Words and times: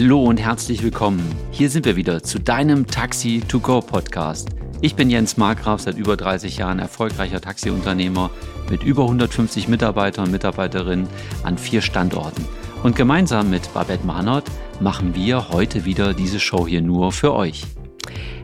Hallo 0.00 0.22
und 0.22 0.38
herzlich 0.38 0.84
willkommen. 0.84 1.28
Hier 1.50 1.68
sind 1.70 1.84
wir 1.84 1.96
wieder 1.96 2.22
zu 2.22 2.38
deinem 2.38 2.86
Taxi 2.86 3.42
to 3.48 3.58
Go 3.58 3.80
Podcast. 3.80 4.48
Ich 4.80 4.94
bin 4.94 5.10
Jens 5.10 5.36
Markgraf, 5.36 5.80
seit 5.80 5.98
über 5.98 6.16
30 6.16 6.56
Jahren 6.56 6.78
erfolgreicher 6.78 7.40
Taxiunternehmer 7.40 8.30
mit 8.70 8.84
über 8.84 9.02
150 9.02 9.66
Mitarbeitern 9.66 10.26
und 10.26 10.30
Mitarbeiterinnen 10.30 11.08
an 11.42 11.58
vier 11.58 11.82
Standorten. 11.82 12.46
Und 12.84 12.94
gemeinsam 12.94 13.50
mit 13.50 13.74
Babette 13.74 14.06
Mahnert 14.06 14.44
machen 14.78 15.16
wir 15.16 15.48
heute 15.48 15.84
wieder 15.84 16.14
diese 16.14 16.38
Show 16.38 16.68
hier 16.68 16.80
nur 16.80 17.10
für 17.10 17.34
euch. 17.34 17.64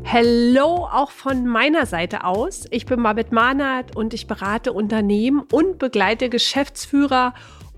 Hello 0.02 0.88
auch 0.92 1.12
von 1.12 1.46
meiner 1.46 1.86
Seite 1.86 2.24
aus. 2.24 2.64
Ich 2.72 2.84
bin 2.84 3.00
Babette 3.00 3.32
Mahnert 3.32 3.94
und 3.94 4.12
ich 4.12 4.26
berate 4.26 4.72
Unternehmen 4.72 5.44
und 5.52 5.78
begleite 5.78 6.30
Geschäftsführer 6.30 7.32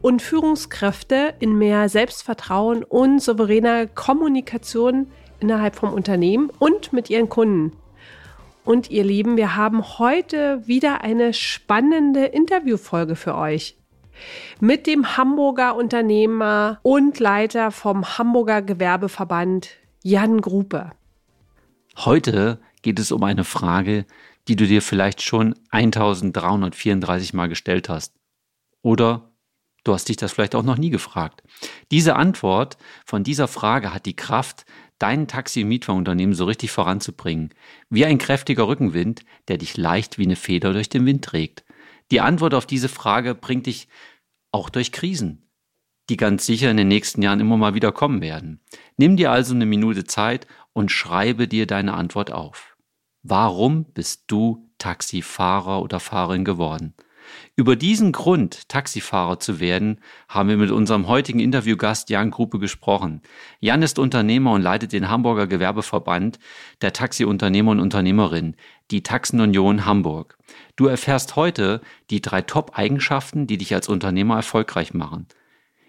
und 0.06 0.22
Führungskräfte 0.22 1.34
in 1.40 1.58
mehr 1.58 1.88
Selbstvertrauen 1.88 2.84
und 2.84 3.20
souveräner 3.20 3.88
Kommunikation 3.88 5.08
innerhalb 5.40 5.74
vom 5.74 5.92
Unternehmen 5.92 6.48
und 6.60 6.92
mit 6.92 7.10
ihren 7.10 7.28
Kunden. 7.28 7.72
Und 8.64 8.88
ihr 8.88 9.02
Lieben, 9.02 9.36
wir 9.36 9.56
haben 9.56 9.98
heute 9.98 10.64
wieder 10.64 11.00
eine 11.00 11.32
spannende 11.32 12.26
Interviewfolge 12.26 13.16
für 13.16 13.34
euch 13.34 13.78
mit 14.60 14.86
dem 14.86 15.16
Hamburger 15.16 15.74
Unternehmer 15.74 16.78
und 16.84 17.18
Leiter 17.18 17.72
vom 17.72 18.16
Hamburger 18.16 18.62
Gewerbeverband 18.62 19.70
Jan 20.04 20.40
Gruppe. 20.40 20.92
Heute 21.96 22.60
geht 22.82 23.00
es 23.00 23.10
um 23.10 23.24
eine 23.24 23.42
Frage, 23.42 24.06
die 24.46 24.54
du 24.54 24.68
dir 24.68 24.82
vielleicht 24.82 25.20
schon 25.20 25.56
1334 25.72 27.34
Mal 27.34 27.48
gestellt 27.48 27.88
hast. 27.88 28.14
Oder 28.82 29.25
du 29.86 29.94
hast 29.94 30.08
dich 30.08 30.16
das 30.16 30.32
vielleicht 30.32 30.54
auch 30.54 30.62
noch 30.62 30.78
nie 30.78 30.90
gefragt. 30.90 31.42
Diese 31.90 32.16
Antwort 32.16 32.76
von 33.04 33.24
dieser 33.24 33.48
Frage 33.48 33.94
hat 33.94 34.06
die 34.06 34.16
Kraft, 34.16 34.66
dein 34.98 35.28
Taxi- 35.28 35.62
und 35.62 35.68
Mietwagenunternehmen 35.68 36.34
so 36.34 36.44
richtig 36.46 36.70
voranzubringen. 36.70 37.50
Wie 37.90 38.04
ein 38.04 38.18
kräftiger 38.18 38.66
Rückenwind, 38.66 39.24
der 39.48 39.58
dich 39.58 39.76
leicht 39.76 40.18
wie 40.18 40.24
eine 40.24 40.36
Feder 40.36 40.72
durch 40.72 40.88
den 40.88 41.06
Wind 41.06 41.24
trägt. 41.24 41.64
Die 42.10 42.20
Antwort 42.20 42.54
auf 42.54 42.66
diese 42.66 42.88
Frage 42.88 43.34
bringt 43.34 43.66
dich 43.66 43.88
auch 44.52 44.70
durch 44.70 44.92
Krisen, 44.92 45.50
die 46.08 46.16
ganz 46.16 46.46
sicher 46.46 46.70
in 46.70 46.76
den 46.76 46.88
nächsten 46.88 47.22
Jahren 47.22 47.40
immer 47.40 47.56
mal 47.56 47.74
wieder 47.74 47.92
kommen 47.92 48.20
werden. 48.20 48.60
Nimm 48.96 49.16
dir 49.16 49.30
also 49.30 49.54
eine 49.54 49.66
Minute 49.66 50.04
Zeit 50.04 50.46
und 50.72 50.90
schreibe 50.90 51.48
dir 51.48 51.66
deine 51.66 51.94
Antwort 51.94 52.32
auf. 52.32 52.76
Warum 53.22 53.84
bist 53.84 54.24
du 54.28 54.70
Taxifahrer 54.78 55.82
oder 55.82 56.00
Fahrerin 56.00 56.44
geworden? 56.44 56.94
Über 57.54 57.76
diesen 57.76 58.12
Grund, 58.12 58.68
Taxifahrer 58.68 59.38
zu 59.38 59.60
werden, 59.60 60.00
haben 60.28 60.48
wir 60.48 60.56
mit 60.56 60.70
unserem 60.70 61.08
heutigen 61.08 61.40
Interviewgast 61.40 62.10
Jan 62.10 62.30
Gruppe 62.30 62.58
gesprochen. 62.58 63.22
Jan 63.60 63.82
ist 63.82 63.98
Unternehmer 63.98 64.52
und 64.52 64.62
leitet 64.62 64.92
den 64.92 65.08
Hamburger 65.08 65.46
Gewerbeverband 65.46 66.38
der 66.82 66.92
Taxiunternehmer 66.92 67.70
und 67.72 67.80
Unternehmerinnen, 67.80 68.56
die 68.90 69.02
Taxenunion 69.02 69.86
Hamburg. 69.86 70.38
Du 70.76 70.86
erfährst 70.86 71.36
heute 71.36 71.80
die 72.10 72.20
drei 72.20 72.42
Top-Eigenschaften, 72.42 73.46
die 73.46 73.58
dich 73.58 73.74
als 73.74 73.88
Unternehmer 73.88 74.36
erfolgreich 74.36 74.94
machen. 74.94 75.26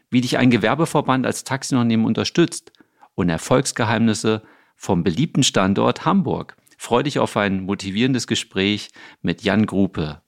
Wie 0.09 0.21
dich 0.21 0.37
ein 0.37 0.49
Gewerbeverband 0.49 1.25
als 1.25 1.43
Taxiunternehmen 1.43 2.05
unterstützt 2.05 2.71
und 3.15 3.29
Erfolgsgeheimnisse 3.29 4.43
vom 4.75 5.03
beliebten 5.03 5.43
Standort 5.43 6.05
Hamburg. 6.05 6.55
Freu 6.77 7.03
dich 7.03 7.19
auf 7.19 7.35
ein 7.35 7.63
motivierendes 7.63 8.27
Gespräch 8.27 8.91
mit 9.21 9.41
Jan 9.41 9.65
Gruppe. 9.65 10.21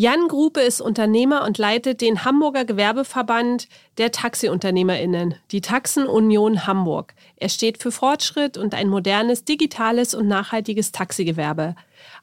Jan 0.00 0.28
Grupe 0.28 0.60
ist 0.60 0.80
Unternehmer 0.80 1.44
und 1.44 1.58
leitet 1.58 2.02
den 2.02 2.24
Hamburger 2.24 2.64
Gewerbeverband 2.64 3.66
der 3.96 4.12
Taxiunternehmerinnen, 4.12 5.34
die 5.50 5.60
Taxenunion 5.60 6.68
Hamburg. 6.68 7.14
Er 7.34 7.48
steht 7.48 7.82
für 7.82 7.90
Fortschritt 7.90 8.56
und 8.56 8.74
ein 8.74 8.88
modernes, 8.88 9.44
digitales 9.44 10.14
und 10.14 10.28
nachhaltiges 10.28 10.92
Taxigewerbe. 10.92 11.74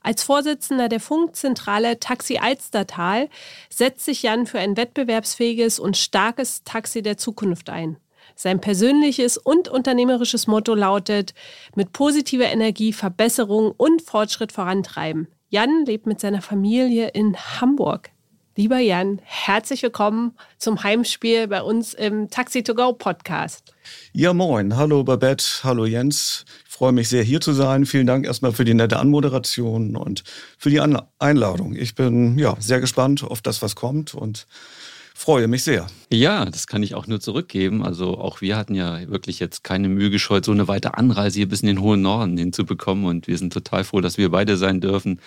Als 0.02 0.24
Vorsitzender 0.24 0.88
der 0.88 1.02
Funkzentrale 1.02 2.00
Taxi 2.00 2.38
Alstertal 2.38 3.28
setzt 3.70 4.06
sich 4.06 4.24
Jan 4.24 4.46
für 4.46 4.60
ein 4.60 4.78
wettbewerbsfähiges 4.78 5.78
und 5.78 5.98
starkes 5.98 6.64
Taxi 6.64 7.02
der 7.02 7.18
Zukunft 7.18 7.70
ein. 7.70 7.98
Sein 8.36 8.62
persönliches 8.62 9.38
und 9.38 9.68
unternehmerisches 9.68 10.48
Motto 10.48 10.76
lautet, 10.76 11.34
mit 11.76 11.92
positiver 11.92 12.46
Energie 12.46 12.94
Verbesserung 12.94 13.74
und 13.76 14.02
Fortschritt 14.02 14.54
vorantreiben. 14.54 15.28
Jan 15.50 15.86
lebt 15.86 16.08
mit 16.08 16.20
seiner 16.20 16.42
Familie 16.42 17.10
in 17.10 17.38
Hamburg. 17.38 18.10
Lieber 18.56 18.80
Jan, 18.80 19.22
herzlich 19.24 19.84
willkommen 19.84 20.36
zum 20.58 20.82
Heimspiel 20.82 21.48
bei 21.48 21.62
uns 21.62 21.94
im 21.94 22.32
Taxi 22.32 22.64
to 22.64 22.74
Go 22.74 22.94
Podcast. 22.94 23.76
Ja, 24.12 24.34
moin. 24.34 24.76
Hallo 24.76 25.04
Babette, 25.04 25.46
hallo 25.64 25.86
Jens. 25.86 26.46
Ich 26.66 26.74
freue 26.74 26.94
mich 26.94 27.10
sehr, 27.10 27.22
hier 27.22 27.42
zu 27.42 27.54
sein. 27.54 27.86
Vielen 27.86 28.08
Dank 28.08 28.26
erstmal 28.26 28.54
für 28.54 28.66
die 28.66 28.74
nette 28.74 28.98
Anmoderation 28.98 29.96
und 29.96 30.24
für 30.58 30.72
die 30.72 30.82
Einladung. 31.20 31.76
Ich 31.76 31.94
bin 31.94 32.40
ja 32.40 32.56
sehr 32.60 32.80
gespannt 32.80 33.24
auf 33.24 33.42
das, 33.42 33.62
was 33.62 33.76
kommt 33.76 34.16
und 34.16 34.48
freue 35.16 35.48
mich 35.48 35.64
sehr. 35.64 35.88
Ja, 36.12 36.46
das 36.46 36.68
kann 36.68 36.84
ich 36.84 36.94
auch 36.94 37.08
nur 37.08 37.20
zurückgeben. 37.20 37.84
Also 37.84 38.18
auch 38.18 38.42
wir 38.42 38.58
hatten 38.58 38.76
ja 38.76 39.08
wirklich 39.10 39.40
jetzt 39.40 39.64
keine 39.64 39.90
Mühe 39.90 40.12
gescheut, 40.12 40.46
so 40.46 40.52
eine 40.52 40.68
weite 40.68 40.98
Anreise 40.98 41.40
hier 41.40 41.50
bis 41.50 41.62
in 41.62 41.68
den 41.68 41.82
hohen 41.82 42.02
Norden 42.02 42.38
hinzubekommen. 42.38 43.06
Und 43.06 43.28
wir 43.28 43.38
sind 43.38 43.54
total 43.54 43.84
froh, 43.84 44.02
dass 44.02 44.18
wir 44.18 44.30
beide 44.30 44.58
sein 44.58 44.82
dürfen. 44.82 45.22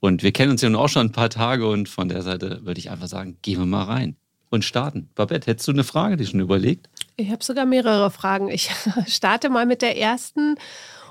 Und 0.00 0.22
wir 0.22 0.32
kennen 0.32 0.52
uns 0.52 0.60
ja 0.60 0.68
nun 0.68 0.80
auch 0.80 0.88
schon 0.88 1.06
ein 1.06 1.12
paar 1.12 1.30
Tage 1.30 1.68
und 1.68 1.88
von 1.88 2.08
der 2.08 2.22
Seite 2.22 2.60
würde 2.64 2.78
ich 2.78 2.90
einfach 2.90 3.08
sagen, 3.08 3.38
gehen 3.42 3.58
wir 3.58 3.66
mal 3.66 3.84
rein 3.84 4.16
und 4.50 4.64
starten. 4.64 5.08
Babette, 5.14 5.50
hättest 5.50 5.66
du 5.68 5.72
eine 5.72 5.84
Frage, 5.84 6.16
die 6.16 6.26
schon 6.26 6.40
überlegt? 6.40 6.88
Ich 7.16 7.30
habe 7.30 7.42
sogar 7.42 7.66
mehrere 7.66 8.10
Fragen. 8.10 8.48
Ich 8.48 8.70
starte 9.06 9.50
mal 9.50 9.66
mit 9.66 9.82
der 9.82 9.98
ersten 9.98 10.56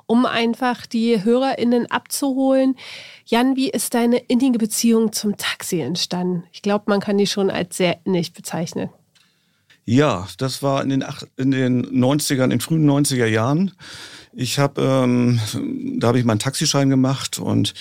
um 0.08 0.26
einfach 0.26 0.86
die 0.86 1.24
HörerInnen 1.24 1.92
abzuholen. 1.92 2.76
Jan, 3.26 3.56
wie 3.56 3.70
ist 3.70 3.94
deine 3.94 4.18
innige 4.18 4.58
Beziehung 4.58 5.12
zum 5.12 5.38
Taxi 5.38 5.82
entstanden? 5.82 6.44
Ich 6.52 6.62
glaube, 6.62 6.86
man 6.88 7.02
kann 7.02 7.18
die 7.18 7.28
schon 7.28 7.52
als 7.52 7.78
sehr 7.78 8.00
innig 8.06 8.34
bezeichnen. 8.34 8.90
Ja, 9.90 10.28
das 10.38 10.62
war 10.62 10.84
in 10.84 10.90
den, 10.90 11.06
in 11.38 11.52
den 11.52 11.86
90ern, 11.86 12.46
in 12.46 12.50
den 12.50 12.60
frühen 12.60 12.90
90er 12.90 13.26
Jahren. 13.26 13.72
Ich 14.34 14.60
habe, 14.60 14.82
ähm, 14.82 15.40
da 15.98 16.08
habe 16.08 16.20
ich 16.20 16.26
meinen 16.26 16.40
Taxischein 16.40 16.90
gemacht 16.90 17.40
und 17.40 17.74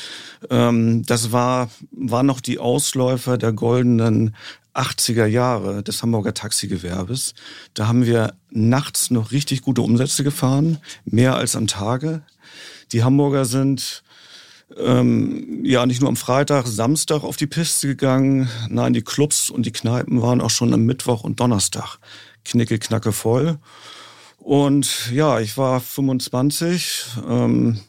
ähm, 0.48 1.04
das 1.04 1.32
war, 1.32 1.69
war 1.91 2.22
noch 2.22 2.41
die 2.41 2.59
Ausläufer 2.60 3.38
der 3.38 3.53
goldenen 3.53 4.36
80er 4.76 5.26
Jahre 5.26 5.82
des 5.82 6.03
Hamburger 6.03 6.34
Taxigewerbes. 6.34 7.34
Da 7.75 7.88
haben 7.88 8.06
wir 8.06 8.34
nachts 8.50 9.10
noch 9.10 9.32
richtig 9.32 9.62
gute 9.62 9.82
Umsätze 9.82 10.25
gefahren, 10.25 10.78
mehr 11.04 11.37
als 11.37 11.56
am 11.56 11.66
Tage. 11.66 12.22
Die 12.92 13.03
Hamburger 13.03 13.44
sind 13.44 14.03
ähm, 14.76 15.65
ja 15.65 15.86
nicht 15.86 16.00
nur 16.00 16.09
am 16.09 16.16
Freitag, 16.16 16.66
Samstag 16.66 17.22
auf 17.22 17.36
die 17.36 17.47
Piste 17.47 17.88
gegangen. 17.88 18.48
Nein, 18.69 18.92
die 18.92 19.03
Clubs 19.03 19.50
und 19.50 19.65
die 19.65 19.72
Kneipen 19.72 20.22
waren 20.22 20.41
auch 20.41 20.50
schon 20.50 20.75
am 20.75 20.82
Mittwoch 20.82 21.25
und 21.25 21.41
Donnerstag 21.41 21.98
knicke, 22.44 22.78
knacke 22.78 23.12
voll. 23.12 23.59
Und 24.38 25.10
ja, 25.12 25.41
ich 25.41 25.56
war 25.56 25.81
25, 25.81 27.04
ähm, 27.28 27.81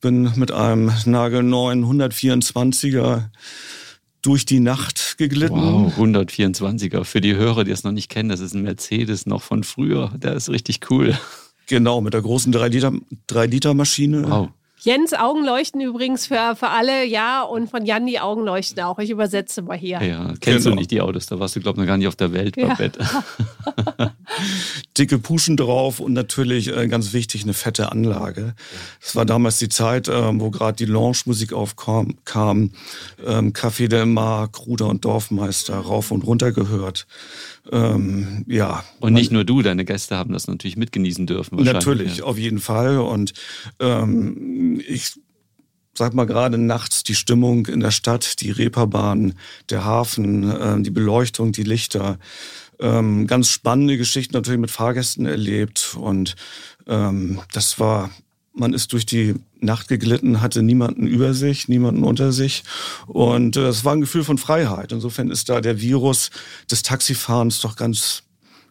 bin 0.00 0.32
mit 0.36 0.50
einem 0.50 0.92
nagelneuen 1.04 1.84
124er 1.84 3.28
durch 4.22 4.46
die 4.46 4.60
Nacht 4.60 5.03
geglitten. 5.16 5.56
Wow, 5.56 5.98
124er. 5.98 7.04
Für 7.04 7.20
die 7.20 7.34
Hörer, 7.34 7.64
die 7.64 7.70
es 7.70 7.84
noch 7.84 7.92
nicht 7.92 8.10
kennen, 8.10 8.28
das 8.28 8.40
ist 8.40 8.54
ein 8.54 8.62
Mercedes 8.62 9.26
noch 9.26 9.42
von 9.42 9.64
früher. 9.64 10.12
Der 10.16 10.34
ist 10.34 10.48
richtig 10.50 10.90
cool. 10.90 11.18
Genau, 11.66 12.00
mit 12.00 12.14
der 12.14 12.22
großen 12.22 12.52
3-Liter-Maschine. 12.52 14.22
3 14.22 14.28
wow. 14.28 14.48
Jens 14.84 15.14
Augen 15.14 15.44
leuchten 15.44 15.80
übrigens 15.80 16.26
für, 16.26 16.54
für 16.56 16.68
alle, 16.68 17.06
ja, 17.06 17.42
und 17.42 17.70
von 17.70 17.86
Jan 17.86 18.04
die 18.04 18.20
Augen 18.20 18.44
leuchten 18.44 18.82
auch. 18.82 18.98
Ich 18.98 19.08
übersetze 19.08 19.62
mal 19.62 19.78
hier. 19.78 20.02
Ja, 20.02 20.34
kennst 20.40 20.64
genau. 20.64 20.74
du 20.74 20.80
nicht 20.80 20.90
die 20.90 21.00
Autos, 21.00 21.24
da 21.24 21.40
warst 21.40 21.56
du, 21.56 21.60
glaube 21.60 21.76
ich, 21.76 21.80
noch 21.80 21.86
gar 21.86 21.96
nicht 21.96 22.06
auf 22.06 22.16
der 22.16 22.34
Welt, 22.34 22.56
ja. 22.58 22.76
Dicke 24.98 25.18
Puschen 25.18 25.56
drauf 25.56 26.00
und 26.00 26.12
natürlich 26.12 26.74
äh, 26.74 26.86
ganz 26.88 27.12
wichtig 27.12 27.42
eine 27.42 27.54
fette 27.54 27.90
Anlage. 27.90 28.54
Das 29.00 29.16
war 29.16 29.24
damals 29.24 29.58
die 29.58 29.68
Zeit, 29.68 30.08
äh, 30.08 30.40
wo 30.40 30.50
gerade 30.50 30.76
die 30.76 30.90
Lounge-Musik 30.90 31.52
aufkam, 31.52 32.16
kam, 32.24 32.70
ähm, 33.24 33.52
Café 33.52 33.88
Del 33.88 34.06
Mar, 34.06 34.48
Kruder 34.48 34.88
und 34.88 35.04
Dorfmeister 35.04 35.76
rauf 35.76 36.10
und 36.10 36.22
runter 36.24 36.52
gehört. 36.52 37.06
Ähm, 37.72 38.44
ja. 38.46 38.84
Und 39.00 39.14
nicht 39.14 39.32
nur 39.32 39.44
du, 39.44 39.62
deine 39.62 39.84
Gäste 39.84 40.16
haben 40.16 40.32
das 40.32 40.46
natürlich 40.46 40.76
mitgenießen 40.76 41.26
dürfen. 41.26 41.62
Natürlich, 41.62 42.18
ja. 42.18 42.24
auf 42.24 42.38
jeden 42.38 42.60
Fall. 42.60 42.98
Und 42.98 43.32
ähm, 43.80 44.80
ich 44.86 45.14
sag 45.96 46.14
mal 46.14 46.26
gerade 46.26 46.58
nachts 46.58 47.04
die 47.04 47.14
Stimmung 47.14 47.66
in 47.66 47.80
der 47.80 47.90
Stadt, 47.90 48.40
die 48.40 48.50
Reeperbahn, 48.50 49.34
der 49.70 49.84
Hafen, 49.84 50.50
äh, 50.50 50.82
die 50.82 50.90
Beleuchtung, 50.90 51.52
die 51.52 51.62
Lichter. 51.62 52.18
Ähm, 52.84 53.26
ganz 53.26 53.48
spannende 53.48 53.96
Geschichten 53.96 54.34
natürlich 54.34 54.60
mit 54.60 54.70
Fahrgästen 54.70 55.26
erlebt 55.26 55.96
und 55.98 56.36
ähm, 56.86 57.40
das 57.52 57.80
war 57.80 58.10
man 58.56 58.72
ist 58.72 58.92
durch 58.92 59.04
die 59.04 59.34
Nacht 59.58 59.88
geglitten, 59.88 60.40
hatte 60.40 60.62
niemanden 60.62 61.08
über 61.08 61.34
sich, 61.34 61.66
niemanden 61.66 62.04
unter 62.04 62.30
sich. 62.30 62.62
Und 63.08 63.56
äh, 63.56 63.66
es 63.66 63.84
war 63.84 63.94
ein 63.94 64.00
Gefühl 64.00 64.22
von 64.22 64.38
Freiheit. 64.38 64.92
Insofern 64.92 65.28
ist 65.28 65.48
da 65.48 65.60
der 65.60 65.80
Virus 65.80 66.30
des 66.70 66.84
Taxifahrens 66.84 67.58
doch 67.58 67.74
ganz, 67.74 68.22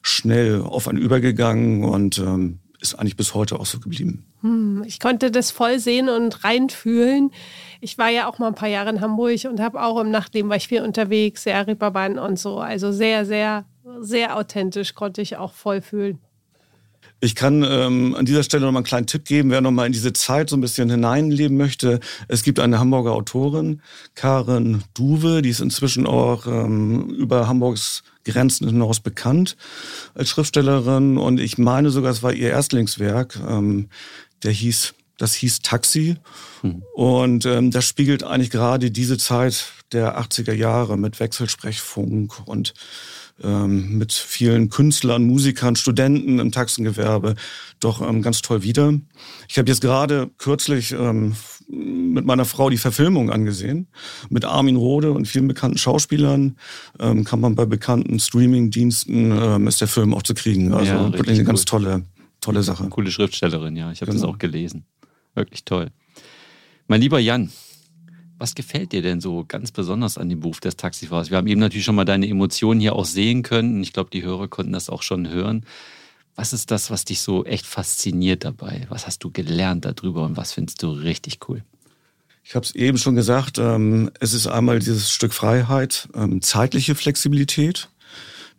schnell 0.03 0.61
auf 0.61 0.87
einen 0.87 0.99
übergegangen 0.99 1.83
und 1.83 2.19
ähm, 2.19 2.59
ist 2.79 2.95
eigentlich 2.95 3.15
bis 3.15 3.33
heute 3.33 3.59
auch 3.59 3.65
so 3.65 3.79
geblieben. 3.79 4.25
Hm, 4.41 4.83
ich 4.85 4.99
konnte 4.99 5.31
das 5.31 5.49
voll 5.49 5.79
sehen 5.79 6.09
und 6.09 6.43
reinfühlen. 6.43 7.31
Ich 7.79 7.97
war 7.97 8.09
ja 8.09 8.27
auch 8.27 8.37
mal 8.37 8.47
ein 8.47 8.55
paar 8.55 8.67
Jahre 8.67 8.89
in 8.89 9.01
Hamburg 9.01 9.45
und 9.45 9.61
habe 9.61 9.81
auch 9.81 9.99
im 10.01 10.11
Nachtleben 10.11 10.49
war 10.49 10.57
ich 10.57 10.67
viel 10.67 10.81
unterwegs, 10.81 11.43
sehr 11.43 11.65
Reeperbahn 11.65 12.19
und 12.19 12.37
so. 12.37 12.59
Also 12.59 12.91
sehr, 12.91 13.25
sehr, 13.25 13.65
sehr 13.99 14.37
authentisch 14.37 14.93
konnte 14.93 15.21
ich 15.21 15.37
auch 15.37 15.53
voll 15.53 15.81
fühlen. 15.81 16.19
Ich 17.19 17.35
kann 17.35 17.63
ähm, 17.63 18.15
an 18.15 18.25
dieser 18.25 18.43
Stelle 18.43 18.65
noch 18.65 18.71
mal 18.73 18.79
einen 18.79 18.85
kleinen 18.85 19.07
Tipp 19.07 19.23
geben, 19.25 19.49
wer 19.49 19.61
noch 19.61 19.71
mal 19.71 19.85
in 19.85 19.93
diese 19.93 20.11
Zeit 20.11 20.49
so 20.49 20.57
ein 20.57 20.61
bisschen 20.61 20.89
hineinleben 20.89 21.55
möchte. 21.55 22.01
Es 22.27 22.43
gibt 22.43 22.59
eine 22.59 22.79
Hamburger 22.79 23.13
Autorin, 23.13 23.81
Karen 24.15 24.83
Duwe, 24.93 25.41
die 25.41 25.49
ist 25.49 25.61
inzwischen 25.61 26.05
auch 26.05 26.47
ähm, 26.47 27.09
über 27.11 27.47
Hamburgs 27.47 28.03
Grenzen 28.25 28.67
hinaus 28.67 28.99
bekannt 28.99 29.55
als 30.15 30.29
Schriftstellerin. 30.29 31.17
Und 31.17 31.39
ich 31.39 31.57
meine 31.57 31.91
sogar, 31.91 32.11
es 32.11 32.23
war 32.23 32.33
ihr 32.33 32.49
Erstlingswerk, 32.49 33.39
ähm, 33.47 33.89
der 34.43 34.51
hieß, 34.51 34.93
das 35.17 35.33
hieß 35.33 35.61
Taxi. 35.61 36.17
Hm. 36.61 36.83
Und 36.93 37.45
ähm, 37.45 37.71
das 37.71 37.85
spiegelt 37.85 38.23
eigentlich 38.23 38.51
gerade 38.51 38.91
diese 38.91 39.17
Zeit 39.17 39.65
der 39.93 40.19
80er 40.19 40.53
Jahre 40.53 40.97
mit 40.97 41.19
Wechselsprechfunk 41.19 42.47
und 42.47 42.73
ähm, 43.43 43.97
mit 43.97 44.13
vielen 44.13 44.69
Künstlern, 44.69 45.23
Musikern, 45.25 45.75
Studenten 45.75 46.39
im 46.39 46.51
Taxengewerbe 46.51 47.35
doch 47.79 48.01
ähm, 48.01 48.21
ganz 48.21 48.41
toll 48.41 48.63
wieder. 48.63 48.93
Ich 49.47 49.57
habe 49.57 49.69
jetzt 49.69 49.81
gerade 49.81 50.29
kürzlich 50.37 50.91
ähm, 50.91 51.35
mit 51.67 52.25
meiner 52.25 52.45
Frau 52.45 52.69
die 52.69 52.77
Verfilmung 52.77 53.29
angesehen, 53.29 53.87
mit 54.29 54.45
Armin 54.45 54.75
Rohde 54.75 55.11
und 55.11 55.27
vielen 55.27 55.47
bekannten 55.47 55.77
Schauspielern. 55.77 56.57
Ähm, 56.99 57.23
kann 57.23 57.39
man 57.39 57.55
bei 57.55 57.65
bekannten 57.65 58.19
Streaming-Diensten, 58.19 59.31
ähm, 59.31 59.67
ist 59.67 59.81
der 59.81 59.87
Film 59.87 60.13
auch 60.13 60.23
zu 60.23 60.33
kriegen. 60.33 60.73
Also 60.73 60.91
ja, 60.91 61.13
wirklich 61.13 61.37
eine 61.37 61.47
ganz 61.47 61.65
tolle, 61.65 62.03
tolle 62.41 62.63
Sache. 62.63 62.87
Coole 62.89 63.11
Schriftstellerin, 63.11 63.75
ja. 63.75 63.91
Ich 63.91 64.01
habe 64.01 64.11
genau. 64.11 64.25
das 64.25 64.33
auch 64.33 64.37
gelesen. 64.37 64.85
Wirklich 65.35 65.65
toll. 65.65 65.89
Mein 66.87 67.01
lieber 67.01 67.19
Jan, 67.19 67.49
was 68.43 68.55
gefällt 68.55 68.91
dir 68.91 69.01
denn 69.01 69.21
so 69.21 69.45
ganz 69.47 69.71
besonders 69.71 70.17
an 70.17 70.27
dem 70.27 70.41
Beruf 70.41 70.59
des 70.59 70.75
Taxifahrers? 70.75 71.29
Wir 71.29 71.37
haben 71.37 71.47
eben 71.47 71.61
natürlich 71.61 71.85
schon 71.85 71.95
mal 71.95 72.03
deine 72.03 72.27
Emotionen 72.27 72.81
hier 72.81 72.93
auch 72.93 73.05
sehen 73.05 73.41
können. 73.41 73.81
Ich 73.81 73.93
glaube, 73.93 74.09
die 74.11 74.21
Hörer 74.21 74.49
konnten 74.49 74.73
das 74.73 74.89
auch 74.89 75.01
schon 75.01 75.29
hören. 75.29 75.65
Was 76.35 76.51
ist 76.51 76.69
das, 76.69 76.91
was 76.91 77.05
dich 77.05 77.21
so 77.21 77.45
echt 77.45 77.65
fasziniert 77.65 78.43
dabei? 78.43 78.85
Was 78.89 79.07
hast 79.07 79.23
du 79.23 79.31
gelernt 79.31 79.85
darüber 79.85 80.25
und 80.25 80.35
was 80.35 80.51
findest 80.51 80.83
du 80.83 80.89
richtig 80.89 81.39
cool? 81.47 81.63
Ich 82.43 82.53
habe 82.55 82.65
es 82.65 82.75
eben 82.75 82.97
schon 82.97 83.15
gesagt, 83.15 83.59
ähm, 83.59 84.11
es 84.19 84.33
ist 84.33 84.47
einmal 84.47 84.79
dieses 84.79 85.09
Stück 85.09 85.33
Freiheit, 85.33 86.09
ähm, 86.13 86.41
zeitliche 86.41 86.95
Flexibilität. 86.95 87.87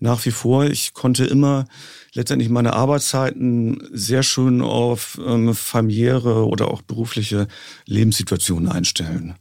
Nach 0.00 0.24
wie 0.24 0.30
vor, 0.30 0.64
ich 0.64 0.92
konnte 0.92 1.24
immer 1.24 1.66
letztendlich 2.12 2.48
meine 2.48 2.74
Arbeitszeiten 2.74 3.88
sehr 3.92 4.22
schön 4.22 4.60
auf 4.60 5.20
ähm, 5.24 5.54
familiäre 5.54 6.46
oder 6.46 6.68
auch 6.68 6.82
berufliche 6.82 7.48
Lebenssituationen 7.86 8.70
einstellen. 8.70 9.34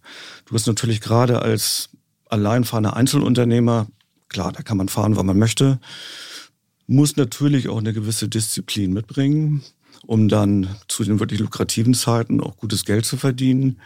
Du 0.45 0.55
hast 0.55 0.67
natürlich 0.67 1.01
gerade 1.01 1.41
als 1.41 1.89
alleinfahrender 2.29 2.95
Einzelunternehmer, 2.95 3.87
klar, 4.29 4.51
da 4.51 4.63
kann 4.63 4.77
man 4.77 4.89
fahren, 4.89 5.15
wann 5.15 5.27
man 5.27 5.37
möchte, 5.37 5.79
muss 6.87 7.15
natürlich 7.15 7.69
auch 7.69 7.77
eine 7.77 7.93
gewisse 7.93 8.27
Disziplin 8.27 8.91
mitbringen, 8.91 9.63
um 10.05 10.27
dann 10.27 10.75
zu 10.87 11.03
den 11.03 11.19
wirklich 11.19 11.39
lukrativen 11.39 11.93
Zeiten 11.93 12.41
auch 12.41 12.57
gutes 12.57 12.85
Geld 12.85 13.05
zu 13.05 13.17
verdienen. 13.17 13.79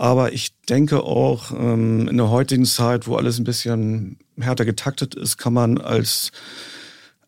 Aber 0.00 0.32
ich 0.32 0.52
denke 0.66 1.02
auch, 1.02 1.52
ähm, 1.52 2.08
in 2.08 2.16
der 2.16 2.30
heutigen 2.30 2.64
Zeit, 2.64 3.06
wo 3.06 3.16
alles 3.16 3.38
ein 3.38 3.44
bisschen 3.44 4.16
härter 4.40 4.64
getaktet 4.64 5.14
ist, 5.14 5.36
kann 5.36 5.52
man 5.52 5.76
als 5.76 6.32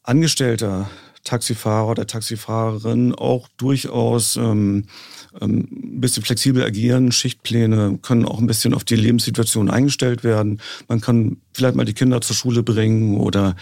Angestellter 0.04 0.88
Taxifahrer 1.22 1.90
oder 1.90 2.06
Taxifahrerin 2.06 3.14
auch 3.14 3.48
durchaus 3.58 4.36
ähm, 4.36 4.86
ähm, 5.38 5.68
ein 5.70 6.00
bisschen 6.00 6.22
flexibel 6.22 6.64
agieren. 6.64 7.12
Schichtpläne 7.12 7.98
können 8.00 8.24
auch 8.24 8.38
ein 8.38 8.46
bisschen 8.46 8.72
auf 8.72 8.84
die 8.84 8.96
Lebenssituation 8.96 9.68
eingestellt 9.68 10.24
werden. 10.24 10.58
Man 10.88 11.02
kann 11.02 11.36
vielleicht 11.52 11.76
mal 11.76 11.84
die 11.84 11.92
Kinder 11.92 12.22
zur 12.22 12.36
Schule 12.36 12.62
bringen 12.62 13.20
oder 13.20 13.54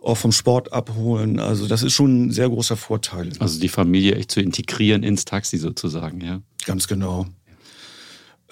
auch 0.00 0.16
vom 0.16 0.30
Sport 0.30 0.72
abholen. 0.72 1.40
Also 1.40 1.66
das 1.66 1.82
ist 1.82 1.94
schon 1.94 2.26
ein 2.26 2.30
sehr 2.30 2.48
großer 2.48 2.76
Vorteil. 2.76 3.32
Also 3.40 3.58
die 3.58 3.68
Familie 3.68 4.14
echt 4.14 4.30
zu 4.30 4.40
integrieren 4.40 5.02
ins 5.02 5.24
Taxi 5.24 5.58
sozusagen, 5.58 6.20
ja. 6.20 6.40
Ganz 6.64 6.86
genau. 6.86 7.26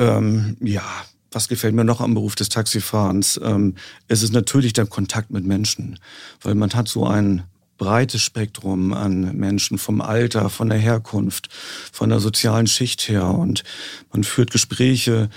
Ähm, 0.01 0.57
ja, 0.61 0.83
was 1.31 1.47
gefällt 1.47 1.75
mir 1.75 1.85
noch 1.85 2.01
am 2.01 2.15
Beruf 2.15 2.35
des 2.35 2.49
Taxifahrens? 2.49 3.39
Ähm, 3.45 3.75
es 4.09 4.23
ist 4.23 4.33
natürlich 4.33 4.73
der 4.73 4.87
Kontakt 4.87 5.31
mit 5.31 5.45
Menschen, 5.45 5.99
weil 6.41 6.55
man 6.55 6.71
hat 6.71 6.89
so 6.89 7.07
ein 7.07 7.45
breites 7.77 8.23
Spektrum 8.23 8.95
an 8.95 9.37
Menschen 9.37 9.77
vom 9.79 10.01
Alter, 10.01 10.49
von 10.49 10.71
der 10.71 10.79
Herkunft, 10.79 11.49
von 11.93 12.09
der 12.09 12.19
sozialen 12.19 12.67
Schicht 12.67 13.09
her 13.09 13.27
und 13.27 13.63
man 14.11 14.25
führt 14.25 14.51
Gespräche. 14.51 15.29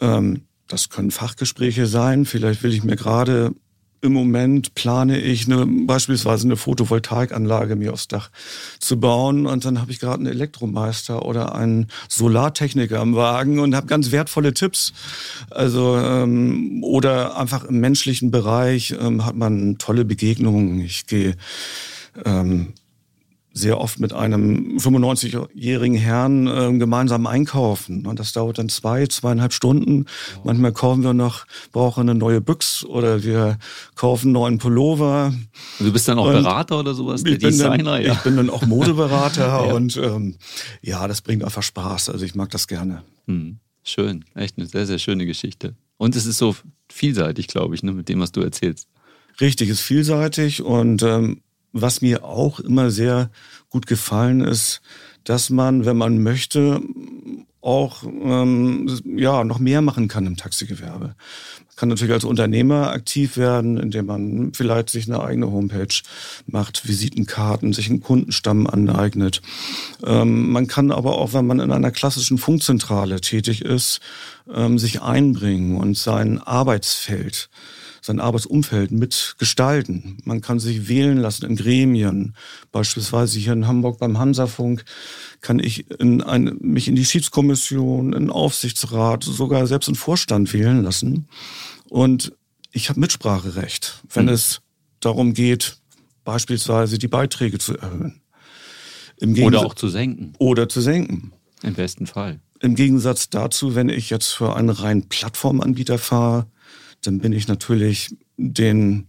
Ähm, 0.00 0.42
das 0.68 0.90
können 0.90 1.10
Fachgespräche 1.10 1.86
sein. 1.86 2.26
Vielleicht 2.26 2.62
will 2.62 2.74
ich 2.74 2.84
mir 2.84 2.96
gerade 2.96 3.54
im 4.02 4.12
Moment 4.12 4.74
plane 4.74 5.18
ich 5.18 5.46
eine, 5.46 5.66
beispielsweise 5.66 6.46
eine 6.46 6.56
Photovoltaikanlage 6.56 7.76
mir 7.76 7.92
aufs 7.92 8.08
Dach 8.08 8.30
zu 8.78 9.00
bauen 9.00 9.46
und 9.46 9.64
dann 9.64 9.80
habe 9.80 9.90
ich 9.90 10.00
gerade 10.00 10.18
einen 10.18 10.26
Elektromeister 10.26 11.24
oder 11.24 11.54
einen 11.54 11.88
Solartechniker 12.08 13.00
am 13.00 13.16
Wagen 13.16 13.58
und 13.58 13.74
habe 13.74 13.86
ganz 13.86 14.12
wertvolle 14.12 14.54
Tipps. 14.54 14.92
Also 15.50 15.96
ähm, 15.96 16.82
oder 16.82 17.36
einfach 17.36 17.64
im 17.64 17.80
menschlichen 17.80 18.30
Bereich 18.30 18.94
ähm, 19.00 19.24
hat 19.24 19.36
man 19.36 19.78
tolle 19.78 20.04
Begegnungen. 20.04 20.80
Ich 20.80 21.06
gehe 21.06 21.36
ähm, 22.24 22.74
sehr 23.56 23.80
oft 23.80 24.00
mit 24.00 24.12
einem 24.12 24.76
95-jährigen 24.76 25.96
Herrn 25.96 26.46
äh, 26.46 26.78
gemeinsam 26.78 27.26
einkaufen. 27.26 28.06
Und 28.06 28.20
das 28.20 28.32
dauert 28.32 28.58
dann 28.58 28.68
zwei, 28.68 29.06
zweieinhalb 29.06 29.54
Stunden. 29.54 30.04
Ja. 30.34 30.40
Manchmal 30.44 30.72
kaufen 30.72 31.02
wir 31.02 31.14
noch, 31.14 31.46
brauchen 31.72 32.02
eine 32.02 32.18
neue 32.18 32.42
Büchs 32.42 32.84
oder 32.84 33.24
wir 33.24 33.58
kaufen 33.94 34.26
einen 34.26 34.32
neuen 34.34 34.58
Pullover. 34.58 35.32
Du 35.78 35.90
bist 35.90 36.06
dann 36.06 36.18
auch 36.18 36.26
und 36.26 36.34
Berater 36.34 36.80
oder 36.80 36.92
sowas, 36.92 37.24
der 37.24 37.38
Designer? 37.38 37.92
Dann, 37.92 38.02
ja. 38.02 38.12
Ich 38.12 38.18
bin 38.20 38.36
dann 38.36 38.50
auch 38.50 38.66
Modeberater 38.66 39.46
ja. 39.66 39.72
und 39.72 39.96
ähm, 39.96 40.36
ja, 40.82 41.08
das 41.08 41.22
bringt 41.22 41.42
einfach 41.42 41.62
Spaß. 41.62 42.10
Also 42.10 42.26
ich 42.26 42.34
mag 42.34 42.50
das 42.50 42.68
gerne. 42.68 43.04
Hm. 43.26 43.58
Schön, 43.82 44.26
echt 44.34 44.58
eine 44.58 44.66
sehr, 44.66 44.84
sehr 44.84 44.98
schöne 44.98 45.24
Geschichte. 45.24 45.76
Und 45.96 46.14
es 46.14 46.26
ist 46.26 46.36
so 46.36 46.54
vielseitig, 46.90 47.46
glaube 47.46 47.74
ich, 47.74 47.82
ne, 47.82 47.92
mit 47.92 48.10
dem, 48.10 48.20
was 48.20 48.32
du 48.32 48.42
erzählst. 48.42 48.88
Richtig, 49.40 49.70
ist 49.70 49.80
vielseitig 49.80 50.62
und 50.62 51.02
ähm, 51.02 51.40
was 51.72 52.02
mir 52.02 52.24
auch 52.24 52.60
immer 52.60 52.90
sehr 52.90 53.30
gut 53.68 53.86
gefallen 53.86 54.40
ist, 54.40 54.80
dass 55.24 55.50
man, 55.50 55.84
wenn 55.84 55.96
man 55.96 56.22
möchte, 56.22 56.80
auch 57.66 58.04
ähm, 58.04 58.88
ja 59.16 59.42
noch 59.42 59.58
mehr 59.58 59.82
machen 59.82 60.06
kann 60.06 60.24
im 60.24 60.36
Taxigewerbe. 60.36 61.16
Man 61.68 61.76
kann 61.76 61.88
natürlich 61.88 62.14
als 62.14 62.24
Unternehmer 62.24 62.90
aktiv 62.90 63.36
werden, 63.36 63.76
indem 63.76 64.06
man 64.06 64.52
vielleicht 64.54 64.88
sich 64.88 65.08
eine 65.08 65.20
eigene 65.20 65.50
Homepage 65.50 65.94
macht, 66.46 66.86
Visitenkarten, 66.86 67.72
sich 67.72 67.90
einen 67.90 68.00
Kundenstamm 68.00 68.68
aneignet. 68.68 69.42
Ähm, 70.04 70.50
man 70.52 70.68
kann 70.68 70.92
aber 70.92 71.18
auch, 71.18 71.34
wenn 71.34 71.46
man 71.46 71.58
in 71.58 71.72
einer 71.72 71.90
klassischen 71.90 72.38
Funkzentrale 72.38 73.20
tätig 73.20 73.62
ist, 73.62 74.00
ähm, 74.54 74.78
sich 74.78 75.02
einbringen 75.02 75.76
und 75.76 75.98
sein 75.98 76.38
Arbeitsfeld 76.38 77.50
sein 78.06 78.20
Arbeitsumfeld 78.20 78.92
mitgestalten. 78.92 80.18
Man 80.24 80.40
kann 80.40 80.60
sich 80.60 80.88
wählen 80.88 81.18
lassen 81.18 81.44
in 81.44 81.56
Gremien. 81.56 82.36
Beispielsweise 82.70 83.38
hier 83.38 83.52
in 83.52 83.66
Hamburg 83.66 83.98
beim 83.98 84.18
Hansafunk 84.18 84.84
kann 85.40 85.58
ich 85.58 85.90
in 85.90 86.22
ein, 86.22 86.56
mich 86.60 86.88
in 86.88 86.94
die 86.94 87.04
Schiedskommission, 87.04 88.12
in 88.12 88.26
den 88.26 88.30
Aufsichtsrat, 88.30 89.24
sogar 89.24 89.66
selbst 89.66 89.88
in 89.88 89.96
Vorstand 89.96 90.52
wählen 90.52 90.82
lassen. 90.82 91.28
Und 91.88 92.32
ich 92.70 92.88
habe 92.88 93.00
Mitspracherecht, 93.00 94.02
wenn 94.12 94.26
mhm. 94.26 94.32
es 94.32 94.60
darum 95.00 95.34
geht, 95.34 95.78
beispielsweise 96.24 96.98
die 96.98 97.08
Beiträge 97.08 97.58
zu 97.58 97.76
erhöhen. 97.76 98.20
oder 99.20 99.66
auch 99.66 99.74
zu 99.74 99.88
senken. 99.88 100.34
Oder 100.38 100.68
zu 100.68 100.80
senken. 100.80 101.32
Im 101.62 101.74
besten 101.74 102.06
Fall. 102.06 102.40
Im 102.60 102.74
Gegensatz 102.76 103.30
dazu, 103.30 103.74
wenn 103.74 103.88
ich 103.88 104.10
jetzt 104.10 104.32
für 104.32 104.54
einen 104.54 104.70
reinen 104.70 105.08
Plattformanbieter 105.08 105.98
fahre, 105.98 106.46
dann 107.02 107.18
bin 107.18 107.32
ich 107.32 107.48
natürlich 107.48 108.16
den 108.36 109.06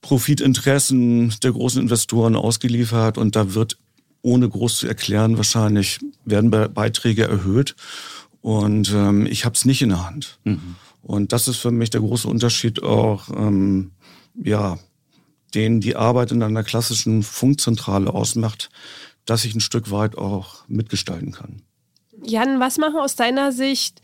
Profitinteressen 0.00 1.34
der 1.42 1.52
großen 1.52 1.82
Investoren 1.82 2.36
ausgeliefert 2.36 3.18
und 3.18 3.36
da 3.36 3.54
wird 3.54 3.78
ohne 4.22 4.48
groß 4.48 4.78
zu 4.78 4.88
erklären 4.88 5.36
wahrscheinlich 5.36 6.00
werden 6.24 6.50
Beiträge 6.50 7.24
erhöht 7.24 7.76
und 8.40 8.92
ähm, 8.92 9.26
ich 9.26 9.44
habe 9.44 9.54
es 9.54 9.64
nicht 9.64 9.82
in 9.82 9.90
der 9.90 10.06
Hand. 10.06 10.38
Mhm. 10.44 10.76
Und 11.02 11.32
das 11.32 11.48
ist 11.48 11.58
für 11.58 11.70
mich 11.70 11.90
der 11.90 12.00
große 12.00 12.28
Unterschied 12.28 12.82
auch, 12.82 13.28
ähm, 13.30 13.92
ja, 14.34 14.78
den 15.54 15.80
die 15.80 15.96
Arbeit 15.96 16.32
in 16.32 16.42
einer 16.42 16.62
klassischen 16.62 17.22
Funkzentrale 17.22 18.12
ausmacht, 18.12 18.70
dass 19.24 19.44
ich 19.44 19.54
ein 19.54 19.60
Stück 19.60 19.90
weit 19.90 20.18
auch 20.18 20.68
mitgestalten 20.68 21.32
kann. 21.32 21.62
Jan, 22.22 22.60
was 22.60 22.78
machen 22.78 22.98
aus 22.98 23.16
deiner 23.16 23.52
Sicht 23.52 24.00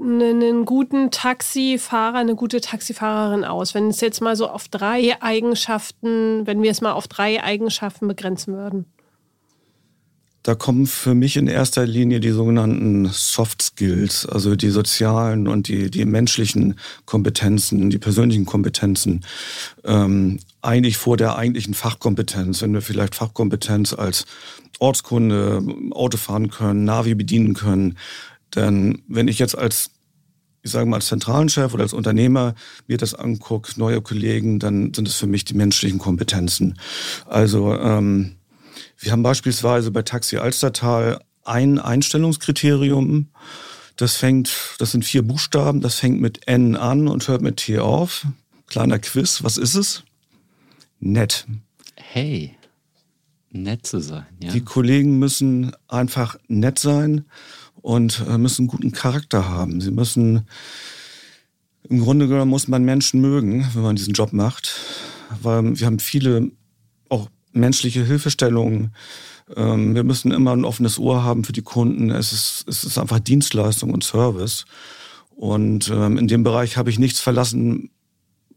einen 0.00 0.64
guten 0.64 1.10
Taxifahrer, 1.10 2.18
eine 2.18 2.34
gute 2.34 2.60
Taxifahrerin 2.60 3.44
aus? 3.44 3.74
Wenn 3.74 3.88
es 3.88 4.00
jetzt 4.00 4.20
mal 4.20 4.36
so 4.36 4.48
auf 4.48 4.68
drei 4.68 5.20
Eigenschaften, 5.22 6.46
wenn 6.46 6.62
wir 6.62 6.70
es 6.70 6.80
mal 6.80 6.92
auf 6.92 7.08
drei 7.08 7.42
Eigenschaften 7.42 8.08
begrenzen 8.08 8.54
würden. 8.54 8.86
Da 10.44 10.54
kommen 10.54 10.86
für 10.86 11.14
mich 11.14 11.38
in 11.38 11.46
erster 11.46 11.86
Linie 11.86 12.20
die 12.20 12.30
sogenannten 12.30 13.06
Soft 13.06 13.62
Skills, 13.62 14.26
also 14.26 14.56
die 14.56 14.68
sozialen 14.68 15.48
und 15.48 15.68
die, 15.68 15.90
die 15.90 16.04
menschlichen 16.04 16.78
Kompetenzen, 17.06 17.88
die 17.88 17.96
persönlichen 17.96 18.44
Kompetenzen, 18.44 19.24
ähm, 19.84 20.38
eigentlich 20.60 20.98
vor 20.98 21.16
der 21.16 21.36
eigentlichen 21.36 21.72
Fachkompetenz. 21.72 22.60
Wenn 22.60 22.74
wir 22.74 22.82
vielleicht 22.82 23.14
Fachkompetenz 23.14 23.94
als 23.94 24.26
Ortskunde, 24.80 25.62
Auto 25.92 26.18
fahren 26.18 26.50
können, 26.50 26.84
Navi 26.84 27.14
bedienen 27.14 27.54
können, 27.54 27.96
denn 28.56 29.02
wenn 29.08 29.28
ich 29.28 29.38
jetzt 29.38 29.56
als 29.56 29.90
ich 30.64 30.70
sage 30.70 30.86
mal 30.86 30.96
als 30.96 31.08
zentralen 31.08 31.50
Chef 31.50 31.74
oder 31.74 31.82
als 31.82 31.92
Unternehmer 31.92 32.54
mir 32.86 32.96
das 32.96 33.14
angucke, 33.14 33.78
neue 33.78 34.00
Kollegen, 34.00 34.58
dann 34.58 34.94
sind 34.94 35.06
es 35.06 35.16
für 35.16 35.26
mich 35.26 35.44
die 35.44 35.54
menschlichen 35.54 35.98
Kompetenzen. 35.98 36.78
Also 37.26 37.74
ähm, 37.74 38.36
wir 38.98 39.12
haben 39.12 39.22
beispielsweise 39.22 39.90
bei 39.90 40.00
Taxi 40.00 40.38
Alstertal 40.38 41.20
ein 41.44 41.78
Einstellungskriterium. 41.78 43.28
Das 43.96 44.16
fängt, 44.16 44.50
das 44.78 44.92
sind 44.92 45.04
vier 45.04 45.22
Buchstaben, 45.22 45.82
das 45.82 45.96
fängt 45.96 46.20
mit 46.20 46.48
N 46.48 46.76
an 46.76 47.08
und 47.08 47.28
hört 47.28 47.42
mit 47.42 47.58
T 47.58 47.78
auf. 47.78 48.26
Kleiner 48.66 48.98
Quiz, 48.98 49.42
was 49.44 49.58
ist 49.58 49.74
es? 49.74 50.02
Nett. 50.98 51.46
Hey, 51.96 52.56
nett 53.50 53.86
zu 53.86 54.00
sein. 54.00 54.26
Ja. 54.42 54.50
Die 54.50 54.62
Kollegen 54.62 55.18
müssen 55.18 55.72
einfach 55.88 56.38
nett 56.48 56.78
sein 56.78 57.26
und 57.84 58.24
äh, 58.26 58.38
müssen 58.38 58.66
guten 58.66 58.92
Charakter 58.92 59.46
haben. 59.46 59.82
Sie 59.82 59.90
müssen, 59.90 60.48
im 61.86 62.00
Grunde 62.00 62.26
genommen 62.28 62.50
muss 62.50 62.66
man 62.66 62.82
Menschen 62.82 63.20
mögen, 63.20 63.68
wenn 63.74 63.82
man 63.82 63.94
diesen 63.94 64.14
Job 64.14 64.32
macht, 64.32 64.80
weil 65.42 65.78
wir 65.78 65.86
haben 65.86 65.98
viele 65.98 66.50
auch 67.10 67.28
menschliche 67.52 68.02
Hilfestellungen. 68.02 68.94
Ähm, 69.54 69.94
wir 69.94 70.02
müssen 70.02 70.32
immer 70.32 70.52
ein 70.52 70.64
offenes 70.64 70.98
Ohr 70.98 71.24
haben 71.24 71.44
für 71.44 71.52
die 71.52 71.60
Kunden. 71.60 72.10
Es 72.10 72.32
ist, 72.32 72.64
es 72.66 72.84
ist 72.84 72.96
einfach 72.96 73.20
Dienstleistung 73.20 73.92
und 73.92 74.02
Service. 74.02 74.64
Und 75.36 75.90
ähm, 75.90 76.16
in 76.16 76.26
dem 76.26 76.42
Bereich 76.42 76.78
habe 76.78 76.88
ich 76.88 76.98
nichts 76.98 77.20
verlassen, 77.20 77.90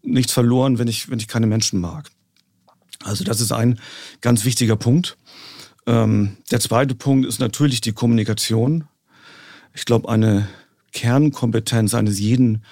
nichts 0.04 0.32
verloren, 0.32 0.80
wenn 0.80 0.88
ich, 0.88 1.10
wenn 1.10 1.20
ich 1.20 1.28
keine 1.28 1.48
Menschen 1.48 1.82
mag. 1.82 2.10
Also 3.04 3.26
das 3.26 3.42
ist 3.42 3.52
ein 3.52 3.78
ganz 4.22 4.46
wichtiger 4.46 4.78
Punkt. 4.78 5.18
Ähm, 5.86 6.38
der 6.50 6.62
zweite 6.62 6.96
Punkt 6.96 7.28
ist 7.28 7.40
natürlich 7.40 7.82
die 7.82 7.92
Kommunikation 7.92 8.86
ich 9.78 9.86
glaube, 9.86 10.10
eine 10.10 10.48
Kernkompetenz 10.92 11.94
eines 11.94 12.18
jeden 12.20 12.64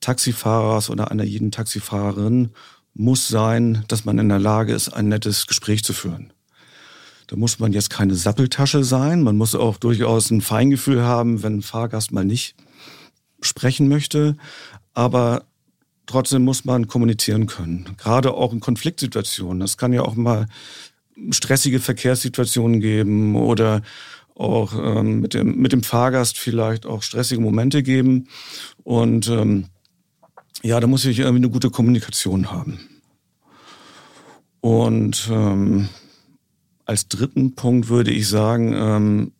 Taxifahrers 0.00 0.88
oder 0.88 1.10
einer 1.10 1.24
jeden 1.24 1.50
Taxifahrerin 1.50 2.50
muss 2.94 3.26
sein, 3.26 3.84
dass 3.88 4.04
man 4.04 4.20
in 4.20 4.28
der 4.28 4.38
Lage 4.38 4.72
ist, 4.72 4.88
ein 4.90 5.08
nettes 5.08 5.48
Gespräch 5.48 5.82
zu 5.82 5.92
führen. 5.92 6.32
Da 7.26 7.34
muss 7.34 7.58
man 7.58 7.72
jetzt 7.72 7.90
keine 7.90 8.14
Sappeltasche 8.14 8.84
sein. 8.84 9.22
Man 9.22 9.36
muss 9.36 9.56
auch 9.56 9.78
durchaus 9.78 10.30
ein 10.30 10.42
Feingefühl 10.42 11.02
haben, 11.02 11.42
wenn 11.42 11.56
ein 11.56 11.62
Fahrgast 11.62 12.12
mal 12.12 12.24
nicht 12.24 12.54
sprechen 13.40 13.88
möchte. 13.88 14.36
Aber 14.92 15.46
trotzdem 16.06 16.44
muss 16.44 16.64
man 16.64 16.86
kommunizieren 16.86 17.46
können. 17.46 17.96
Gerade 17.98 18.32
auch 18.32 18.52
in 18.52 18.60
Konfliktsituationen. 18.60 19.60
Es 19.62 19.76
kann 19.76 19.92
ja 19.92 20.02
auch 20.02 20.14
mal 20.14 20.46
stressige 21.30 21.80
Verkehrssituationen 21.80 22.78
geben 22.78 23.34
oder 23.34 23.82
auch 24.34 24.74
ähm, 24.74 25.20
mit, 25.20 25.34
dem, 25.34 25.58
mit 25.58 25.72
dem 25.72 25.82
Fahrgast 25.82 26.38
vielleicht 26.38 26.86
auch 26.86 27.02
stressige 27.02 27.40
Momente 27.40 27.82
geben. 27.82 28.28
Und 28.82 29.28
ähm, 29.28 29.66
ja, 30.62 30.80
da 30.80 30.86
muss 30.86 31.04
ich 31.04 31.20
irgendwie 31.20 31.44
eine 31.44 31.50
gute 31.50 31.70
Kommunikation 31.70 32.50
haben. 32.50 32.80
Und 34.60 35.28
ähm, 35.30 35.88
als 36.84 37.08
dritten 37.08 37.54
Punkt 37.54 37.88
würde 37.88 38.10
ich 38.10 38.28
sagen, 38.28 38.74
ähm, 38.74 39.32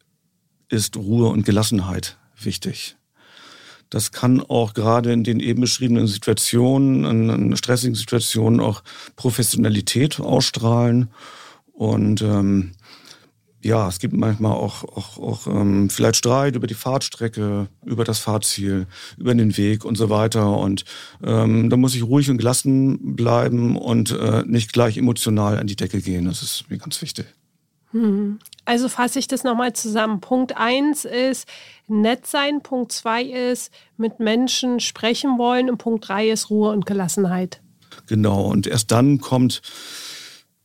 ist 0.69 0.97
Ruhe 0.97 1.29
und 1.29 1.45
Gelassenheit 1.45 2.19
wichtig. 2.41 2.97
Das 3.91 4.13
kann 4.13 4.41
auch 4.41 4.75
gerade 4.75 5.13
in 5.13 5.25
den 5.25 5.41
eben 5.41 5.61
beschriebenen 5.61 6.07
Situationen, 6.07 7.31
in 7.31 7.57
stressigen 7.57 7.95
Situationen 7.95 8.61
auch 8.61 8.83
Professionalität 9.15 10.21
ausstrahlen. 10.21 11.11
Und 11.73 12.23
ähm, 12.23 12.73
ja, 13.65 13.89
es 13.89 13.99
gibt 13.99 14.13
manchmal 14.15 14.53
auch, 14.53 14.85
auch, 14.85 15.19
auch 15.19 15.47
ähm, 15.47 15.89
vielleicht 15.89 16.17
Streit 16.17 16.55
über 16.55 16.67
die 16.67 16.75
Fahrtstrecke, 16.75 17.69
über 17.85 18.05
das 18.05 18.19
Fahrziel, 18.19 18.87
über 19.17 19.35
den 19.35 19.57
Weg 19.57 19.85
und 19.85 19.97
so 19.97 20.11
weiter. 20.11 20.59
Und 20.59 20.85
ähm, 21.25 21.71
da 21.71 21.77
muss 21.77 21.95
ich 21.95 22.03
ruhig 22.03 22.31
und 22.31 22.37
gelassen 22.37 23.17
bleiben 23.17 23.77
und 23.77 24.11
äh, 24.11 24.43
nicht 24.47 24.73
gleich 24.73 24.99
emotional 24.99 25.59
an 25.59 25.67
die 25.67 25.77
Decke 25.77 26.01
gehen. 26.01 26.27
Das 26.27 26.43
ist 26.43 26.65
mir 26.69 26.79
ganz 26.79 27.01
wichtig. 27.01 27.27
Hm. 27.93 28.39
Also 28.67 28.89
fasse 28.89 29.19
ich 29.19 29.29
das 29.29 29.45
nochmal 29.45 29.73
zusammen. 29.73 30.21
Punkt 30.21 30.57
eins 30.57 31.05
ist 31.05 31.49
nett 31.87 32.27
sein, 32.27 32.63
Punkt 32.63 32.93
zwei 32.93 33.23
ist 33.23 33.73
mit 33.97 34.21
Menschen 34.21 34.81
sprechen 34.81 35.39
wollen 35.39 35.71
und 35.71 35.79
Punkt 35.79 36.09
drei 36.09 36.29
ist 36.29 36.51
Ruhe 36.51 36.71
und 36.71 36.85
Gelassenheit. 36.85 37.61
Genau, 38.07 38.47
und 38.47 38.67
erst 38.67 38.91
dann 38.91 39.21
kommt 39.21 39.63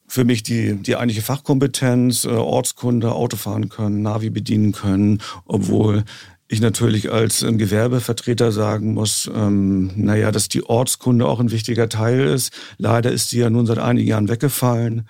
für 0.10 0.26
mich 0.26 0.44
die, 0.44 0.74
die 0.76 0.96
eigentliche 0.96 1.22
Fachkompetenz, 1.22 2.26
äh, 2.26 2.30
Ortskunde, 2.30 3.14
Autofahren 3.14 3.70
können, 3.70 4.02
Navi 4.02 4.32
bedienen 4.32 4.72
können, 4.72 5.22
obwohl 5.46 6.04
ich 6.52 6.62
natürlich 6.62 7.12
als 7.12 7.44
ähm, 7.44 7.60
Gewerbevertreter 7.60 8.52
sagen 8.52 8.96
muss, 8.96 9.30
ähm, 9.34 9.92
naja, 9.96 10.32
dass 10.32 10.50
die 10.50 10.64
Ortskunde 10.64 11.28
auch 11.28 11.40
ein 11.40 11.52
wichtiger 11.52 11.90
Teil 11.90 12.22
ist. 12.22 12.52
Leider 12.80 13.12
ist 13.12 13.32
die 13.32 13.38
ja 13.38 13.52
nun 13.52 13.68
seit 13.68 13.78
einigen 13.78 14.08
Jahren 14.08 14.30
weggefallen. 14.30 15.08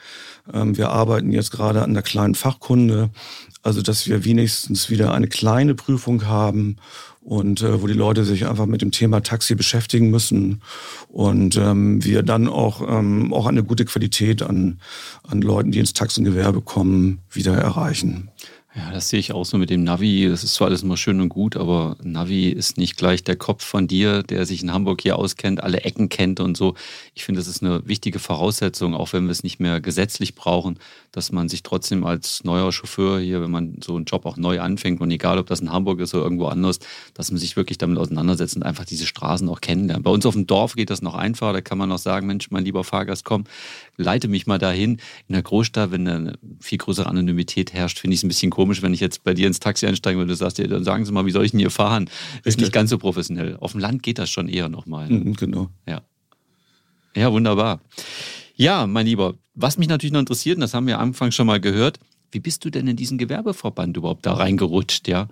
Ähm, 0.54 0.78
wir 0.78 0.90
arbeiten 0.90 1.32
jetzt 1.32 1.52
gerade 1.52 1.82
an 1.82 1.94
der 1.94 2.04
kleinen 2.04 2.36
Fachkunde, 2.36 3.10
also 3.64 3.82
dass 3.82 4.06
wir 4.06 4.26
wenigstens 4.26 4.90
wieder 4.90 5.14
eine 5.14 5.28
kleine 5.28 5.76
Prüfung 5.76 6.26
haben 6.26 6.76
und 7.22 7.62
äh, 7.62 7.82
wo 7.82 7.88
die 7.88 7.94
Leute 7.94 8.24
sich 8.24 8.48
einfach 8.48 8.66
mit 8.66 8.82
dem 8.82 8.92
Thema 8.92 9.22
Taxi 9.22 9.56
beschäftigen 9.56 10.10
müssen 10.10 10.62
und 11.10 11.58
ähm, 11.58 12.04
wir 12.04 12.24
dann 12.24 12.48
auch, 12.48 12.82
ähm, 12.88 13.34
auch 13.34 13.46
eine 13.46 13.64
gute 13.64 13.86
Qualität 13.86 14.42
an, 14.42 14.80
an 15.28 15.42
Leuten, 15.42 15.72
die 15.72 15.80
ins 15.80 15.94
Taxengewerbe 15.94 16.62
kommen, 16.62 17.20
wieder 17.32 17.56
erreichen. 17.56 18.30
Ja, 18.76 18.92
das 18.92 19.10
sehe 19.10 19.20
ich 19.20 19.34
auch 19.34 19.46
so 19.46 19.58
mit 19.58 19.72
dem 19.72 19.84
Navi. 19.84 20.28
Das 20.30 20.44
ist 20.44 20.54
zwar 20.54 20.68
alles 20.68 20.84
immer 20.84 20.96
schön 20.96 21.20
und 21.22 21.30
gut, 21.30 21.58
aber 21.58 21.98
Navi 22.04 22.50
ist 22.50 22.78
nicht 22.78 22.98
gleich 22.98 23.24
der 23.24 23.36
Kopf 23.36 23.66
von 23.66 23.88
dir, 23.88 24.22
der 24.22 24.46
sich 24.46 24.62
in 24.62 24.72
Hamburg 24.72 25.02
hier 25.02 25.18
auskennt, 25.18 25.64
alle 25.64 25.82
Ecken 25.82 26.08
kennt 26.08 26.40
und 26.40 26.56
so. 26.56 26.76
Ich 27.16 27.26
finde, 27.26 27.42
das 27.42 27.48
ist 27.48 27.64
eine 27.64 27.88
wichtige 27.88 28.20
Voraussetzung, 28.20 28.94
auch 28.94 29.12
wenn 29.12 29.26
wir 29.26 29.32
es 29.32 29.44
nicht 29.44 29.60
mehr 29.60 29.82
gesetzlich 29.82 30.36
brauchen, 30.36 30.78
dass 31.12 31.32
man 31.32 31.50
sich 31.50 31.64
trotzdem 31.64 32.04
als 32.06 32.44
neuer 32.44 32.72
Chauffeur 32.72 33.20
hier, 33.20 33.42
wenn 33.42 33.52
man 33.52 33.80
so 33.84 33.96
einen 33.96 34.06
Job 34.06 34.26
auch 34.26 34.38
neu 34.38 34.60
anfängt 34.60 35.02
und 35.02 35.10
egal, 35.12 35.40
ob 35.40 35.48
das 35.48 35.60
in 35.60 35.72
Hamburg 35.72 36.00
ist 36.00 36.14
oder 36.14 36.24
irgendwo 36.24 36.48
anders, 36.48 36.80
dass 37.14 37.32
man 37.32 37.40
sich 37.40 37.56
wirklich 37.56 37.78
damit 37.78 37.98
auseinandersetzt 37.98 38.56
und 38.56 38.64
einfach 38.64 38.86
diese 38.86 39.06
Straßen 39.06 39.48
auch 39.50 39.62
kennenlernt. 39.62 40.04
Bei 40.04 40.12
uns 40.12 40.26
auf 40.26 40.36
dem 40.36 40.48
Dorf 40.48 40.76
geht 40.76 40.90
das 40.90 41.02
noch 41.02 41.16
einfacher. 41.16 41.54
Da 41.54 41.62
kann 41.62 41.78
man 41.78 41.90
noch 41.90 41.98
sagen, 41.98 42.28
Mensch, 42.28 42.52
mein 42.52 42.64
lieber 42.64 42.84
Fahrgast, 42.84 43.26
komm, 43.26 43.46
leite 43.98 44.28
mich 44.28 44.48
mal 44.48 44.60
dahin. 44.60 45.00
In 45.28 45.34
der 45.34 45.42
Großstadt, 45.42 45.92
wenn 45.92 46.08
eine 46.08 46.38
viel 46.60 46.78
größere 46.78 47.08
Anonymität 47.08 47.74
herrscht, 47.74 48.00
finde 48.00 48.14
ich 48.14 48.20
es 48.20 48.24
ein 48.24 48.30
bisschen 48.30 48.52
komisch, 48.52 48.82
wenn 48.82 48.94
ich 48.94 49.00
jetzt 49.00 49.24
bei 49.24 49.34
dir 49.34 49.48
ins 49.48 49.60
Taxi 49.60 49.88
einsteige 49.88 50.20
und 50.20 50.28
du 50.28 50.36
sagst, 50.36 50.58
ja, 50.60 50.68
dann 50.68 50.84
sagen 50.84 51.06
Sie 51.06 51.12
mal, 51.12 51.26
wie 51.26 51.32
soll 51.32 51.46
ich 51.46 51.52
denn 51.52 51.60
hier 51.60 51.72
fahren? 51.72 52.10
Richtig. 52.36 52.46
Ist 52.46 52.60
nicht 52.60 52.74
ganz 52.74 52.90
so 52.90 52.98
professionell. 52.98 53.58
Auf 53.60 53.72
dem 53.72 53.82
Land 53.82 54.04
geht 54.04 54.20
das 54.20 54.30
schon 54.30 54.48
eher 54.48 54.70
nochmal. 54.70 55.10
Mhm, 55.10 55.34
genau. 55.36 55.70
Ja. 55.88 56.02
Ja, 57.16 57.32
wunderbar. 57.32 57.82
Ja, 58.60 58.88
mein 58.88 59.06
Lieber, 59.06 59.36
was 59.56 59.78
mich 59.78 59.88
natürlich 59.88 60.12
noch 60.12 60.20
interessiert, 60.20 60.58
und 60.58 60.62
das 60.62 60.74
haben 60.74 60.86
wir 60.86 61.00
am 61.00 61.10
Anfang 61.10 61.32
schon 61.32 61.48
mal 61.48 61.62
gehört, 61.62 61.98
wie 62.34 62.42
bist 62.42 62.66
du 62.66 62.70
denn 62.70 62.88
in 62.88 62.98
diesen 62.98 63.18
Gewerbeverband 63.18 63.96
überhaupt 63.96 64.26
da 64.26 64.34
reingerutscht, 64.34 65.08
ja? 65.08 65.30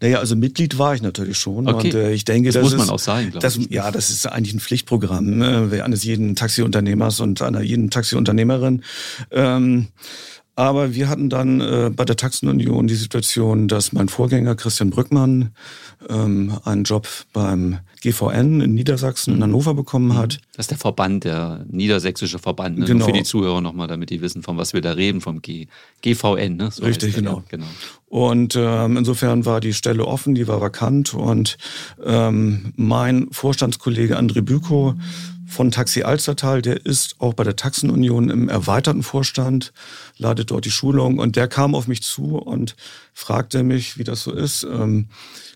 Naja, 0.00 0.20
also 0.20 0.36
Mitglied 0.36 0.78
war 0.78 0.94
ich 0.94 1.02
natürlich 1.02 1.36
schon. 1.36 1.68
Okay. 1.68 1.88
Und 1.88 1.94
äh, 1.94 2.12
ich 2.12 2.24
denke, 2.24 2.48
das, 2.48 2.54
das 2.54 2.62
muss 2.62 2.72
ist, 2.72 2.78
man 2.78 2.88
auch 2.88 2.98
sein, 2.98 3.30
glaube 3.30 3.46
ich. 3.46 3.70
Ja, 3.70 3.90
das 3.90 4.08
ist 4.08 4.24
eigentlich 4.24 4.54
ein 4.54 4.60
Pflichtprogramm 4.60 5.36
ne, 5.36 5.82
eines 5.84 6.02
jeden 6.02 6.34
Taxiunternehmers 6.34 7.20
und 7.20 7.42
einer 7.42 7.60
jeden 7.60 7.90
Taxiunternehmerin. 7.90 8.84
Ähm, 9.30 9.88
aber 10.60 10.94
wir 10.94 11.08
hatten 11.08 11.30
dann 11.30 11.60
äh, 11.60 11.90
bei 11.94 12.04
der 12.04 12.16
Taxenunion 12.16 12.86
die 12.86 12.94
Situation, 12.94 13.68
dass 13.68 13.92
mein 13.92 14.08
Vorgänger 14.08 14.54
Christian 14.54 14.90
Brückmann 14.90 15.50
ähm, 16.08 16.58
einen 16.64 16.84
Job 16.84 17.08
beim 17.32 17.78
GVN 18.02 18.60
in 18.60 18.74
Niedersachsen, 18.74 19.36
in. 19.36 19.42
Hannover 19.42 19.74
bekommen 19.74 20.16
hat. 20.16 20.34
Mhm. 20.34 20.46
Das 20.56 20.64
ist 20.64 20.70
der 20.70 20.78
Verband, 20.78 21.24
der 21.24 21.64
niedersächsische 21.70 22.38
Verband. 22.38 22.78
Ne? 22.78 22.84
Genau. 22.86 22.98
Nur 23.00 23.08
für 23.08 23.12
die 23.12 23.22
Zuhörer 23.22 23.60
nochmal, 23.60 23.88
damit 23.88 24.10
die 24.10 24.20
wissen, 24.20 24.42
von 24.42 24.56
was 24.56 24.72
wir 24.72 24.80
da 24.80 24.92
reden, 24.92 25.20
vom 25.20 25.40
G 25.40 25.66
GVN. 26.02 26.56
Ne? 26.56 26.70
So 26.70 26.84
Richtig, 26.84 27.14
genau. 27.14 27.42
genau. 27.48 27.66
Und 28.08 28.54
ähm, 28.56 28.96
insofern 28.96 29.46
war 29.46 29.60
die 29.60 29.72
Stelle 29.72 30.04
offen, 30.04 30.34
die 30.34 30.48
war 30.48 30.60
vakant 30.60 31.14
und 31.14 31.58
ähm, 32.04 32.72
mein 32.76 33.28
Vorstandskollege 33.30 34.18
André 34.18 34.42
Büko 34.42 34.94
von 35.50 35.70
Taxi 35.70 36.02
Alstertal, 36.02 36.62
der 36.62 36.86
ist 36.86 37.16
auch 37.18 37.34
bei 37.34 37.44
der 37.44 37.56
Taxenunion 37.56 38.30
im 38.30 38.48
erweiterten 38.48 39.02
Vorstand, 39.02 39.72
leitet 40.16 40.50
dort 40.50 40.64
die 40.64 40.70
Schulung 40.70 41.18
und 41.18 41.36
der 41.36 41.48
kam 41.48 41.74
auf 41.74 41.88
mich 41.88 42.02
zu 42.02 42.36
und 42.36 42.76
fragte 43.12 43.62
mich, 43.62 43.98
wie 43.98 44.04
das 44.04 44.22
so 44.22 44.32
ist. 44.32 44.62
Ähm, 44.62 45.08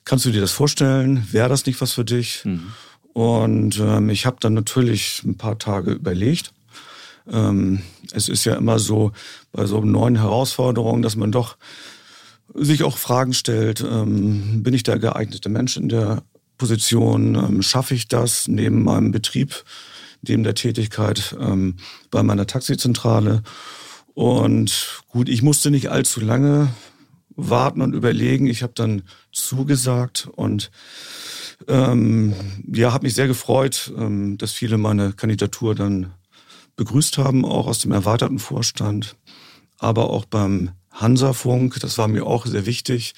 kannst 0.05 0.25
du 0.25 0.31
dir 0.31 0.41
das 0.41 0.53
vorstellen? 0.53 1.27
Wäre 1.31 1.49
das 1.49 1.65
nicht 1.67 1.81
was 1.81 1.93
für 1.93 2.05
dich? 2.05 2.45
Mhm. 2.45 2.73
Und 3.13 3.79
ähm, 3.79 4.11
ich 4.11 4.27
habe 4.27 4.39
dann 4.41 4.55
natürlich 4.55 5.23
ein 5.25 5.37
paar 5.37 5.59
Tage 5.59 5.93
überlegt. 5.93 6.53
Ähm, 7.31 7.83
es 8.13 8.29
ist 8.29 8.45
ja 8.45 8.57
immer 8.57 8.81
so 8.81 9.13
bei 9.53 9.67
so 9.67 9.81
neuen 9.81 10.17
Herausforderungen, 10.17 11.03
dass 11.03 11.15
man 11.15 11.31
doch 11.31 11.57
sich 12.53 12.83
auch 12.83 12.99
Fragen 12.99 13.33
stellt, 13.33 13.81
ähm, 13.81 14.63
bin 14.63 14.75
ich 14.75 14.83
der 14.83 14.99
geeignete 14.99 15.49
Mensch 15.49 15.77
in 15.77 15.89
der 15.89 16.23
Position, 16.57 17.35
ähm, 17.35 17.63
schaffe 17.63 17.95
ich 17.95 18.09
das 18.09 18.49
neben 18.49 18.85
meinem 18.85 19.13
Betrieb, 19.13 19.65
neben 20.23 20.45
der 20.45 20.55
Tätigkeit 20.55 21.37
ähm, 21.39 21.77
bei 22.11 22.23
meiner 22.23 22.47
Taxizentrale. 22.47 23.43
Und 24.15 25.03
gut, 25.09 25.29
ich 25.29 25.43
musste 25.43 25.71
nicht 25.71 25.91
allzu 25.91 26.21
lange 26.21 26.69
warten 27.37 27.83
und 27.83 27.95
überlegen. 27.95 28.47
Ich 28.47 28.63
habe 28.63 28.73
dann 28.75 29.03
zugesagt 29.33 30.29
und 30.35 30.71
ähm, 31.69 32.35
ja, 32.73 32.93
habe 32.93 33.07
mich 33.07 33.15
sehr 33.15 33.27
gefreut, 33.27 33.93
ähm, 33.97 34.39
dass 34.39 34.53
viele 34.53 34.79
meine 34.79 35.13
Kandidatur 35.13 35.75
dann 35.75 36.13
begrüßt 36.77 37.19
haben, 37.19 37.45
auch 37.45 37.67
aus 37.67 37.81
dem 37.81 37.93
erweiterten 37.93 38.39
Vorstand, 38.39 39.17
aber 39.79 40.11
auch 40.11 40.25
beim 40.25 40.73
Hansafunk. 40.91 41.79
Das 41.81 41.99
war 41.99 42.09
mir 42.09 42.27
auch 42.27 42.47
sehr 42.47 42.67
wichtig, 42.67 43.15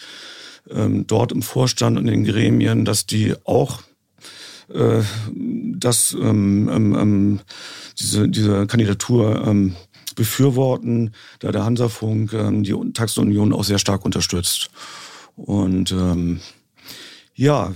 ähm, 0.70 1.06
dort 1.06 1.32
im 1.32 1.42
Vorstand 1.42 1.98
und 1.98 2.06
in 2.08 2.24
den 2.24 2.24
Gremien, 2.24 2.84
dass 2.84 3.06
die 3.06 3.34
auch 3.44 3.82
äh, 4.72 5.02
das, 5.78 6.12
ähm, 6.12 6.68
ähm, 6.72 6.94
ähm, 6.94 7.40
diese, 7.98 8.28
diese 8.28 8.66
Kandidatur 8.66 9.46
ähm, 9.46 9.76
befürworten, 10.16 11.12
da 11.40 11.52
der 11.52 11.64
Hansafunk 11.64 12.32
ähm, 12.32 12.62
die 12.62 12.74
Taxenunion 12.92 13.52
auch 13.52 13.64
sehr 13.64 13.78
stark 13.78 14.04
unterstützt. 14.04 14.70
Und 15.36 15.92
ähm, 15.92 16.40
ja, 17.34 17.72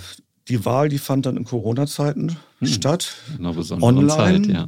die 0.49 0.65
Wahl, 0.65 0.89
die 0.89 0.99
fand 0.99 1.27
dann 1.27 1.37
in 1.37 1.45
Corona-Zeiten 1.45 2.37
hm. 2.59 2.67
statt. 2.67 3.15
In 3.39 3.47
einer 3.47 3.55
besonderen 3.55 4.11
online. 4.11 4.43
Zeit, 4.43 4.53
ja. 4.53 4.67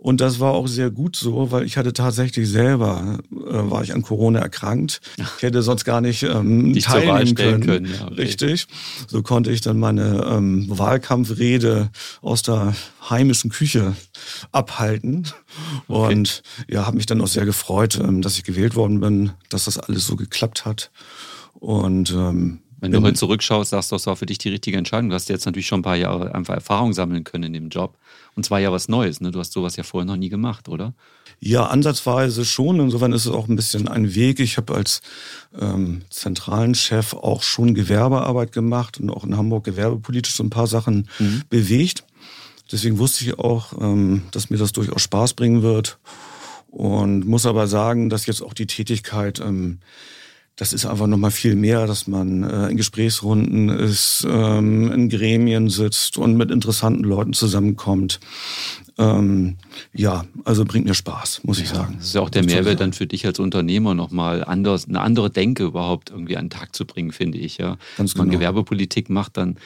Und 0.00 0.22
das 0.22 0.40
war 0.40 0.52
auch 0.52 0.66
sehr 0.66 0.90
gut 0.90 1.14
so, 1.14 1.50
weil 1.50 1.64
ich 1.64 1.76
hatte 1.76 1.92
tatsächlich 1.92 2.48
selber, 2.48 3.18
äh, 3.30 3.36
war 3.70 3.82
ich 3.82 3.92
an 3.92 4.00
Corona 4.00 4.38
erkrankt. 4.38 5.02
Ich 5.36 5.42
hätte 5.42 5.60
sonst 5.60 5.84
gar 5.84 6.00
nicht 6.00 6.22
ähm, 6.22 6.70
nicht 6.72 6.86
teilnehmen 6.86 7.34
können. 7.34 7.66
können 7.66 7.84
ja, 7.84 8.06
okay. 8.06 8.14
Richtig. 8.14 8.66
So 9.08 9.22
konnte 9.22 9.50
ich 9.50 9.60
dann 9.60 9.78
meine 9.78 10.24
ähm, 10.26 10.66
Wahlkampfrede 10.70 11.90
aus 12.22 12.42
der 12.42 12.74
heimischen 13.10 13.50
Küche 13.50 13.94
abhalten. 14.52 15.28
Okay. 15.86 16.14
Und 16.14 16.42
ja, 16.66 16.86
habe 16.86 16.96
mich 16.96 17.04
dann 17.04 17.20
auch 17.20 17.28
sehr 17.28 17.44
gefreut, 17.44 18.00
ähm, 18.02 18.22
dass 18.22 18.38
ich 18.38 18.44
gewählt 18.44 18.76
worden 18.76 19.00
bin, 19.00 19.32
dass 19.50 19.66
das 19.66 19.76
alles 19.76 20.06
so 20.06 20.16
geklappt 20.16 20.64
hat. 20.64 20.90
Und 21.52 22.10
ähm, 22.12 22.60
wenn 22.80 22.92
du 22.92 23.02
heute 23.02 23.14
zurückschaust, 23.14 23.70
sagst 23.70 23.92
du, 23.92 23.96
das 23.96 24.06
war 24.06 24.16
für 24.16 24.26
dich 24.26 24.38
die 24.38 24.48
richtige 24.48 24.76
Entscheidung. 24.76 25.10
Du 25.10 25.14
hast 25.14 25.28
jetzt 25.28 25.44
natürlich 25.44 25.66
schon 25.66 25.80
ein 25.80 25.84
paar 25.84 25.96
Jahre 25.96 26.34
einfach 26.34 26.54
Erfahrung 26.54 26.92
sammeln 26.92 27.24
können 27.24 27.44
in 27.44 27.52
dem 27.52 27.68
Job. 27.68 27.96
Und 28.34 28.44
zwar 28.44 28.58
ja 28.58 28.72
was 28.72 28.88
Neues. 28.88 29.20
Ne? 29.20 29.30
Du 29.30 29.38
hast 29.38 29.52
sowas 29.52 29.76
ja 29.76 29.82
vorher 29.82 30.06
noch 30.06 30.16
nie 30.16 30.28
gemacht, 30.28 30.68
oder? 30.68 30.94
Ja, 31.40 31.66
ansatzweise 31.66 32.44
schon. 32.44 32.80
Insofern 32.80 33.12
ist 33.12 33.26
es 33.26 33.32
auch 33.32 33.48
ein 33.48 33.56
bisschen 33.56 33.88
ein 33.88 34.14
Weg. 34.14 34.40
Ich 34.40 34.56
habe 34.56 34.74
als 34.74 35.00
ähm, 35.58 36.02
zentralen 36.10 36.74
Chef 36.74 37.14
auch 37.14 37.42
schon 37.42 37.74
Gewerbearbeit 37.74 38.52
gemacht 38.52 38.98
und 38.98 39.10
auch 39.10 39.24
in 39.24 39.36
Hamburg 39.36 39.64
gewerbepolitisch 39.64 40.34
so 40.34 40.42
ein 40.42 40.50
paar 40.50 40.66
Sachen 40.66 41.08
mhm. 41.18 41.42
bewegt. 41.48 42.04
Deswegen 42.72 42.98
wusste 42.98 43.24
ich 43.24 43.38
auch, 43.38 43.72
ähm, 43.80 44.22
dass 44.30 44.50
mir 44.50 44.58
das 44.58 44.72
durchaus 44.72 45.02
Spaß 45.02 45.34
bringen 45.34 45.62
wird. 45.62 45.98
Und 46.70 47.26
muss 47.26 47.46
aber 47.46 47.66
sagen, 47.66 48.10
dass 48.10 48.26
jetzt 48.26 48.42
auch 48.42 48.54
die 48.54 48.66
Tätigkeit 48.66 49.40
ähm, 49.40 49.80
das 50.60 50.74
ist 50.74 50.84
einfach 50.84 51.06
nochmal 51.06 51.30
viel 51.30 51.56
mehr, 51.56 51.86
dass 51.86 52.06
man 52.06 52.42
äh, 52.42 52.68
in 52.68 52.76
Gesprächsrunden 52.76 53.70
ist, 53.70 54.26
ähm, 54.28 54.92
in 54.92 55.08
Gremien 55.08 55.70
sitzt 55.70 56.18
und 56.18 56.36
mit 56.36 56.50
interessanten 56.50 57.02
Leuten 57.02 57.32
zusammenkommt. 57.32 58.20
Ähm, 58.98 59.56
ja, 59.94 60.26
also 60.44 60.66
bringt 60.66 60.84
mir 60.84 60.92
Spaß, 60.92 61.44
muss 61.44 61.60
ich 61.60 61.70
sagen. 61.70 61.94
Das 61.96 62.08
ist 62.08 62.14
ja 62.14 62.20
auch 62.20 62.28
der 62.28 62.44
Mehrwert 62.44 62.78
dann 62.78 62.92
für 62.92 63.06
dich 63.06 63.24
als 63.24 63.38
Unternehmer 63.38 63.94
nochmal 63.94 64.44
anders, 64.44 64.86
eine 64.86 65.00
andere 65.00 65.30
Denke 65.30 65.64
überhaupt 65.64 66.10
irgendwie 66.10 66.36
an 66.36 66.44
den 66.44 66.50
Tag 66.50 66.76
zu 66.76 66.84
bringen, 66.84 67.12
finde 67.12 67.38
ich. 67.38 67.56
Ja. 67.56 67.78
Ganz 67.96 68.14
Wenn 68.14 68.18
man 68.18 68.28
genau. 68.28 68.40
Gewerbepolitik 68.40 69.08
macht, 69.08 69.38
dann 69.38 69.56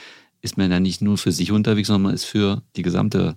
ist 0.42 0.57
man 0.57 0.71
ja 0.71 0.79
nicht 0.79 1.03
nur 1.03 1.19
für 1.19 1.33
sich 1.33 1.51
unterwegs, 1.51 1.88
sondern 1.88 2.03
man 2.03 2.14
ist 2.14 2.25
für 2.25 2.62
die 2.77 2.83
gesamte 2.83 3.35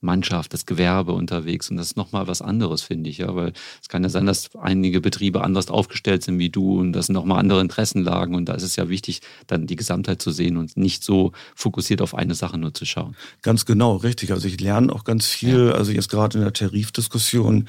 Mannschaft, 0.00 0.52
das 0.54 0.66
Gewerbe 0.66 1.12
unterwegs. 1.12 1.70
Und 1.70 1.76
das 1.76 1.88
ist 1.88 1.96
nochmal 1.96 2.28
was 2.28 2.40
anderes, 2.40 2.82
finde 2.82 3.10
ich. 3.10 3.18
Ja, 3.18 3.34
weil 3.34 3.52
es 3.82 3.88
kann 3.88 4.02
ja 4.02 4.08
sein, 4.08 4.26
dass 4.26 4.54
einige 4.56 5.00
Betriebe 5.00 5.42
anders 5.42 5.68
aufgestellt 5.68 6.22
sind 6.22 6.38
wie 6.38 6.50
du 6.50 6.78
und 6.78 6.92
das 6.92 7.08
nochmal 7.08 7.40
andere 7.40 7.60
Interessenlagen. 7.60 8.34
Und 8.34 8.48
da 8.48 8.54
ist 8.54 8.62
es 8.62 8.76
ja 8.76 8.88
wichtig, 8.88 9.20
dann 9.46 9.66
die 9.66 9.76
Gesamtheit 9.76 10.22
zu 10.22 10.30
sehen 10.30 10.56
und 10.56 10.76
nicht 10.76 11.02
so 11.02 11.32
fokussiert 11.54 12.00
auf 12.00 12.14
eine 12.14 12.34
Sache 12.34 12.58
nur 12.58 12.72
zu 12.74 12.84
schauen. 12.84 13.16
Ganz 13.42 13.64
genau, 13.64 13.96
richtig. 13.96 14.30
Also 14.32 14.46
ich 14.46 14.60
lerne 14.60 14.92
auch 14.92 15.04
ganz 15.04 15.26
viel. 15.26 15.68
Ja. 15.68 15.72
Also 15.72 15.92
jetzt 15.92 16.08
gerade 16.08 16.38
in 16.38 16.44
der 16.44 16.52
Tarifdiskussion 16.52 17.68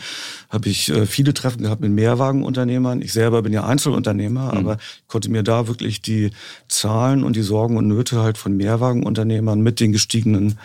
habe 0.49 0.69
ich 0.69 0.89
äh, 0.89 1.05
viele 1.05 1.33
Treffen 1.33 1.63
gehabt 1.63 1.81
mit 1.81 1.91
Mehrwagenunternehmern. 1.91 3.01
Ich 3.01 3.13
selber 3.13 3.41
bin 3.41 3.53
ja 3.53 3.65
Einzelunternehmer, 3.65 4.53
mhm. 4.53 4.57
aber 4.57 4.77
konnte 5.07 5.31
mir 5.31 5.43
da 5.43 5.67
wirklich 5.67 6.01
die 6.01 6.29
Zahlen 6.67 7.23
und 7.23 7.35
die 7.35 7.41
Sorgen 7.41 7.77
und 7.77 7.87
Nöte 7.87 8.21
halt 8.21 8.37
von 8.37 8.55
Mehrwagenunternehmern 8.55 9.61
mit 9.61 9.79
den 9.79 9.91
gestiegenen 9.91 10.59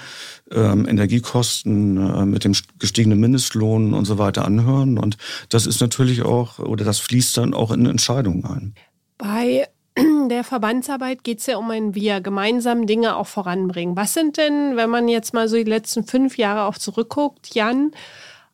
ähm, 0.50 0.87
Energiekosten, 0.87 1.96
äh, 1.96 2.26
mit 2.26 2.44
dem 2.44 2.54
gestiegenen 2.78 3.20
Mindestlohn 3.20 3.94
und 3.94 4.04
so 4.04 4.18
weiter 4.18 4.44
anhören. 4.44 4.98
Und 4.98 5.16
das 5.48 5.66
ist 5.66 5.80
natürlich 5.80 6.22
auch, 6.22 6.59
oder 6.59 6.85
das 6.85 6.98
fließt 6.98 7.37
dann 7.37 7.54
auch 7.54 7.70
in 7.70 7.87
Entscheidungen 7.87 8.44
ein. 8.44 8.74
Bei 9.18 9.68
der 10.28 10.44
Verbandsarbeit 10.44 11.24
geht 11.24 11.38
es 11.40 11.46
ja 11.46 11.57
um 11.57 11.70
ein 11.70 11.94
Wir, 11.94 12.20
gemeinsam 12.20 12.87
Dinge 12.87 13.16
auch 13.16 13.26
voranbringen. 13.26 13.96
Was 13.96 14.14
sind 14.14 14.37
denn, 14.37 14.76
wenn 14.76 14.90
man 14.90 15.09
jetzt 15.09 15.35
mal 15.35 15.48
so 15.48 15.57
die 15.57 15.64
letzten 15.64 16.04
fünf 16.04 16.37
Jahre 16.37 16.64
auch 16.64 16.78
zurückguckt, 16.78 17.54
Jan, 17.54 17.92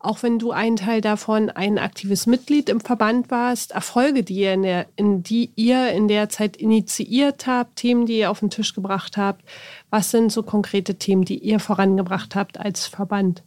auch 0.03 0.23
wenn 0.23 0.39
du 0.39 0.51
ein 0.51 0.77
Teil 0.77 1.03
davon 1.03 1.51
ein 1.51 1.79
aktives 1.79 2.27
Mitglied 2.27 2.71
im 2.71 2.81
Verband 2.81 3.31
warst, 3.31 3.73
Erfolge, 3.73 4.23
die 4.23 4.35
ihr 4.35 4.55
in, 4.55 4.63
der, 4.63 4.87
in 4.97 5.23
die 5.23 5.51
ihr 5.57 5.91
in 5.93 6.09
der 6.09 6.31
Zeit 6.31 6.57
initiiert 6.57 7.47
habt, 7.47 7.77
Themen, 7.77 8.07
die 8.07 8.19
ihr 8.19 8.31
auf 8.31 8.41
den 8.41 8.49
Tisch 8.49 8.75
gebracht 8.75 9.19
habt, 9.19 9.45
was 9.91 10.11
sind 10.11 10.33
so 10.33 10.43
konkrete 10.43 10.97
Themen, 10.97 11.25
die 11.25 11.39
ihr 11.39 11.61
vorangebracht 11.61 12.35
habt 12.35 12.59
als 12.59 12.87
Verband? 12.87 13.43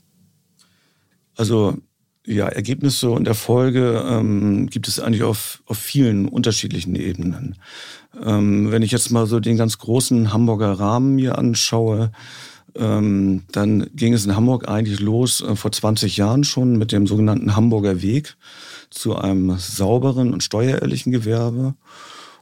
Also 1.35 1.77
ja, 2.25 2.47
Ergebnisse 2.47 3.09
und 3.09 3.27
Erfolge 3.27 4.05
ähm, 4.07 4.67
gibt 4.67 4.87
es 4.87 4.99
eigentlich 4.99 5.23
auf, 5.23 5.61
auf 5.65 5.77
vielen 5.77 6.27
unterschiedlichen 6.27 6.95
Ebenen. 6.95 7.55
Ähm, 8.21 8.71
wenn 8.71 8.81
ich 8.81 8.91
jetzt 8.91 9.11
mal 9.11 9.25
so 9.25 9.39
den 9.39 9.57
ganz 9.57 9.77
großen 9.77 10.31
Hamburger 10.31 10.79
Rahmen 10.79 11.15
mir 11.15 11.37
anschaue, 11.37 12.11
ähm, 12.75 13.43
dann 13.51 13.89
ging 13.93 14.13
es 14.13 14.25
in 14.25 14.35
Hamburg 14.35 14.67
eigentlich 14.67 14.99
los 14.99 15.41
äh, 15.41 15.55
vor 15.55 15.71
20 15.71 16.17
Jahren 16.17 16.43
schon 16.43 16.77
mit 16.77 16.91
dem 16.91 17.07
sogenannten 17.07 17.55
Hamburger 17.55 18.01
Weg 18.01 18.35
zu 18.89 19.15
einem 19.15 19.57
sauberen 19.57 20.33
und 20.33 20.43
steuerehrlichen 20.43 21.11
Gewerbe. 21.11 21.75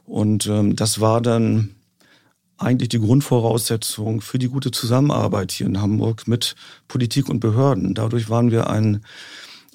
Und 0.06 0.46
ähm, 0.46 0.76
das 0.76 1.00
war 1.00 1.20
dann 1.20 1.74
eigentlich 2.62 2.88
die 2.88 3.00
Grundvoraussetzung 3.00 4.20
für 4.20 4.38
die 4.38 4.48
gute 4.48 4.70
Zusammenarbeit 4.70 5.52
hier 5.52 5.66
in 5.66 5.80
Hamburg 5.80 6.28
mit 6.28 6.54
Politik 6.88 7.28
und 7.28 7.40
Behörden. 7.40 7.94
Dadurch 7.94 8.30
waren 8.30 8.50
wir 8.50 8.70
ein, 8.70 9.04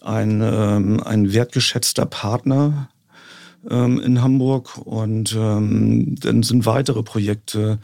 ein, 0.02 0.42
ähm, 0.42 1.04
ein 1.04 1.34
wertgeschätzter 1.34 2.06
Partner 2.06 2.90
ähm, 3.70 4.00
in 4.00 4.22
Hamburg 4.22 4.78
und 4.78 5.36
ähm, 5.38 6.16
dann 6.20 6.44
sind 6.44 6.66
weitere 6.66 7.04
Projekte 7.04 7.80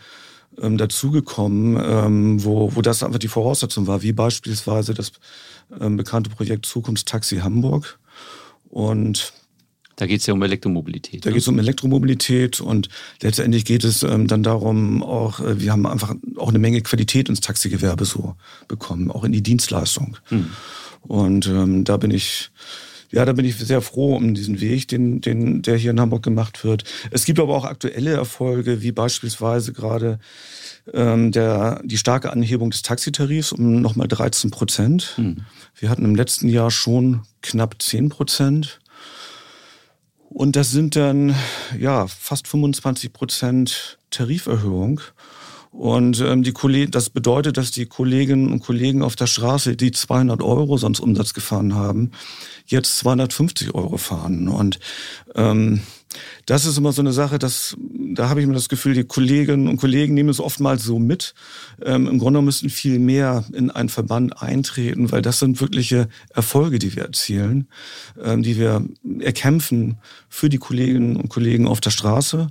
ähm, 0.61 0.77
dazugekommen, 0.77 1.81
ähm, 1.83 2.43
wo, 2.43 2.75
wo 2.75 2.81
das 2.81 3.03
einfach 3.03 3.19
die 3.19 3.27
Voraussetzung 3.27 3.87
war, 3.87 4.01
wie 4.01 4.13
beispielsweise 4.13 4.93
das 4.93 5.11
ähm, 5.79 5.97
bekannte 5.97 6.29
Projekt 6.29 6.65
Zukunftstaxi 6.65 7.37
Hamburg. 7.37 7.99
Und 8.69 9.33
da 9.95 10.07
geht 10.07 10.21
es 10.21 10.27
ja 10.27 10.33
um 10.33 10.41
Elektromobilität. 10.41 11.25
Da 11.25 11.29
ne? 11.29 11.33
geht 11.33 11.41
es 11.41 11.47
um 11.47 11.59
Elektromobilität 11.59 12.61
und 12.61 12.89
letztendlich 13.21 13.65
geht 13.65 13.83
es 13.83 14.03
ähm, 14.03 14.27
dann 14.27 14.43
darum, 14.43 15.03
auch, 15.03 15.39
äh, 15.39 15.59
wir 15.59 15.71
haben 15.71 15.85
einfach 15.85 16.15
auch 16.37 16.49
eine 16.49 16.59
Menge 16.59 16.81
Qualität 16.81 17.29
ins 17.29 17.41
Taxigewerbe 17.41 18.05
so 18.05 18.35
bekommen, 18.67 19.11
auch 19.11 19.23
in 19.23 19.31
die 19.31 19.43
Dienstleistung. 19.43 20.17
Hm. 20.25 20.49
Und 21.01 21.47
ähm, 21.47 21.83
da 21.83 21.97
bin 21.97 22.11
ich 22.11 22.51
ja, 23.13 23.25
da 23.25 23.33
bin 23.33 23.45
ich 23.45 23.57
sehr 23.57 23.81
froh 23.81 24.15
um 24.15 24.33
diesen 24.33 24.59
Weg, 24.59 24.87
den, 24.87 25.21
den, 25.21 25.61
der 25.61 25.77
hier 25.77 25.91
in 25.91 25.99
Hamburg 25.99 26.23
gemacht 26.23 26.63
wird. 26.63 26.83
Es 27.11 27.25
gibt 27.25 27.39
aber 27.39 27.55
auch 27.55 27.63
aktuelle 27.63 28.13
Erfolge, 28.13 28.81
wie 28.81 28.91
beispielsweise 28.91 29.71
gerade 29.71 30.17
ähm, 30.91 31.31
der, 31.31 31.79
die 31.85 31.99
starke 31.99 32.31
Anhebung 32.31 32.71
des 32.71 32.81
Taxitarifs 32.81 33.51
um 33.51 33.81
nochmal 33.81 34.07
13 34.07 34.49
Prozent. 34.49 35.13
Hm. 35.15 35.45
Wir 35.75 35.89
hatten 35.89 36.05
im 36.05 36.15
letzten 36.15 36.49
Jahr 36.49 36.71
schon 36.71 37.21
knapp 37.43 37.79
10 37.79 38.09
Prozent. 38.09 38.79
Und 40.33 40.55
das 40.55 40.71
sind 40.71 40.95
dann 40.95 41.35
ja 41.79 42.07
fast 42.07 42.47
25 42.47 43.13
Prozent 43.13 43.99
Tariferhöhung. 44.09 44.99
Und 45.73 46.21
ähm, 46.21 46.43
die 46.43 46.51
Kollegen, 46.51 46.91
das 46.91 47.09
bedeutet, 47.09 47.57
dass 47.57 47.71
die 47.71 47.87
Kolleginnen 47.87 48.51
und 48.51 48.59
Kollegen 48.59 49.01
auf 49.01 49.15
der 49.15 49.25
Straße, 49.25 49.75
die 49.75 49.91
200 49.91 50.41
Euro 50.41 50.77
sonst 50.77 50.99
Umsatz 50.99 51.33
gefahren 51.33 51.73
haben, 51.73 52.11
jetzt 52.67 52.99
250 52.99 53.73
Euro 53.73 53.97
fahren. 53.97 54.47
Und 54.47 54.79
ähm, 55.33 55.81
das 56.45 56.65
ist 56.65 56.77
immer 56.77 56.91
so 56.91 57.01
eine 57.01 57.11
Sache, 57.11 57.39
dass 57.39 57.75
da 58.13 58.29
habe 58.29 58.41
ich 58.41 58.47
mir 58.47 58.53
das 58.53 58.69
Gefühl, 58.69 58.93
die 58.93 59.03
Kolleginnen 59.03 59.67
und 59.67 59.77
Kollegen 59.77 60.13
nehmen 60.13 60.29
es 60.29 60.39
oftmals 60.39 60.83
so 60.83 60.99
mit. 60.99 61.33
Ähm, 61.83 62.07
Im 62.07 62.19
Grunde 62.19 62.41
müssten 62.41 62.69
viel 62.69 62.99
mehr 62.99 63.43
in 63.53 63.71
einen 63.71 63.89
Verband 63.89 64.41
eintreten, 64.41 65.11
weil 65.11 65.21
das 65.21 65.39
sind 65.39 65.59
wirkliche 65.59 66.07
Erfolge, 66.29 66.79
die 66.79 66.95
wir 66.95 67.03
erzielen, 67.03 67.67
ähm, 68.21 68.43
die 68.43 68.57
wir 68.57 68.85
erkämpfen 69.19 69.97
für 70.29 70.49
die 70.49 70.59
Kolleginnen 70.59 71.15
und 71.15 71.29
Kollegen 71.29 71.67
auf 71.67 71.81
der 71.81 71.89
Straße. 71.89 72.49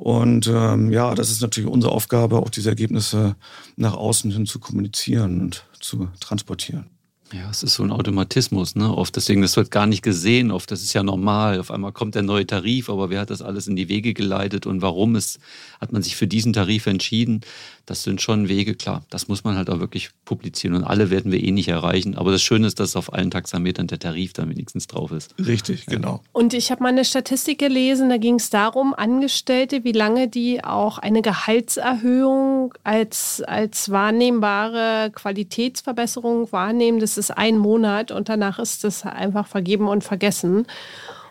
Und 0.00 0.46
ähm, 0.46 0.90
ja, 0.90 1.14
das 1.14 1.30
ist 1.30 1.42
natürlich 1.42 1.68
unsere 1.68 1.92
Aufgabe, 1.92 2.38
auch 2.38 2.48
diese 2.48 2.70
Ergebnisse 2.70 3.36
nach 3.76 3.92
außen 3.92 4.30
hin 4.30 4.46
zu 4.46 4.58
kommunizieren 4.58 5.42
und 5.42 5.66
zu 5.78 6.08
transportieren. 6.20 6.86
Ja, 7.34 7.50
es 7.50 7.62
ist 7.62 7.74
so 7.74 7.82
ein 7.82 7.92
Automatismus, 7.92 8.76
ne? 8.76 8.96
Oft 8.96 9.14
deswegen, 9.14 9.42
das 9.42 9.58
wird 9.58 9.70
gar 9.70 9.86
nicht 9.86 10.02
gesehen, 10.02 10.50
oft 10.50 10.70
das 10.70 10.82
ist 10.82 10.94
ja 10.94 11.02
normal. 11.02 11.60
Auf 11.60 11.70
einmal 11.70 11.92
kommt 11.92 12.14
der 12.14 12.22
neue 12.22 12.46
Tarif, 12.46 12.88
aber 12.88 13.10
wer 13.10 13.20
hat 13.20 13.28
das 13.28 13.42
alles 13.42 13.68
in 13.68 13.76
die 13.76 13.90
Wege 13.90 14.14
geleitet 14.14 14.64
und 14.64 14.80
warum 14.80 15.16
ist, 15.16 15.38
hat 15.82 15.92
man 15.92 16.02
sich 16.02 16.16
für 16.16 16.26
diesen 16.26 16.54
Tarif 16.54 16.86
entschieden? 16.86 17.42
Das 17.90 18.04
sind 18.04 18.22
schon 18.22 18.48
Wege, 18.48 18.76
klar. 18.76 19.02
Das 19.10 19.26
muss 19.26 19.42
man 19.42 19.56
halt 19.56 19.68
auch 19.68 19.80
wirklich 19.80 20.10
publizieren 20.24 20.76
und 20.76 20.84
alle 20.84 21.10
werden 21.10 21.32
wir 21.32 21.42
eh 21.42 21.50
nicht 21.50 21.66
erreichen. 21.66 22.16
Aber 22.16 22.30
das 22.30 22.40
Schöne 22.40 22.68
ist, 22.68 22.78
dass 22.78 22.94
auf 22.94 23.12
allen 23.12 23.32
Taxametern 23.32 23.88
der 23.88 23.98
Tarif 23.98 24.32
dann 24.32 24.48
wenigstens 24.48 24.86
drauf 24.86 25.10
ist. 25.10 25.34
Richtig, 25.44 25.86
ja. 25.86 25.94
genau. 25.94 26.20
Und 26.30 26.54
ich 26.54 26.70
habe 26.70 26.84
mal 26.84 26.90
eine 26.90 27.04
Statistik 27.04 27.58
gelesen, 27.58 28.08
da 28.08 28.16
ging 28.16 28.36
es 28.36 28.48
darum, 28.48 28.94
Angestellte, 28.94 29.82
wie 29.82 29.90
lange 29.90 30.28
die 30.28 30.62
auch 30.62 30.98
eine 30.98 31.20
Gehaltserhöhung 31.20 32.74
als, 32.84 33.42
als 33.44 33.90
wahrnehmbare 33.90 35.10
Qualitätsverbesserung 35.12 36.52
wahrnehmen. 36.52 37.00
Das 37.00 37.18
ist 37.18 37.32
ein 37.32 37.58
Monat 37.58 38.12
und 38.12 38.28
danach 38.28 38.60
ist 38.60 38.84
das 38.84 39.04
einfach 39.04 39.48
vergeben 39.48 39.88
und 39.88 40.04
vergessen. 40.04 40.64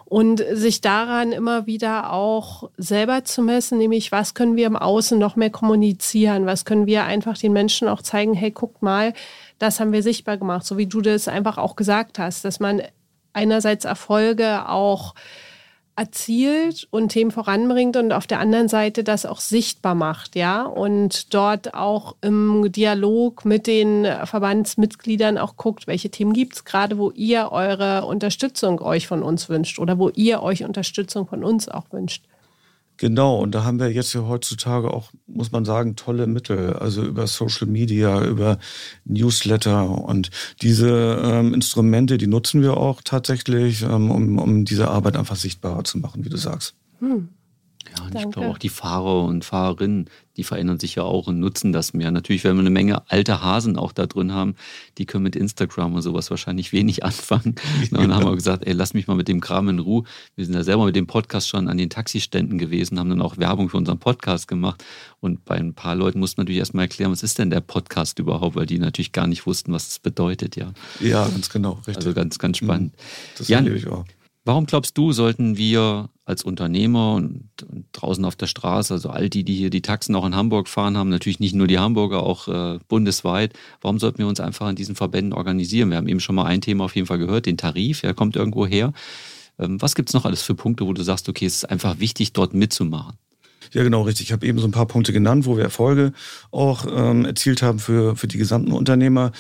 Und 0.10 0.44
sich 0.54 0.82
daran 0.82 1.32
immer 1.32 1.68
wieder 1.68 2.12
auch 2.12 2.72
selber 2.78 3.24
zu 3.26 3.44
messen, 3.44 3.78
nämlich 3.78 4.12
was 4.12 4.34
können 4.34 4.56
wir 4.56 4.66
im 4.66 4.76
Außen 4.76 5.20
noch 5.20 5.36
mehr 5.36 5.52
kommunizieren, 5.52 6.48
was 6.48 6.66
können 6.66 6.88
wir 6.88 7.04
einfach 7.04 7.38
den 7.38 7.54
Menschen 7.54 7.88
auch 7.88 8.02
zeigen, 8.02 8.34
hey, 8.34 8.50
guckt 8.50 8.82
mal, 8.82 9.14
das 9.60 9.80
haben 9.80 9.92
wir 9.92 10.02
sichtbar 10.02 10.38
gemacht, 10.38 10.66
so 10.66 10.78
wie 10.78 10.88
du 10.88 11.02
das 11.02 11.28
einfach 11.28 11.60
auch 11.60 11.76
gesagt 11.76 12.18
hast, 12.18 12.44
dass 12.44 12.60
man 12.60 12.82
einerseits 13.34 13.86
Erfolge 13.86 14.68
auch 14.68 15.14
erzielt 16.00 16.88
und 16.92 17.10
Themen 17.10 17.30
voranbringt 17.30 17.98
und 17.98 18.14
auf 18.14 18.26
der 18.26 18.40
anderen 18.40 18.70
Seite 18.70 19.04
das 19.04 19.26
auch 19.26 19.42
sichtbar 19.42 19.96
macht, 19.96 20.38
ja, 20.38 20.64
und 20.64 21.34
dort 21.34 21.74
auch 21.74 22.16
im 22.22 22.72
Dialog 22.72 23.44
mit 23.44 23.68
den 23.68 24.08
Verbandsmitgliedern 24.24 25.38
auch 25.38 25.58
guckt, 25.58 25.88
welche 25.88 26.10
Themen 26.10 26.32
gibt 26.32 26.56
es 26.56 26.64
gerade, 26.64 26.98
wo 26.98 27.12
ihr 27.12 27.52
eure 27.52 28.06
Unterstützung 28.06 28.80
euch 28.80 29.08
von 29.08 29.24
uns 29.24 29.50
wünscht 29.50 29.78
oder 29.78 30.00
wo 30.00 30.10
ihr 30.10 30.42
euch 30.42 30.64
Unterstützung 30.64 31.28
von 31.28 31.44
uns 31.44 31.68
auch 31.68 31.92
wünscht. 31.92 32.24
Genau, 33.00 33.38
und 33.38 33.56
da 33.56 33.64
haben 33.64 33.80
wir 33.80 33.90
jetzt 33.90 34.14
ja 34.14 34.28
heutzutage 34.28 34.94
auch, 34.94 35.12
muss 35.26 35.54
man 35.54 35.64
sagen, 35.64 35.96
tolle 35.96 36.28
Mittel, 36.28 36.74
also 36.74 37.02
über 37.02 37.28
Social 37.28 37.66
Media, 37.66 38.26
über 38.26 38.60
Newsletter 39.06 39.90
und 39.90 40.32
diese 40.62 41.18
ähm, 41.24 41.54
Instrumente, 41.54 42.18
die 42.18 42.28
nutzen 42.28 42.62
wir 42.62 42.76
auch 42.76 43.02
tatsächlich, 43.02 43.84
ähm, 43.84 44.12
um, 44.12 44.38
um 44.38 44.66
diese 44.66 44.90
Arbeit 44.90 45.16
einfach 45.16 45.38
sichtbarer 45.38 45.86
zu 45.86 45.98
machen, 45.98 46.26
wie 46.26 46.30
du 46.30 46.36
sagst. 46.36 46.76
Hm. 47.00 47.30
Ja, 47.98 48.04
und 48.04 48.16
Danke. 48.16 48.30
ich 48.30 48.34
glaube 48.34 48.50
auch 48.50 48.58
die 48.58 48.70
Fahrer 48.70 49.24
und 49.24 49.46
Fahrerinnen, 49.46 50.10
die 50.38 50.44
verändern 50.44 50.80
sich 50.80 50.96
ja 50.96 51.04
auch 51.04 51.28
und 51.28 51.40
nutzen 51.40 51.74
das 51.74 51.94
mehr. 51.94 52.12
Natürlich, 52.12 52.44
wenn 52.44 52.56
wir 52.56 52.62
eine 52.62 52.70
Menge 52.70 53.10
alte 53.10 53.42
Hasen 53.42 53.76
auch 53.76 53.92
da 53.92 54.06
drin 54.06 54.34
haben, 54.34 54.56
die 54.98 55.06
können 55.06 55.24
mit 55.24 55.36
Instagram 55.36 55.94
und 55.96 56.02
sowas 56.02 56.30
wahrscheinlich 56.30 56.72
wenig 56.72 57.04
anfangen. 57.04 57.56
Und 57.92 58.00
dann 58.00 58.16
haben 58.16 58.26
wir 58.26 58.36
gesagt, 58.36 58.66
ey, 58.66 58.74
lass 58.74 58.94
mich 58.94 59.08
mal 59.08 59.16
mit 59.16 59.28
dem 59.28 59.42
Kram 59.42 59.68
in 59.70 59.80
Ruhe. 59.80 60.04
Wir 60.36 60.46
sind 60.46 60.54
ja 60.54 60.64
selber 60.64 60.86
mit 60.86 60.96
dem 60.96 61.08
Podcast 61.08 61.50
schon 61.50 61.68
an 61.68 61.78
den 61.78 61.90
Taxiständen 61.90 62.58
gewesen, 62.58 63.00
haben 63.00 63.10
dann 63.10 63.22
auch 63.22 63.38
Werbung 63.38 63.70
für 63.70 63.78
unseren 63.78 64.00
Podcast 64.00 64.48
gemacht. 64.48 64.84
Und 65.20 65.44
bei 65.46 65.56
ein 65.56 65.74
paar 65.74 65.96
Leuten 65.96 66.20
mussten 66.20 66.40
natürlich 66.42 66.60
erstmal 66.60 66.86
erklären, 66.86 67.12
was 67.12 67.24
ist 67.24 67.38
denn 67.40 67.50
der 67.50 67.62
Podcast 67.62 68.20
überhaupt, 68.20 68.56
weil 68.56 68.66
die 68.66 68.80
natürlich 68.80 69.12
gar 69.12 69.28
nicht 69.28 69.46
wussten, 69.46 69.74
was 69.74 69.90
es 69.90 70.00
bedeutet, 70.00 70.56
ja. 70.56 70.72
Ja, 71.02 71.28
ganz 71.28 71.50
genau, 71.50 71.74
richtig. 71.86 71.98
Also 71.98 72.14
ganz, 72.14 72.40
ganz 72.40 72.58
spannend. 72.58 72.94
Das 73.38 73.48
Jan, 73.48 73.68
ich 73.68 73.88
auch. 73.88 74.06
Warum 74.46 74.66
glaubst 74.66 74.98
du, 74.98 75.12
sollten 75.12 75.58
wir 75.58 76.10
als 76.26 76.44
Unternehmer 76.44 77.16
und, 77.16 77.50
und, 77.70 77.86
draußen 77.92 78.24
auf 78.24 78.36
der 78.36 78.48
Straße, 78.48 78.94
also 78.94 79.10
all 79.10 79.30
die, 79.30 79.44
die 79.44 79.56
hier 79.56 79.70
die 79.70 79.82
Taxen 79.82 80.16
auch 80.16 80.26
in 80.26 80.36
Hamburg 80.36 80.68
fahren 80.70 80.98
haben, 80.98 81.10
natürlich 81.10 81.40
nicht 81.40 81.56
nur 81.56 81.68
die 81.68 81.80
Hamburger, 81.80 82.24
auch 82.24 82.48
äh, 82.48 82.80
bundesweit, 82.88 83.54
warum 83.82 84.00
sollten 84.00 84.20
wir 84.20 84.28
uns 84.28 84.40
einfach 84.40 84.68
an 84.68 84.76
diesen 84.76 84.96
Verbänden 84.96 85.34
organisieren? 85.34 85.90
Wir 85.90 85.98
haben 85.98 86.08
eben 86.08 86.20
schon 86.20 86.36
mal 86.36 86.46
ein 86.46 86.62
Thema 86.62 86.86
auf 86.86 86.96
jeden 86.96 87.08
Fall 87.08 87.18
gehört, 87.18 87.46
den 87.46 87.58
Tarif, 87.58 88.02
der 88.02 88.14
kommt 88.14 88.36
irgendwo 88.36 88.66
her. 88.66 88.94
Ähm, 89.60 89.82
was 89.82 89.96
gibt 89.96 90.10
es 90.10 90.14
noch 90.14 90.26
alles 90.26 90.42
für 90.42 90.56
Punkte, 90.56 90.86
wo 90.86 90.94
du 90.94 91.04
sagst, 91.04 91.28
okay, 91.28 91.46
es 91.46 91.58
ist 91.58 91.70
einfach 91.70 92.00
wichtig, 92.00 92.34
dort 92.34 92.54
mitzumachen? 92.54 93.18
Ja, 93.74 93.84
genau, 93.84 94.04
richtig. 94.04 94.28
Ich 94.28 94.32
habe 94.32 94.48
eben 94.48 94.58
so 94.58 94.68
ein 94.68 94.72
paar 94.72 94.88
Punkte 94.88 95.14
genannt, 95.14 95.46
wo 95.46 95.58
wir 95.58 95.64
Erfolge 95.64 96.14
auch 96.52 96.86
ähm, 96.90 97.26
erzielt 97.26 97.62
haben 97.62 97.80
für, 97.80 98.16
für 98.16 98.28
die 98.28 98.38
gesamten 98.38 98.72
Unternehmer. 98.72 99.32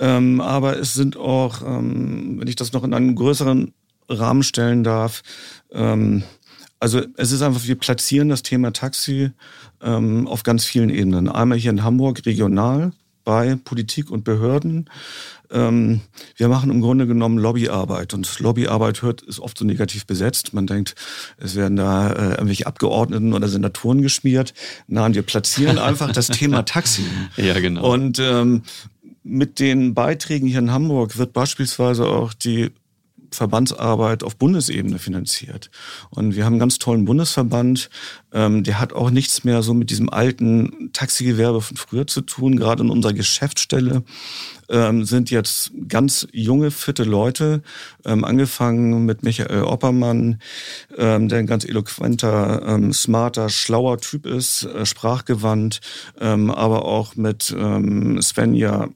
Ähm, 0.00 0.40
aber 0.40 0.78
es 0.78 0.94
sind 0.94 1.16
auch, 1.16 1.62
ähm, 1.62 2.40
wenn 2.40 2.48
ich 2.48 2.56
das 2.56 2.72
noch 2.72 2.84
in 2.84 2.94
einem 2.94 3.14
größeren 3.14 3.72
Rahmen 4.08 4.42
stellen 4.42 4.84
darf. 4.84 5.22
Ähm, 5.72 6.22
also 6.80 7.02
es 7.16 7.32
ist 7.32 7.42
einfach, 7.42 7.66
wir 7.66 7.74
platzieren 7.74 8.28
das 8.28 8.42
Thema 8.42 8.72
Taxi 8.72 9.30
ähm, 9.82 10.28
auf 10.28 10.42
ganz 10.42 10.64
vielen 10.64 10.90
Ebenen. 10.90 11.28
Einmal 11.28 11.58
hier 11.58 11.70
in 11.70 11.82
Hamburg 11.82 12.24
regional 12.24 12.92
bei 13.24 13.56
Politik 13.62 14.10
und 14.10 14.24
Behörden. 14.24 14.88
Ähm, 15.50 16.00
wir 16.36 16.48
machen 16.48 16.70
im 16.70 16.80
Grunde 16.80 17.06
genommen 17.06 17.36
Lobbyarbeit 17.36 18.14
und 18.14 18.38
Lobbyarbeit 18.38 19.02
hört 19.02 19.22
ist 19.22 19.40
oft 19.40 19.58
so 19.58 19.64
negativ 19.64 20.06
besetzt. 20.06 20.54
Man 20.54 20.66
denkt, 20.66 20.94
es 21.36 21.54
werden 21.54 21.76
da 21.76 22.10
äh, 22.10 22.30
irgendwelche 22.30 22.66
Abgeordneten 22.66 23.34
oder 23.34 23.48
Senatoren 23.48 24.02
geschmiert. 24.02 24.54
Nein, 24.86 25.14
wir 25.14 25.22
platzieren 25.22 25.78
einfach 25.78 26.12
das 26.12 26.28
Thema 26.28 26.62
Taxi. 26.62 27.04
Ja, 27.36 27.58
genau. 27.60 27.92
Und 27.92 28.18
ähm, 28.18 28.62
mit 29.22 29.58
den 29.58 29.94
Beiträgen 29.94 30.46
hier 30.46 30.60
in 30.60 30.72
Hamburg 30.72 31.18
wird 31.18 31.32
beispielsweise 31.32 32.06
auch 32.06 32.32
die 32.32 32.70
Verbandsarbeit 33.30 34.22
auf 34.22 34.36
Bundesebene 34.36 34.98
finanziert. 34.98 35.70
Und 36.10 36.36
wir 36.36 36.44
haben 36.44 36.54
einen 36.54 36.60
ganz 36.60 36.78
tollen 36.78 37.04
Bundesverband, 37.04 37.90
ähm, 38.32 38.62
der 38.62 38.78
hat 38.78 38.92
auch 38.92 39.10
nichts 39.10 39.44
mehr 39.44 39.62
so 39.62 39.72
mit 39.74 39.90
diesem 39.90 40.10
alten 40.10 40.90
Taxigewerbe 40.92 41.60
von 41.60 41.76
früher 41.76 42.06
zu 42.06 42.20
tun. 42.20 42.56
Gerade 42.56 42.82
in 42.82 42.90
unserer 42.90 43.14
Geschäftsstelle 43.14 44.02
ähm, 44.68 45.04
sind 45.04 45.30
jetzt 45.30 45.72
ganz 45.88 46.28
junge, 46.32 46.70
fitte 46.70 47.04
Leute, 47.04 47.62
ähm, 48.04 48.24
angefangen 48.24 49.06
mit 49.06 49.22
Michael 49.22 49.62
Oppermann, 49.62 50.40
ähm, 50.96 51.28
der 51.28 51.38
ein 51.38 51.46
ganz 51.46 51.64
eloquenter, 51.64 52.62
ähm, 52.66 52.92
smarter, 52.92 53.48
schlauer 53.48 53.98
Typ 53.98 54.26
ist, 54.26 54.64
äh, 54.64 54.84
sprachgewandt, 54.84 55.80
ähm, 56.20 56.50
aber 56.50 56.84
auch 56.84 57.16
mit 57.16 57.54
ähm, 57.56 58.20
Svenja 58.20 58.88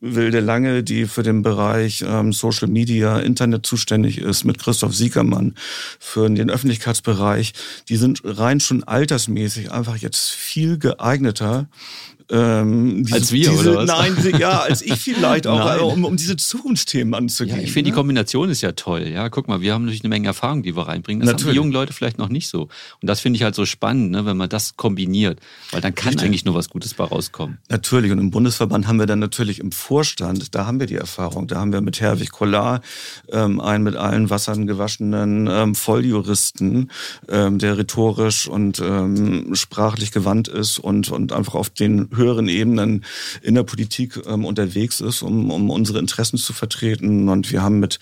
Wilde 0.00 0.40
Lange, 0.40 0.82
die 0.82 1.06
für 1.06 1.22
den 1.22 1.42
Bereich 1.42 2.04
ähm, 2.06 2.32
Social 2.32 2.68
Media, 2.68 3.18
Internet 3.18 3.66
zuständig 3.66 4.18
ist, 4.18 4.44
mit 4.44 4.58
Christoph 4.58 4.94
Siegermann 4.94 5.54
für 5.98 6.28
den 6.30 6.50
Öffentlichkeitsbereich, 6.50 7.52
die 7.88 7.96
sind 7.96 8.20
rein 8.24 8.60
schon 8.60 8.84
altersmäßig 8.84 9.72
einfach 9.72 9.96
jetzt 9.96 10.30
viel 10.30 10.78
geeigneter, 10.78 11.68
ähm, 12.30 13.04
diese, 13.04 13.14
als 13.14 13.32
wir, 13.32 13.50
diese, 13.50 13.70
oder 13.70 13.80
was? 13.80 13.86
Nein, 13.86 14.14
diese, 14.16 14.36
ja, 14.36 14.60
als 14.60 14.82
ich 14.82 14.94
vielleicht 14.94 15.46
auch, 15.46 15.60
also, 15.66 15.86
um, 15.86 16.04
um 16.04 16.16
diese 16.16 16.36
Zukunftsthemen 16.36 17.14
anzugehen. 17.14 17.56
Ja, 17.56 17.62
ich 17.62 17.72
finde, 17.72 17.88
ne? 17.88 17.92
die 17.92 17.96
Kombination 17.96 18.50
ist 18.50 18.60
ja 18.60 18.72
toll. 18.72 19.08
Ja, 19.08 19.28
guck 19.30 19.48
mal, 19.48 19.60
wir 19.60 19.72
haben 19.72 19.84
natürlich 19.84 20.02
eine 20.02 20.10
Menge 20.10 20.28
Erfahrung, 20.28 20.62
die 20.62 20.76
wir 20.76 20.88
reinbringen. 20.88 21.20
Das 21.20 21.32
natürlich. 21.32 21.46
haben 21.46 21.52
die 21.52 21.56
jungen 21.56 21.72
Leute 21.72 21.92
vielleicht 21.92 22.18
noch 22.18 22.28
nicht 22.28 22.48
so. 22.48 22.62
Und 22.62 22.70
das 23.02 23.20
finde 23.20 23.38
ich 23.38 23.42
halt 23.42 23.54
so 23.54 23.64
spannend, 23.64 24.10
ne, 24.10 24.26
wenn 24.26 24.36
man 24.36 24.48
das 24.48 24.76
kombiniert. 24.76 25.40
Weil 25.70 25.80
dann 25.80 25.94
kann 25.94 26.08
Richtig. 26.08 26.26
eigentlich 26.26 26.44
nur 26.44 26.54
was 26.54 26.68
Gutes 26.68 26.94
bei 26.94 27.04
rauskommen. 27.04 27.58
Natürlich. 27.68 28.12
Und 28.12 28.18
im 28.18 28.30
Bundesverband 28.30 28.86
haben 28.86 28.98
wir 28.98 29.06
dann 29.06 29.20
natürlich 29.20 29.60
im 29.60 29.72
Vorstand, 29.72 30.54
da 30.54 30.66
haben 30.66 30.80
wir 30.80 30.86
die 30.86 30.96
Erfahrung. 30.96 31.46
Da 31.46 31.56
haben 31.56 31.72
wir 31.72 31.80
mit 31.80 32.00
Herwig 32.00 32.30
Kollar 32.30 32.82
ähm, 33.32 33.60
einen 33.60 33.84
mit 33.84 33.96
allen 33.96 34.28
Wassern 34.28 34.66
gewaschenen 34.66 35.48
ähm, 35.50 35.74
Volljuristen, 35.74 36.90
ähm, 37.28 37.58
der 37.58 37.78
rhetorisch 37.78 38.48
und 38.48 38.80
ähm, 38.80 39.54
sprachlich 39.54 40.12
gewandt 40.12 40.48
ist 40.48 40.78
und, 40.78 41.10
und 41.10 41.32
einfach 41.32 41.54
auf 41.54 41.70
den 41.70 42.08
höheren 42.18 42.48
Ebenen 42.48 43.04
in 43.40 43.54
der 43.54 43.62
Politik 43.62 44.20
ähm, 44.26 44.44
unterwegs 44.44 45.00
ist, 45.00 45.22
um, 45.22 45.50
um 45.50 45.70
unsere 45.70 45.98
Interessen 45.98 46.36
zu 46.36 46.52
vertreten. 46.52 47.30
Und 47.30 47.50
wir 47.50 47.62
haben 47.62 47.80
mit 47.80 47.98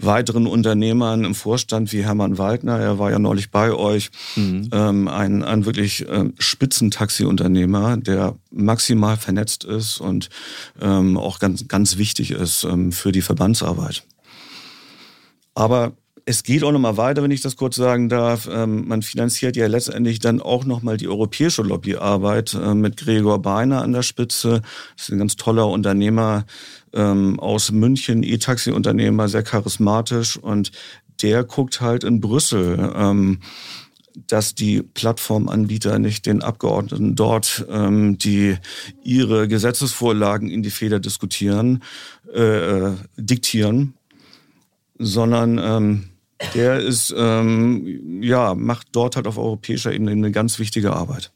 weiteren 0.00 0.48
Unternehmern 0.48 1.24
im 1.24 1.36
Vorstand 1.36 1.92
wie 1.92 2.04
Hermann 2.04 2.38
Waldner, 2.38 2.78
er 2.80 2.98
war 2.98 3.12
ja 3.12 3.20
neulich 3.20 3.50
bei 3.50 3.72
euch, 3.72 4.10
mhm. 4.34 4.68
ähm, 4.72 5.06
ein, 5.06 5.44
ein 5.44 5.64
wirklich 5.66 6.08
äh, 6.08 6.30
Spitzentaxi-Unternehmer, 6.38 7.96
der 7.96 8.34
maximal 8.50 9.16
vernetzt 9.16 9.64
ist 9.64 10.00
und 10.00 10.28
ähm, 10.80 11.16
auch 11.16 11.38
ganz, 11.38 11.68
ganz 11.68 11.96
wichtig 11.96 12.32
ist 12.32 12.64
ähm, 12.64 12.90
für 12.90 13.12
die 13.12 13.22
Verbandsarbeit. 13.22 14.02
Aber 15.54 15.92
es 16.24 16.42
geht 16.42 16.64
auch 16.64 16.72
noch 16.72 16.80
mal 16.80 16.96
weiter, 16.96 17.22
wenn 17.22 17.30
ich 17.30 17.40
das 17.40 17.56
kurz 17.56 17.76
sagen 17.76 18.08
darf. 18.08 18.48
Ähm, 18.50 18.86
man 18.88 19.02
finanziert 19.02 19.56
ja 19.56 19.66
letztendlich 19.66 20.18
dann 20.18 20.40
auch 20.40 20.64
noch 20.64 20.82
mal 20.82 20.96
die 20.96 21.08
europäische 21.08 21.62
Lobbyarbeit 21.62 22.54
äh, 22.54 22.74
mit 22.74 22.96
Gregor 22.96 23.40
Beiner 23.40 23.82
an 23.82 23.92
der 23.92 24.02
Spitze. 24.02 24.62
Das 24.96 25.06
ist 25.06 25.12
ein 25.12 25.18
ganz 25.18 25.36
toller 25.36 25.68
Unternehmer 25.68 26.44
ähm, 26.92 27.38
aus 27.40 27.70
München, 27.70 28.22
E-Taxi-Unternehmer, 28.22 29.28
sehr 29.28 29.42
charismatisch 29.42 30.36
und 30.36 30.72
der 31.22 31.44
guckt 31.44 31.80
halt 31.80 32.04
in 32.04 32.20
Brüssel. 32.20 32.92
Ähm, 32.94 33.40
dass 34.26 34.56
die 34.56 34.82
Plattformanbieter 34.82 36.00
nicht 36.00 36.26
den 36.26 36.42
Abgeordneten 36.42 37.14
dort, 37.14 37.64
die 37.70 38.56
ihre 39.04 39.46
Gesetzesvorlagen 39.46 40.50
in 40.50 40.64
die 40.64 40.70
Feder 40.70 40.98
diskutieren, 40.98 41.82
äh 42.34 42.90
diktieren, 43.16 43.94
sondern 45.00 45.58
ähm, 45.58 46.10
der 46.54 46.78
ist, 46.78 47.12
ähm, 47.16 48.22
ja, 48.22 48.54
macht 48.54 48.88
dort 48.92 49.16
halt 49.16 49.26
auf 49.26 49.38
europäischer 49.38 49.92
Ebene 49.92 50.12
eine 50.12 50.30
ganz 50.30 50.58
wichtige 50.58 50.92
Arbeit. 50.92 51.32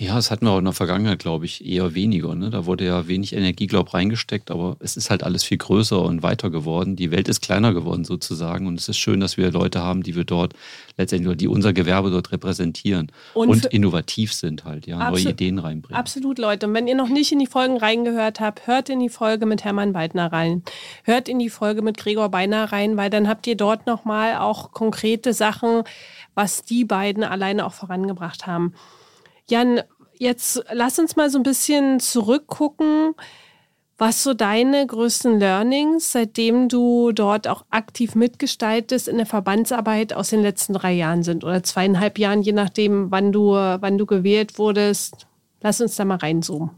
Ja, 0.00 0.14
das 0.14 0.30
hatten 0.30 0.46
wir 0.46 0.52
auch 0.52 0.58
in 0.58 0.64
der 0.64 0.72
Vergangenheit, 0.72 1.18
glaube 1.18 1.44
ich, 1.44 1.66
eher 1.66 1.92
weniger. 1.92 2.36
Ne? 2.36 2.50
Da 2.50 2.66
wurde 2.66 2.84
ja 2.84 3.08
wenig 3.08 3.32
Energie, 3.32 3.66
glaube 3.66 3.88
ich, 3.88 3.94
reingesteckt, 3.94 4.52
aber 4.52 4.76
es 4.78 4.96
ist 4.96 5.10
halt 5.10 5.24
alles 5.24 5.42
viel 5.42 5.58
größer 5.58 6.00
und 6.00 6.22
weiter 6.22 6.50
geworden. 6.50 6.94
Die 6.94 7.10
Welt 7.10 7.28
ist 7.28 7.40
kleiner 7.40 7.74
geworden 7.74 8.04
sozusagen 8.04 8.68
und 8.68 8.78
es 8.78 8.88
ist 8.88 8.96
schön, 8.96 9.18
dass 9.18 9.36
wir 9.36 9.50
Leute 9.50 9.82
haben, 9.82 10.04
die 10.04 10.14
wir 10.14 10.22
dort 10.22 10.54
letztendlich, 10.96 11.36
die 11.38 11.48
unser 11.48 11.72
Gewerbe 11.72 12.10
dort 12.10 12.30
repräsentieren 12.30 13.10
und, 13.34 13.48
und 13.48 13.64
innovativ 13.66 14.32
sind 14.32 14.64
halt, 14.64 14.86
ja, 14.86 15.10
neue 15.10 15.30
Ideen 15.30 15.58
reinbringen. 15.58 15.98
Absolut, 15.98 16.38
Leute. 16.38 16.68
Und 16.68 16.74
wenn 16.74 16.86
ihr 16.86 16.94
noch 16.94 17.08
nicht 17.08 17.32
in 17.32 17.40
die 17.40 17.48
Folgen 17.48 17.76
reingehört 17.76 18.38
habt, 18.38 18.68
hört 18.68 18.90
in 18.90 19.00
die 19.00 19.08
Folge 19.08 19.46
mit 19.46 19.64
Hermann 19.64 19.94
Weidner 19.94 20.32
rein. 20.32 20.62
Hört 21.02 21.28
in 21.28 21.40
die 21.40 21.50
Folge 21.50 21.82
mit 21.82 21.96
Gregor 21.96 22.28
Beiner 22.28 22.70
rein, 22.70 22.96
weil 22.96 23.10
dann 23.10 23.26
habt 23.26 23.48
ihr 23.48 23.56
dort 23.56 23.88
nochmal 23.88 24.36
auch 24.36 24.70
konkrete 24.70 25.32
Sachen, 25.32 25.82
was 26.36 26.62
die 26.62 26.84
beiden 26.84 27.24
alleine 27.24 27.66
auch 27.66 27.74
vorangebracht 27.74 28.46
haben. 28.46 28.74
Jan, 29.50 29.80
jetzt 30.18 30.62
lass 30.72 30.98
uns 30.98 31.16
mal 31.16 31.30
so 31.30 31.38
ein 31.38 31.42
bisschen 31.42 32.00
zurückgucken, 32.00 33.14
was 33.96 34.22
so 34.22 34.32
deine 34.32 34.86
größten 34.86 35.40
Learnings, 35.40 36.12
seitdem 36.12 36.68
du 36.68 37.10
dort 37.12 37.48
auch 37.48 37.64
aktiv 37.70 38.14
mitgestaltest 38.14 39.08
in 39.08 39.16
der 39.16 39.26
Verbandsarbeit 39.26 40.12
aus 40.12 40.30
den 40.30 40.42
letzten 40.42 40.74
drei 40.74 40.92
Jahren 40.92 41.24
sind 41.24 41.42
oder 41.42 41.62
zweieinhalb 41.62 42.18
Jahren, 42.18 42.42
je 42.42 42.52
nachdem, 42.52 43.10
wann 43.10 43.32
du, 43.32 43.52
wann 43.52 43.98
du 43.98 44.06
gewählt 44.06 44.58
wurdest. 44.58 45.26
Lass 45.60 45.80
uns 45.80 45.96
da 45.96 46.04
mal 46.04 46.18
reinzoomen. 46.18 46.70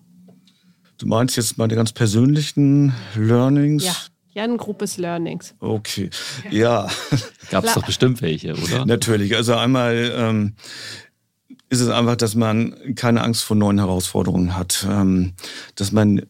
Du 0.97 1.07
meinst 1.07 1.37
jetzt 1.37 1.59
meine 1.59 1.75
ganz 1.75 1.93
persönlichen 1.93 2.95
Learnings? 3.15 3.85
Ja. 3.85 3.95
Jan 4.33 4.59
Gruppes 4.59 4.97
Learnings. 4.97 5.57
Okay, 5.59 6.09
ja. 6.51 6.89
Gab 7.51 7.65
es 7.65 7.75
doch 7.75 7.85
bestimmt 7.85 8.23
welche, 8.23 8.55
oder? 8.55 8.87
Natürlich. 8.87 9.35
Also 9.35 9.55
einmal 9.55 10.13
ähm, 10.15 10.55
ist 11.71 11.81
es 11.81 11.89
einfach, 11.89 12.17
dass 12.17 12.35
man 12.35 12.75
keine 12.97 13.23
Angst 13.23 13.45
vor 13.45 13.57
neuen 13.57 13.79
Herausforderungen 13.79 14.57
hat. 14.57 14.87
Ähm, 14.91 15.35
dass 15.77 15.93
man, 15.93 16.23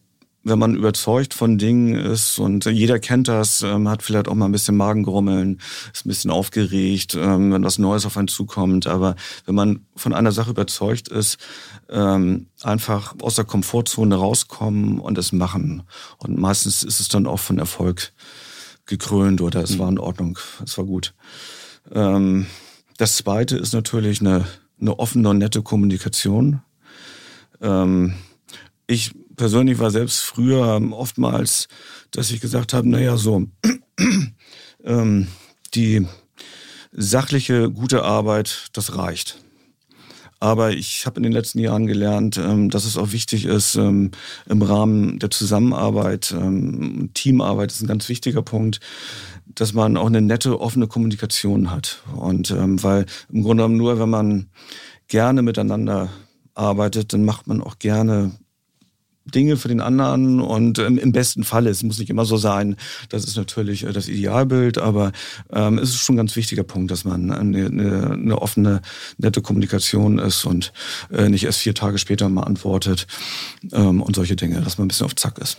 wenn 0.43 0.59
man 0.59 0.75
überzeugt 0.75 1.33
von 1.33 1.57
Dingen 1.57 1.95
ist 1.95 2.37
und 2.37 2.65
jeder 2.65 2.99
kennt 2.99 3.27
das, 3.27 3.63
ähm, 3.63 3.89
hat 3.89 4.03
vielleicht 4.03 4.27
auch 4.27 4.35
mal 4.35 4.45
ein 4.45 4.51
bisschen 4.51 4.77
Magengrummeln, 4.77 5.59
ist 5.93 6.05
ein 6.05 6.09
bisschen 6.09 6.29
aufgeregt, 6.29 7.17
ähm, 7.19 7.51
wenn 7.51 7.63
was 7.63 7.79
Neues 7.79 8.05
auf 8.05 8.17
einen 8.17 8.27
zukommt. 8.27 8.85
Aber 8.85 9.15
wenn 9.45 9.55
man 9.55 9.85
von 9.95 10.13
einer 10.13 10.31
Sache 10.31 10.51
überzeugt 10.51 11.09
ist, 11.09 11.37
einfach 11.89 13.15
aus 13.19 13.35
der 13.35 13.43
Komfortzone 13.43 14.15
rauskommen 14.15 14.97
und 15.01 15.17
es 15.17 15.33
machen. 15.33 15.83
Und 16.19 16.37
meistens 16.37 16.83
ist 16.83 17.01
es 17.01 17.09
dann 17.09 17.27
auch 17.27 17.41
von 17.41 17.59
Erfolg 17.59 18.13
gekrönt 18.85 19.41
oder 19.41 19.61
es 19.61 19.71
mhm. 19.71 19.79
war 19.79 19.89
in 19.89 19.99
Ordnung, 19.99 20.39
es 20.63 20.77
war 20.77 20.85
gut. 20.85 21.13
Das 21.89 23.17
zweite 23.17 23.57
ist 23.57 23.73
natürlich 23.73 24.21
eine 24.21 24.45
eine 24.81 24.99
offene 24.99 25.29
und 25.29 25.37
nette 25.37 25.61
Kommunikation. 25.61 26.61
Ähm, 27.61 28.15
ich 28.87 29.13
persönlich 29.35 29.79
war 29.79 29.91
selbst 29.91 30.19
früher 30.19 30.81
oftmals, 30.91 31.67
dass 32.11 32.31
ich 32.31 32.41
gesagt 32.41 32.73
habe, 32.73 32.89
naja, 32.89 33.15
so, 33.17 33.47
ähm, 34.83 35.27
die 35.73 36.05
sachliche, 36.91 37.71
gute 37.71 38.03
Arbeit, 38.03 38.67
das 38.73 38.97
reicht. 38.97 39.41
Aber 40.39 40.71
ich 40.71 41.05
habe 41.05 41.17
in 41.17 41.23
den 41.23 41.31
letzten 41.31 41.59
Jahren 41.59 41.85
gelernt, 41.85 42.37
ähm, 42.37 42.71
dass 42.71 42.85
es 42.85 42.97
auch 42.97 43.11
wichtig 43.11 43.45
ist, 43.45 43.75
ähm, 43.75 44.09
im 44.49 44.61
Rahmen 44.63 45.19
der 45.19 45.29
Zusammenarbeit, 45.29 46.31
ähm, 46.31 47.11
Teamarbeit 47.13 47.71
ist 47.71 47.81
ein 47.81 47.87
ganz 47.87 48.09
wichtiger 48.09 48.41
Punkt, 48.41 48.79
dass 49.55 49.73
man 49.73 49.97
auch 49.97 50.07
eine 50.07 50.21
nette, 50.21 50.59
offene 50.59 50.87
Kommunikation 50.87 51.71
hat. 51.71 52.03
Und 52.15 52.51
ähm, 52.51 52.81
weil 52.83 53.05
im 53.31 53.43
Grunde 53.43 53.63
genommen 53.63 53.77
nur, 53.77 53.99
wenn 53.99 54.09
man 54.09 54.49
gerne 55.07 55.41
miteinander 55.41 56.09
arbeitet, 56.53 57.13
dann 57.13 57.25
macht 57.25 57.47
man 57.47 57.61
auch 57.61 57.79
gerne 57.79 58.31
Dinge 59.25 59.57
für 59.57 59.67
den 59.67 59.81
anderen 59.81 60.39
und 60.39 60.79
ähm, 60.79 60.97
im 60.97 61.11
besten 61.11 61.43
Fall, 61.43 61.67
es 61.67 61.83
muss 61.83 61.99
nicht 61.99 62.09
immer 62.09 62.25
so 62.25 62.37
sein, 62.37 62.75
das 63.09 63.23
ist 63.23 63.37
natürlich 63.37 63.83
äh, 63.83 63.93
das 63.93 64.07
Idealbild, 64.07 64.79
aber 64.79 65.11
ähm, 65.51 65.77
es 65.77 65.89
ist 65.89 65.97
schon 65.97 66.15
ein 66.15 66.17
ganz 66.17 66.35
wichtiger 66.35 66.63
Punkt, 66.63 66.91
dass 66.91 67.05
man 67.05 67.31
eine, 67.31 67.67
eine, 67.67 68.11
eine 68.11 68.41
offene, 68.41 68.81
nette 69.17 69.41
Kommunikation 69.41 70.17
ist 70.17 70.45
und 70.45 70.73
äh, 71.11 71.29
nicht 71.29 71.45
erst 71.45 71.59
vier 71.59 71.75
Tage 71.75 71.99
später 71.99 72.29
mal 72.29 72.43
antwortet 72.43 73.05
ähm, 73.71 74.01
und 74.01 74.15
solche 74.15 74.35
Dinge, 74.35 74.61
dass 74.61 74.77
man 74.77 74.85
ein 74.85 74.87
bisschen 74.89 75.05
auf 75.05 75.15
Zack 75.15 75.37
ist. 75.37 75.57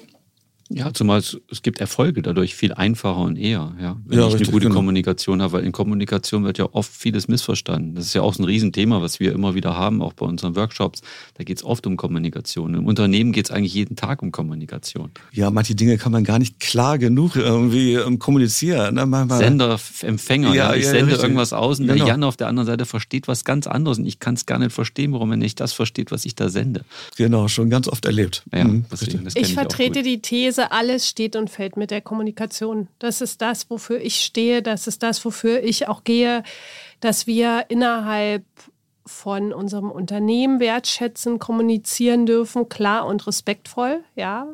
Ja, 0.68 0.92
zumal 0.94 1.18
es, 1.18 1.38
es 1.50 1.62
gibt 1.62 1.80
Erfolge 1.80 2.22
dadurch 2.22 2.54
viel 2.54 2.72
einfacher 2.72 3.18
und 3.18 3.36
eher, 3.36 3.74
ja. 3.80 3.96
Wenn 4.04 4.18
ja, 4.18 4.26
ich 4.26 4.34
richtig, 4.34 4.48
eine 4.48 4.52
gute 4.52 4.66
genau. 4.66 4.76
Kommunikation 4.76 5.42
habe, 5.42 5.54
weil 5.54 5.64
in 5.64 5.72
Kommunikation 5.72 6.44
wird 6.44 6.58
ja 6.58 6.68
oft 6.72 6.90
vieles 6.90 7.28
missverstanden. 7.28 7.94
Das 7.94 8.06
ist 8.06 8.14
ja 8.14 8.22
auch 8.22 8.34
so 8.34 8.42
ein 8.42 8.46
Riesenthema, 8.46 9.02
was 9.02 9.20
wir 9.20 9.32
immer 9.32 9.54
wieder 9.54 9.76
haben, 9.76 10.02
auch 10.02 10.12
bei 10.12 10.26
unseren 10.26 10.56
Workshops. 10.56 11.02
Da 11.34 11.44
geht 11.44 11.58
es 11.58 11.64
oft 11.64 11.86
um 11.86 11.96
Kommunikation. 11.96 12.74
Im 12.74 12.86
Unternehmen 12.86 13.32
geht 13.32 13.46
es 13.46 13.50
eigentlich 13.50 13.74
jeden 13.74 13.96
Tag 13.96 14.22
um 14.22 14.32
Kommunikation. 14.32 15.10
Ja, 15.32 15.50
manche 15.50 15.74
Dinge 15.74 15.98
kann 15.98 16.12
man 16.12 16.24
gar 16.24 16.38
nicht 16.38 16.60
klar 16.60 16.98
genug 16.98 17.36
irgendwie 17.36 17.94
ähm, 17.94 18.18
kommunizieren. 18.18 18.94
Ne? 18.94 19.06
Manchmal 19.06 19.38
Sender, 19.38 19.80
Empfänger. 20.02 20.54
Ja, 20.54 20.70
ja. 20.70 20.74
Ich 20.74 20.84
ja, 20.84 20.90
sende 20.90 21.06
richtig. 21.06 21.22
irgendwas 21.22 21.52
aus 21.52 21.80
und 21.80 21.86
genau. 21.86 22.04
der 22.04 22.06
Jan 22.06 22.24
auf 22.24 22.36
der 22.36 22.48
anderen 22.48 22.66
Seite 22.66 22.86
versteht 22.86 23.28
was 23.28 23.44
ganz 23.44 23.66
anderes 23.66 23.98
und 23.98 24.06
ich 24.06 24.18
kann 24.18 24.34
es 24.34 24.46
gar 24.46 24.58
nicht 24.58 24.72
verstehen, 24.72 25.12
warum 25.12 25.30
er 25.32 25.36
nicht 25.36 25.60
das 25.60 25.72
versteht, 25.72 26.10
was 26.10 26.24
ich 26.24 26.34
da 26.34 26.48
sende. 26.48 26.84
Genau, 27.16 27.48
schon 27.48 27.70
ganz 27.70 27.88
oft 27.88 28.04
erlebt. 28.04 28.44
Ja, 28.52 28.64
mhm, 28.64 28.86
deswegen, 28.90 29.26
ich, 29.26 29.36
ich 29.36 29.54
vertrete 29.54 30.02
die 30.02 30.20
These, 30.20 30.61
alles 30.70 31.08
steht 31.08 31.34
und 31.34 31.50
fällt 31.50 31.76
mit 31.76 31.90
der 31.90 32.00
Kommunikation. 32.00 32.88
Das 32.98 33.20
ist 33.20 33.42
das, 33.42 33.68
wofür 33.70 34.00
ich 34.00 34.22
stehe, 34.22 34.62
das 34.62 34.86
ist 34.86 35.02
das, 35.02 35.24
wofür 35.24 35.62
ich 35.62 35.88
auch 35.88 36.04
gehe, 36.04 36.44
dass 37.00 37.26
wir 37.26 37.64
innerhalb 37.68 38.44
von 39.04 39.52
unserem 39.52 39.90
Unternehmen 39.90 40.60
wertschätzen, 40.60 41.38
kommunizieren 41.38 42.26
dürfen, 42.26 42.68
klar 42.68 43.06
und 43.06 43.26
respektvoll, 43.26 44.04
ja, 44.14 44.46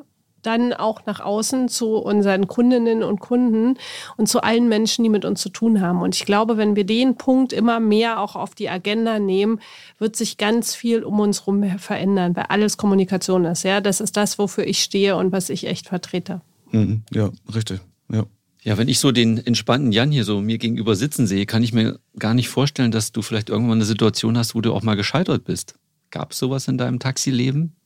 dann 0.43 0.73
auch 0.73 1.07
nach 1.07 1.21
außen 1.21 1.69
zu 1.69 1.97
unseren 1.97 2.47
Kundinnen 2.47 3.03
und 3.03 3.21
Kunden 3.21 3.77
und 4.17 4.29
zu 4.29 4.43
allen 4.43 4.69
Menschen, 4.69 5.03
die 5.03 5.11
mit 5.11 5.25
uns 5.25 5.41
zu 5.41 5.49
tun 5.49 5.81
haben. 5.81 6.03
Und 6.03 6.15
ich 6.15 6.25
glaube, 6.25 6.57
wenn 6.57 6.77
wir 6.77 6.85
den 6.85 7.17
Punkt 7.17 7.53
immer 7.53 7.81
mehr 7.81 8.21
auch 8.21 8.37
auf 8.37 8.55
die 8.55 8.69
Agenda 8.69 9.19
nehmen, 9.19 9.61
wird 9.99 10.17
sich 10.17 10.37
ganz 10.37 10.75
viel 10.75 11.05
um 11.05 11.21
uns 11.21 11.41
herum 11.41 11.79
verändern, 11.79 12.37
weil 12.37 12.47
alles 12.49 12.77
Kommunikation 12.77 13.45
ist. 13.45 13.63
Ja, 13.65 13.81
das 13.81 14.01
ist 14.01 14.17
das, 14.17 14.39
wofür 14.39 14.67
ich 14.67 14.83
stehe 14.83 15.17
und 15.17 15.33
was 15.33 15.51
ich 15.51 15.67
echt 15.67 15.89
vertrete. 15.89 16.41
Mhm. 16.71 17.03
Ja, 17.13 17.31
richtig. 17.55 17.81
Ja. 18.11 18.25
Ja, 18.63 18.77
wenn 18.77 18.89
ich 18.89 18.99
so 18.99 19.13
den 19.13 19.39
entspannten 19.39 19.93
Jan 19.93 20.11
hier 20.11 20.25
so 20.25 20.41
mir 20.41 20.59
gegenüber 20.59 20.97
sitzen 20.97 21.27
sehe, 21.27 21.47
kann 21.47 21.63
ich 21.63 21.73
mir 21.73 22.01
gar 22.19 22.35
nicht 22.35 22.49
vorstellen, 22.49 22.91
dass 22.91 23.13
du 23.13 23.23
vielleicht 23.23 23.49
irgendwann 23.51 23.79
eine 23.79 23.85
Situation 23.85 24.37
hast, 24.37 24.55
wo 24.55 24.61
du 24.61 24.75
auch 24.75 24.83
mal 24.83 24.97
gescheitert 24.97 25.45
bist. 25.45 25.77
Gab 26.11 26.33
es 26.33 26.39
sowas 26.39 26.69
in 26.69 26.77
deinem 26.77 26.99
Taxileben? 26.99 27.77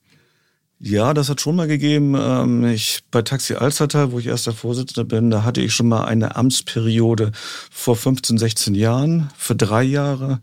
Ja, 0.85 1.15
das 1.15 1.29
hat 1.29 1.41
schon 1.41 1.55
mal 1.55 1.69
gegeben. 1.69 2.17
Ähm, 2.19 2.65
ich 2.65 3.05
bei 3.13 3.23
Taxi 3.23 3.55
Alstertal, 3.55 4.11
wo 4.11 4.19
ich 4.19 4.27
erster 4.27 4.53
Vorsitzender 4.53 5.05
bin, 5.05 5.31
da 5.31 5.45
hatte 5.45 5.61
ich 5.61 5.73
schon 5.73 5.87
mal 5.87 6.07
eine 6.07 6.35
Amtsperiode 6.35 7.31
vor 7.71 7.95
15, 7.95 8.37
16 8.37 8.75
Jahren 8.75 9.31
für 9.37 9.55
drei 9.55 9.85
Jahre. 9.85 10.41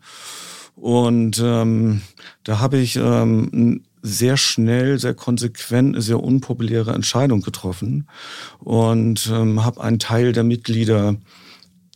Und 0.77 1.41
ähm, 1.43 2.03
da 2.45 2.59
habe 2.59 2.77
ich 2.77 2.95
ähm, 2.95 3.83
sehr 4.01 4.37
schnell, 4.37 4.97
sehr 4.97 5.13
konsequent 5.13 5.95
eine 5.95 6.01
sehr 6.01 6.23
unpopuläre 6.23 6.93
Entscheidung 6.93 7.41
getroffen 7.41 8.07
und 8.59 9.29
ähm, 9.33 9.65
habe 9.65 9.83
einen 9.83 9.99
Teil 9.99 10.31
der 10.31 10.45
Mitglieder 10.45 11.17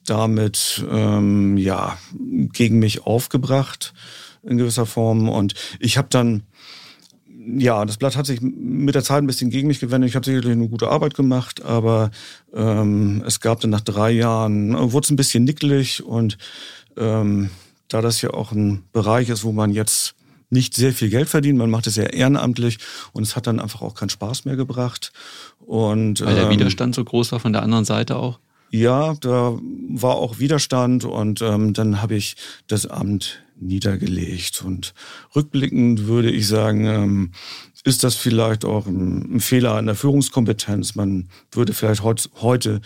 damit 0.06 0.86
ähm, 0.91 1.56
ja 1.56 1.97
gegen 2.12 2.79
mich 2.79 3.06
aufgebracht 3.06 3.93
in 4.43 4.58
gewisser 4.58 4.86
Form 4.86 5.29
und 5.29 5.53
ich 5.79 5.97
habe 5.97 6.10
dann 6.12 6.43
ja, 7.45 7.86
das 7.86 7.97
Blatt 7.97 8.15
hat 8.15 8.25
sich 8.25 8.41
mit 8.41 8.95
der 8.95 9.03
Zeit 9.03 9.23
ein 9.23 9.27
bisschen 9.27 9.49
gegen 9.49 9.67
mich 9.67 9.79
gewendet. 9.79 10.10
Ich 10.10 10.15
habe 10.15 10.25
sicherlich 10.25 10.51
eine 10.51 10.67
gute 10.67 10.89
Arbeit 10.89 11.13
gemacht, 11.13 11.63
aber 11.63 12.12
ähm, 12.53 13.23
es 13.25 13.39
gab 13.39 13.60
dann 13.62 13.71
nach 13.71 13.82
drei 13.82 14.12
Jahren, 14.12 14.75
äh, 14.75 14.91
wurde 14.91 15.06
es 15.06 15.12
ein 15.12 15.15
bisschen 15.15 15.43
nicklig 15.43 16.03
und 16.03 16.38
ähm, 16.97 17.49
da 17.88 18.01
das 18.01 18.21
ja 18.21 18.32
auch 18.32 18.51
ein 18.51 18.84
Bereich 18.91 19.29
ist, 19.29 19.43
wo 19.43 19.51
man 19.51 19.71
jetzt 19.71 20.15
nicht 20.49 20.75
sehr 20.75 20.93
viel 20.93 21.10
Geld 21.10 21.29
verdient, 21.29 21.58
man 21.58 21.69
macht 21.69 21.88
es 21.88 21.95
ja 21.95 22.03
ehrenamtlich 22.03 22.77
und 23.12 23.23
es 23.23 23.36
hat 23.36 23.47
dann 23.47 23.60
einfach 23.60 23.82
auch 23.82 23.95
keinen 23.95 24.10
Spaß 24.10 24.45
mehr 24.45 24.56
gebracht. 24.56 25.12
Und, 25.60 26.21
Weil 26.21 26.36
der 26.36 26.45
ähm, 26.45 26.51
Widerstand 26.51 26.95
so 26.95 27.03
groß 27.03 27.32
war 27.32 27.39
von 27.39 27.53
der 27.53 27.63
anderen 27.63 27.86
Seite 27.86 28.17
auch? 28.17 28.39
Ja, 28.69 29.13
da 29.21 29.58
war 29.89 30.15
auch 30.15 30.39
Widerstand 30.39 31.06
und 31.06 31.41
ähm, 31.41 31.73
dann 31.73 32.01
habe 32.01 32.15
ich 32.15 32.36
das 32.67 32.88
Amt 32.88 33.43
niedergelegt. 33.65 34.63
Und 34.65 34.93
rückblickend 35.36 36.08
würde 36.08 36.32
ich 36.32 36.47
sagen, 36.47 36.86
ähm, 36.86 37.32
ist 37.84 38.04
das 38.04 38.15
vielleicht 38.15 38.65
auch 38.65 38.88
ein, 38.88 39.39
Fehler 39.39 39.78
in 39.80 39.86
der 39.86 39.95
Führungskompetenz. 39.95 40.95
Man 40.95 41.30
würde 41.52 41.73
vielleicht 41.73 42.04
heut, 42.04 42.30
heute 42.41 42.82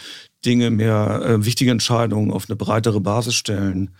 Dinge 0.45 0.71
mehr, 0.71 1.21
äh, 1.23 1.45
wichtige 1.45 1.71
Entscheidungen 1.71 2.31
auf 2.31 2.49
eine 2.49 2.55
breitere 2.55 2.99
Basis 2.99 3.35
stellen. 3.35 3.91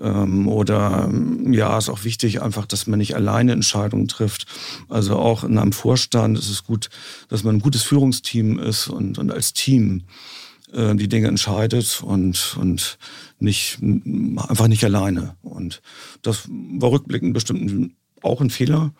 Ähm, 0.00 0.48
oder 0.48 1.10
ja, 1.50 1.78
ist 1.78 1.88
auch 1.88 2.04
wichtig 2.04 2.42
einfach, 2.42 2.66
dass 2.66 2.86
man 2.86 2.98
nicht 2.98 3.14
alleine 3.14 3.52
Entscheidungen 3.52 4.08
trifft. 4.08 4.46
Also 4.88 5.16
auch 5.16 5.44
in 5.44 5.58
einem 5.58 5.72
Vorstand 5.72 6.38
ist 6.38 6.50
es 6.50 6.64
gut, 6.64 6.88
dass 7.28 7.44
man 7.44 7.56
ein 7.56 7.60
gutes 7.60 7.82
Führungsteam 7.82 8.58
ist 8.58 8.88
und, 8.88 9.18
und 9.18 9.30
als 9.30 9.52
Team 9.52 10.04
äh, 10.74 10.94
die 10.94 11.08
Dinge 11.08 11.28
entscheidet 11.28 12.02
und, 12.02 12.56
und 12.60 12.98
nicht, 13.38 13.78
einfach 13.82 14.68
nicht 14.68 14.84
alleine. 14.84 15.36
Und 15.42 15.82
das 16.22 16.48
war 16.48 16.90
rückblickend 16.90 17.32
bestimmt 17.34 17.92
auch 18.22 18.40
ein 18.40 18.50
Fehler. 18.50 18.92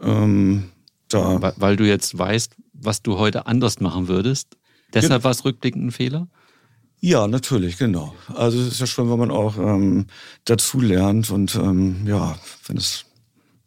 Ähm, 0.00 0.70
da 1.08 1.40
weil, 1.40 1.54
weil, 1.56 1.76
du 1.76 1.86
jetzt 1.86 2.18
weißt, 2.18 2.56
was 2.72 3.02
du 3.02 3.18
heute 3.18 3.46
anders 3.46 3.80
machen 3.80 4.08
würdest. 4.08 4.56
Deshalb 4.94 5.24
war 5.24 5.30
es 5.30 5.44
rückblickend 5.44 5.86
ein 5.86 5.92
Fehler? 5.92 6.28
Ja, 7.00 7.26
natürlich, 7.26 7.78
genau. 7.78 8.14
Also 8.34 8.60
es 8.60 8.68
ist 8.68 8.80
ja 8.80 8.86
schon, 8.86 9.10
wenn 9.10 9.18
man 9.18 9.30
auch 9.30 9.58
ähm, 9.58 10.06
dazu 10.44 10.80
lernt 10.80 11.30
und 11.30 11.54
ähm, 11.56 12.06
ja, 12.06 12.38
wenn 12.66 12.76
es 12.76 13.06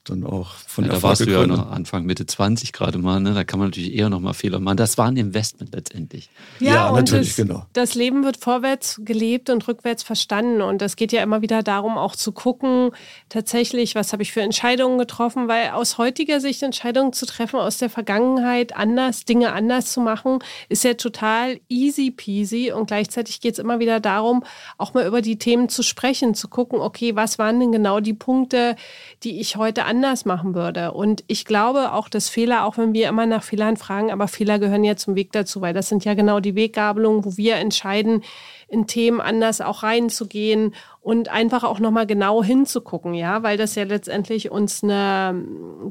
dann 0.09 0.23
auch 0.23 0.53
von 0.67 0.85
ja, 0.85 0.91
der 0.91 0.99
Da 0.99 1.03
warst 1.03 1.25
du 1.25 1.31
ja 1.31 1.45
noch 1.45 1.71
Anfang, 1.71 2.05
Mitte 2.05 2.25
20 2.25 2.73
gerade 2.73 2.97
mal, 2.97 3.19
ne? 3.19 3.33
Da 3.33 3.43
kann 3.43 3.59
man 3.59 3.69
natürlich 3.69 3.93
eher 3.93 4.09
noch 4.09 4.19
mal 4.19 4.33
Fehler 4.33 4.59
machen. 4.59 4.77
Das 4.77 4.97
war 4.97 5.07
ein 5.07 5.17
Investment 5.17 5.73
letztendlich. 5.73 6.29
Ja, 6.59 6.73
ja 6.73 6.91
natürlich, 6.91 7.35
das, 7.35 7.35
genau. 7.35 7.65
Das 7.73 7.95
Leben 7.95 8.23
wird 8.23 8.37
vorwärts 8.37 9.01
gelebt 9.03 9.49
und 9.49 9.67
rückwärts 9.67 10.03
verstanden. 10.03 10.61
Und 10.61 10.81
es 10.81 10.95
geht 10.95 11.11
ja 11.11 11.23
immer 11.23 11.41
wieder 11.41 11.63
darum, 11.63 11.97
auch 11.97 12.15
zu 12.15 12.31
gucken, 12.31 12.91
tatsächlich, 13.29 13.95
was 13.95 14.13
habe 14.13 14.23
ich 14.23 14.31
für 14.31 14.41
Entscheidungen 14.41 14.97
getroffen, 14.97 15.47
weil 15.47 15.71
aus 15.71 15.97
heutiger 15.97 16.39
Sicht 16.39 16.61
Entscheidungen 16.61 17.13
zu 17.13 17.25
treffen 17.25 17.59
aus 17.59 17.77
der 17.77 17.89
Vergangenheit, 17.89 18.75
anders, 18.75 19.25
Dinge 19.25 19.53
anders 19.53 19.91
zu 19.91 20.01
machen, 20.01 20.39
ist 20.69 20.83
ja 20.83 20.93
total 20.93 21.59
easy 21.69 22.11
peasy. 22.11 22.71
Und 22.71 22.87
gleichzeitig 22.87 23.41
geht 23.41 23.53
es 23.53 23.59
immer 23.59 23.79
wieder 23.79 23.99
darum, 23.99 24.43
auch 24.77 24.93
mal 24.93 25.05
über 25.05 25.21
die 25.21 25.37
Themen 25.37 25.69
zu 25.69 25.83
sprechen, 25.83 26.35
zu 26.35 26.47
gucken, 26.47 26.79
okay, 26.79 27.15
was 27.15 27.39
waren 27.39 27.59
denn 27.59 27.71
genau 27.71 27.99
die 27.99 28.13
Punkte, 28.13 28.75
die 29.23 29.39
ich 29.39 29.55
heute 29.55 29.85
anders 29.95 30.25
machen 30.25 30.55
würde. 30.55 30.91
Und 30.91 31.23
ich 31.27 31.45
glaube 31.45 31.93
auch, 31.93 32.09
dass 32.09 32.29
Fehler, 32.29 32.65
auch 32.65 32.77
wenn 32.77 32.93
wir 32.93 33.07
immer 33.07 33.25
nach 33.25 33.43
Fehlern 33.43 33.77
fragen, 33.77 34.11
aber 34.11 34.27
Fehler 34.27 34.59
gehören 34.59 34.83
ja 34.83 34.97
zum 34.97 35.15
Weg 35.15 35.31
dazu, 35.31 35.61
weil 35.61 35.73
das 35.73 35.87
sind 35.87 36.03
ja 36.03 36.13
genau 36.13 36.41
die 36.41 36.55
Weggabelungen, 36.55 37.23
wo 37.23 37.37
wir 37.37 37.55
entscheiden, 37.55 38.21
in 38.75 38.87
Themen 38.87 39.21
anders 39.21 39.61
auch 39.61 39.83
reinzugehen 39.83 40.75
und 40.99 41.29
einfach 41.29 41.63
auch 41.63 41.79
nochmal 41.79 42.05
genau 42.05 42.43
hinzugucken, 42.43 43.13
ja, 43.13 43.41
weil 43.41 43.57
das 43.57 43.75
ja 43.75 43.83
letztendlich 43.83 44.51
uns 44.51 44.83
eine 44.83 45.45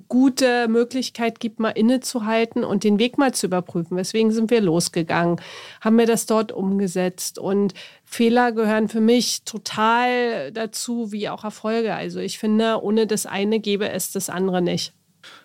gute 0.09 0.69
Möglichkeit 0.69 1.41
gibt, 1.41 1.61
mal 1.61 1.71
innezuhalten 1.71 2.63
und 2.63 2.85
den 2.85 2.99
Weg 2.99 3.17
mal 3.17 3.33
zu 3.33 3.47
überprüfen. 3.47 3.97
Weswegen 3.97 4.33
sind 4.33 4.51
wir 4.51 4.61
losgegangen? 4.61 5.41
Haben 5.81 5.99
wir 5.99 6.07
das 6.07 6.27
dort 6.27 6.53
umgesetzt? 6.53 7.39
Und 7.39 7.73
Fehler 8.05 8.53
gehören 8.53 8.89
für 8.89 9.01
mich 9.01 9.45
total 9.45 10.53
dazu, 10.53 11.11
wie 11.11 11.31
auch 11.31 11.45
Erfolge. 11.45 11.95
Also 11.95 12.21
ich 12.21 12.39
finde, 12.39 12.83
ohne 12.83 13.07
das 13.07 13.25
eine 13.25 13.61
gäbe 13.61 13.89
es 13.89 14.13
das 14.13 14.29
andere 14.29 14.61
nicht. 14.61 14.93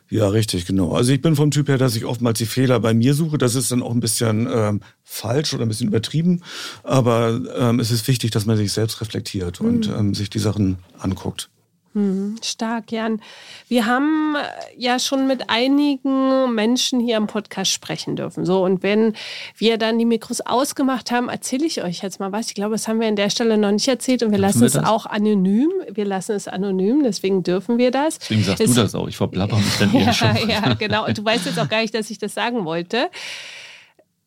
Ja, 0.10 0.28
richtig, 0.28 0.66
genau. 0.66 0.94
Also 0.94 1.12
ich 1.12 1.22
bin 1.22 1.36
vom 1.36 1.52
Typ 1.52 1.68
her, 1.68 1.78
dass 1.78 1.96
ich 1.96 2.06
oftmals 2.06 2.40
die 2.40 2.48
Fehler 2.48 2.80
bei 2.80 2.96
mir 2.96 3.14
suche. 3.14 3.38
Das 3.38 3.54
ist 3.54 3.72
dann 3.72 3.84
auch 3.84 3.92
ein 3.92 4.00
bisschen 4.00 4.48
ähm, 4.52 4.82
falsch 5.04 5.54
oder 5.54 5.64
ein 5.64 5.68
bisschen 5.68 5.88
übertrieben. 5.88 6.42
Aber 6.84 7.40
ähm, 7.56 7.80
es 7.80 7.92
ist 7.92 8.08
wichtig, 8.08 8.32
dass 8.32 8.48
man 8.48 8.58
sich 8.58 8.72
selbst 8.72 9.02
reflektiert 9.02 9.62
mhm. 9.62 9.68
und 9.68 9.88
ähm, 9.88 10.14
sich 10.16 10.32
die 10.32 10.40
Sachen 10.40 10.78
anguckt. 10.98 11.50
Mhm, 11.94 12.36
stark, 12.44 12.92
Jan. 12.92 13.20
Wir 13.68 13.88
haben 13.88 14.36
äh, 14.36 14.40
ja 14.78 15.00
schon 15.00 15.26
mit 15.26 15.50
einigen 15.50 16.54
Menschen 16.54 17.00
hier 17.00 17.18
im 17.18 17.26
Podcast 17.26 17.72
sprechen 17.72 18.16
dürfen. 18.16 18.46
So, 18.46 18.64
und 18.64 18.84
wenn 18.84 19.14
wir 19.58 19.78
dann 19.78 19.98
die 19.98 20.06
Mikros 20.06 20.42
ausgemacht 20.42 21.10
haben, 21.10 21.30
erzähle 21.30 21.66
ich 21.66 21.84
euch 21.84 22.02
jetzt 22.04 22.20
mal 22.20 22.32
was. 22.32 22.48
Ich 22.48 22.54
glaube, 22.54 22.74
das 22.74 22.88
haben 22.88 23.00
wir 23.00 23.08
an 23.08 23.16
der 23.16 23.32
Stelle 23.32 23.58
noch 23.58 23.72
nicht 23.72 23.88
erzählt 23.88 24.22
und 24.22 24.32
wir 24.32 24.38
dürfen 24.38 24.62
lassen 24.62 24.62
wir 24.62 24.68
es 24.68 24.88
auch 24.88 25.08
anonym. 25.08 25.72
Wir 25.92 26.06
lassen 26.06 26.34
es 26.34 26.48
anonym, 26.48 27.02
deswegen 27.04 27.42
dürfen 27.42 27.80
wir 27.80 27.90
das. 27.90 28.20
Deswegen 28.20 28.44
sagst 28.44 28.62
es, 28.62 28.76
du 28.76 28.82
das 28.82 28.94
auch. 28.94 29.08
Ich 29.08 29.18
verplapper 29.18 29.58
mich 29.58 29.78
dann 29.80 29.94
ja, 29.94 30.14
schon. 30.14 30.36
Ja, 30.48 30.74
genau. 30.76 31.08
Und 31.08 31.18
du 31.18 31.26
weißt 31.26 31.48
jetzt 31.48 31.60
auch 31.60 31.70
gar 31.70 31.82
nicht, 31.82 31.96
dass 31.96 32.10
ich 32.12 32.20
das 32.20 32.36
sagen 32.36 32.66
wollte. 32.66 33.10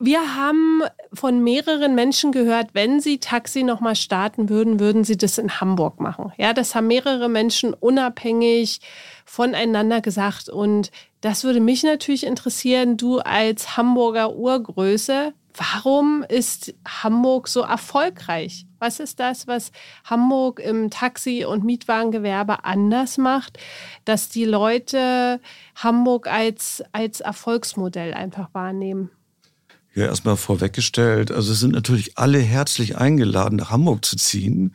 Wir 0.00 0.34
haben 0.34 0.82
von 1.14 1.42
mehreren 1.44 1.94
Menschen 1.94 2.32
gehört, 2.32 2.70
wenn 2.72 3.00
sie 3.00 3.18
Taxi 3.18 3.62
nochmal 3.62 3.96
starten 3.96 4.48
würden, 4.48 4.80
würden 4.80 5.04
sie 5.04 5.16
das 5.16 5.38
in 5.38 5.60
Hamburg 5.60 6.00
machen. 6.00 6.32
Ja, 6.38 6.52
das 6.52 6.74
haben 6.74 6.86
mehrere 6.86 7.28
Menschen 7.28 7.74
unabhängig 7.74 8.80
voneinander 9.24 10.00
gesagt. 10.00 10.48
Und 10.48 10.90
das 11.20 11.44
würde 11.44 11.60
mich 11.60 11.82
natürlich 11.82 12.24
interessieren, 12.24 12.96
du 12.96 13.18
als 13.18 13.76
Hamburger 13.76 14.34
Urgröße, 14.34 15.34
warum 15.54 16.24
ist 16.28 16.74
Hamburg 16.86 17.48
so 17.48 17.60
erfolgreich? 17.60 18.66
Was 18.78 18.98
ist 18.98 19.20
das, 19.20 19.46
was 19.46 19.70
Hamburg 20.04 20.60
im 20.60 20.90
Taxi- 20.90 21.44
und 21.44 21.62
Mietwagengewerbe 21.62 22.64
anders 22.64 23.18
macht, 23.18 23.58
dass 24.04 24.28
die 24.28 24.44
Leute 24.44 25.40
Hamburg 25.76 26.26
als, 26.26 26.82
als 26.92 27.20
Erfolgsmodell 27.20 28.14
einfach 28.14 28.48
wahrnehmen? 28.54 29.10
Ja, 29.94 30.06
erstmal 30.06 30.38
vorweggestellt. 30.38 31.30
Also 31.30 31.52
es 31.52 31.60
sind 31.60 31.72
natürlich 31.72 32.16
alle 32.16 32.38
herzlich 32.38 32.96
eingeladen, 32.96 33.56
nach 33.56 33.70
Hamburg 33.70 34.06
zu 34.06 34.16
ziehen. 34.16 34.74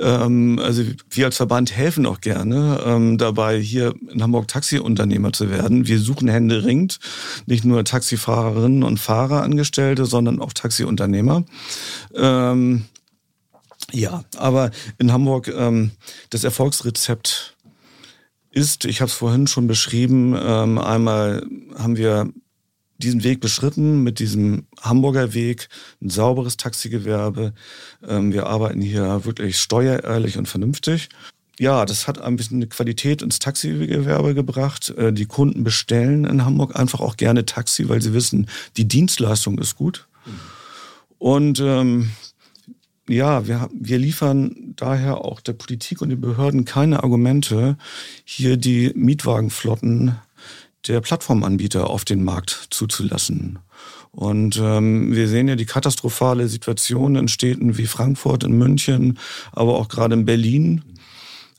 Ähm, 0.00 0.58
also 0.58 0.82
wir 1.10 1.26
als 1.26 1.36
Verband 1.36 1.76
helfen 1.76 2.06
auch 2.06 2.20
gerne 2.20 2.82
ähm, 2.84 3.18
dabei, 3.18 3.60
hier 3.60 3.94
in 4.10 4.20
Hamburg 4.20 4.48
Taxiunternehmer 4.48 5.32
zu 5.32 5.48
werden. 5.48 5.86
Wir 5.86 6.00
suchen 6.00 6.26
händeringend 6.26 6.98
nicht 7.46 7.64
nur 7.64 7.84
Taxifahrerinnen 7.84 8.82
und 8.82 8.98
Fahrer 8.98 9.44
Angestellte, 9.44 10.06
sondern 10.06 10.40
auch 10.40 10.52
Taxiunternehmer. 10.52 11.44
Ähm, 12.16 12.86
ja, 13.92 14.24
aber 14.36 14.72
in 14.98 15.12
Hamburg 15.12 15.46
ähm, 15.48 15.92
das 16.30 16.42
Erfolgsrezept 16.42 17.56
ist, 18.50 18.86
ich 18.86 19.00
habe 19.00 19.08
es 19.08 19.14
vorhin 19.14 19.46
schon 19.46 19.68
beschrieben, 19.68 20.34
ähm, 20.36 20.78
einmal 20.78 21.46
haben 21.78 21.96
wir 21.96 22.32
diesen 22.98 23.24
Weg 23.24 23.40
beschritten 23.40 24.02
mit 24.02 24.18
diesem 24.18 24.66
Hamburger 24.80 25.32
Weg, 25.32 25.68
ein 26.02 26.10
sauberes 26.10 26.56
Taxigewerbe. 26.56 27.54
Ähm, 28.06 28.32
wir 28.32 28.46
arbeiten 28.46 28.80
hier 28.80 29.24
wirklich 29.24 29.58
steuerehrlich 29.58 30.36
und 30.36 30.46
vernünftig. 30.46 31.08
Ja, 31.60 31.84
das 31.84 32.06
hat 32.06 32.20
ein 32.20 32.36
bisschen 32.36 32.58
eine 32.58 32.68
Qualität 32.68 33.22
ins 33.22 33.38
Taxigewerbe 33.38 34.34
gebracht. 34.34 34.90
Äh, 34.90 35.12
die 35.12 35.26
Kunden 35.26 35.64
bestellen 35.64 36.24
in 36.24 36.44
Hamburg 36.44 36.78
einfach 36.78 37.00
auch 37.00 37.16
gerne 37.16 37.46
Taxi, 37.46 37.88
weil 37.88 38.02
sie 38.02 38.14
wissen, 38.14 38.48
die 38.76 38.86
Dienstleistung 38.86 39.58
ist 39.58 39.76
gut. 39.76 40.06
Und 41.18 41.60
ähm, 41.60 42.10
ja, 43.08 43.46
wir, 43.46 43.68
wir 43.72 43.98
liefern 43.98 44.74
daher 44.76 45.24
auch 45.24 45.40
der 45.40 45.54
Politik 45.54 46.00
und 46.02 46.10
den 46.10 46.20
Behörden 46.20 46.64
keine 46.64 47.02
Argumente, 47.02 47.76
hier 48.24 48.56
die 48.56 48.92
Mietwagenflotten 48.94 50.16
der 50.88 51.00
Plattformanbieter 51.00 51.88
auf 51.88 52.04
den 52.04 52.24
Markt 52.24 52.68
zuzulassen. 52.70 53.58
Und 54.10 54.56
ähm, 54.56 55.14
wir 55.14 55.28
sehen 55.28 55.48
ja 55.48 55.56
die 55.56 55.66
katastrophale 55.66 56.48
Situation 56.48 57.16
in 57.16 57.28
Städten 57.28 57.76
wie 57.76 57.86
Frankfurt, 57.86 58.42
in 58.44 58.52
München, 58.52 59.18
aber 59.52 59.76
auch 59.76 59.88
gerade 59.88 60.14
in 60.14 60.24
Berlin, 60.24 60.82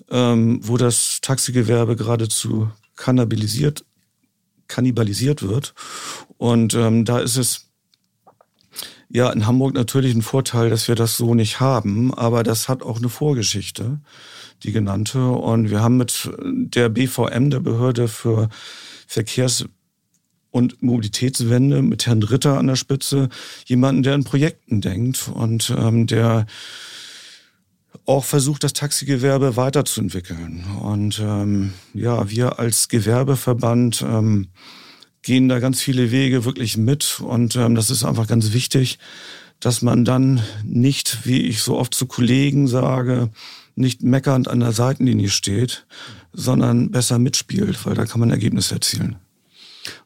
ähm, 0.09 0.59
wo 0.63 0.77
das 0.77 1.21
Taxigewerbe 1.21 1.95
geradezu 1.95 2.69
kannibalisiert, 2.95 3.85
kannibalisiert 4.67 5.43
wird. 5.43 5.73
Und 6.37 6.73
ähm, 6.73 7.05
da 7.05 7.19
ist 7.19 7.37
es 7.37 7.69
ja 9.09 9.29
in 9.29 9.47
Hamburg 9.47 9.73
natürlich 9.73 10.13
ein 10.13 10.21
Vorteil, 10.21 10.69
dass 10.69 10.87
wir 10.87 10.95
das 10.95 11.17
so 11.17 11.35
nicht 11.35 11.59
haben, 11.59 12.13
aber 12.13 12.43
das 12.43 12.69
hat 12.69 12.83
auch 12.83 12.97
eine 12.97 13.09
Vorgeschichte, 13.09 13.99
die 14.63 14.71
genannte. 14.71 15.29
Und 15.29 15.69
wir 15.69 15.81
haben 15.81 15.97
mit 15.97 16.29
der 16.41 16.89
BVM, 16.89 17.49
der 17.49 17.59
Behörde 17.59 18.07
für 18.07 18.49
Verkehrs- 19.09 19.65
und 20.51 20.83
Mobilitätswende 20.83 21.81
mit 21.81 22.05
Herrn 22.05 22.21
Ritter 22.21 22.57
an 22.57 22.67
der 22.67 22.75
Spitze 22.75 23.29
jemanden, 23.65 24.03
der 24.03 24.15
in 24.15 24.23
Projekten 24.23 24.81
denkt 24.81 25.29
und 25.33 25.73
ähm, 25.75 26.05
der 26.05 26.45
auch 28.05 28.23
versucht, 28.23 28.63
das 28.63 28.73
Taxigewerbe 28.73 29.55
weiterzuentwickeln. 29.55 30.63
Und 30.81 31.19
ähm, 31.19 31.73
ja, 31.93 32.29
wir 32.29 32.59
als 32.59 32.87
Gewerbeverband 32.87 34.03
ähm, 34.03 34.47
gehen 35.23 35.49
da 35.49 35.59
ganz 35.59 35.81
viele 35.81 36.11
Wege 36.11 36.45
wirklich 36.45 36.77
mit. 36.77 37.19
Und 37.19 37.55
ähm, 37.55 37.73
das 37.73 37.89
ist 37.89 38.03
einfach 38.03 38.27
ganz 38.27 38.53
wichtig, 38.53 38.99
dass 39.59 39.81
man 39.81 40.05
dann 40.05 40.41
nicht, 40.63 41.25
wie 41.25 41.41
ich 41.41 41.61
so 41.61 41.77
oft 41.77 41.93
zu 41.93 42.05
Kollegen 42.05 42.67
sage, 42.67 43.29
nicht 43.75 44.03
meckernd 44.03 44.47
an 44.47 44.59
der 44.59 44.71
Seitenlinie 44.71 45.29
steht, 45.29 45.85
sondern 46.33 46.91
besser 46.91 47.19
mitspielt, 47.19 47.85
weil 47.85 47.95
da 47.95 48.05
kann 48.05 48.19
man 48.19 48.31
Ergebnisse 48.31 48.75
erzielen. 48.75 49.17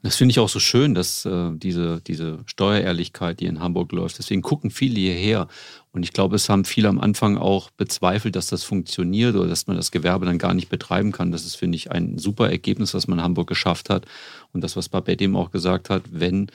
Das 0.01 0.15
finde 0.15 0.32
ich 0.32 0.39
auch 0.39 0.49
so 0.49 0.59
schön, 0.59 0.93
dass 0.93 1.26
äh, 1.26 1.51
diese, 1.53 2.01
diese 2.01 2.39
Steuerehrlichkeit, 2.45 3.39
die 3.39 3.45
in 3.45 3.59
Hamburg 3.59 3.91
läuft, 3.91 4.17
deswegen 4.19 4.41
gucken 4.41 4.71
viele 4.71 4.99
hierher. 4.99 5.47
Und 5.91 6.03
ich 6.03 6.13
glaube, 6.13 6.36
es 6.36 6.49
haben 6.49 6.65
viele 6.65 6.89
am 6.89 6.99
Anfang 6.99 7.38
auch 7.38 7.69
bezweifelt, 7.71 8.36
dass 8.36 8.47
das 8.47 8.63
funktioniert 8.63 9.36
oder 9.36 9.47
dass 9.47 9.67
man 9.67 9.76
das 9.76 9.91
Gewerbe 9.91 10.26
dann 10.26 10.38
gar 10.38 10.53
nicht 10.53 10.69
betreiben 10.69 11.11
kann. 11.11 11.32
Das 11.32 11.45
ist, 11.45 11.55
finde 11.55 11.76
ich, 11.76 11.91
ein 11.91 12.17
super 12.17 12.49
Ergebnis, 12.49 12.93
was 12.93 13.07
man 13.07 13.19
in 13.19 13.24
Hamburg 13.24 13.47
geschafft 13.47 13.89
hat. 13.89 14.05
Und 14.51 14.63
das, 14.63 14.76
was 14.76 14.89
Babette 14.89 15.24
eben 15.24 15.36
auch 15.36 15.51
gesagt 15.51 15.89
hat, 15.89 16.03
wenn 16.11 16.47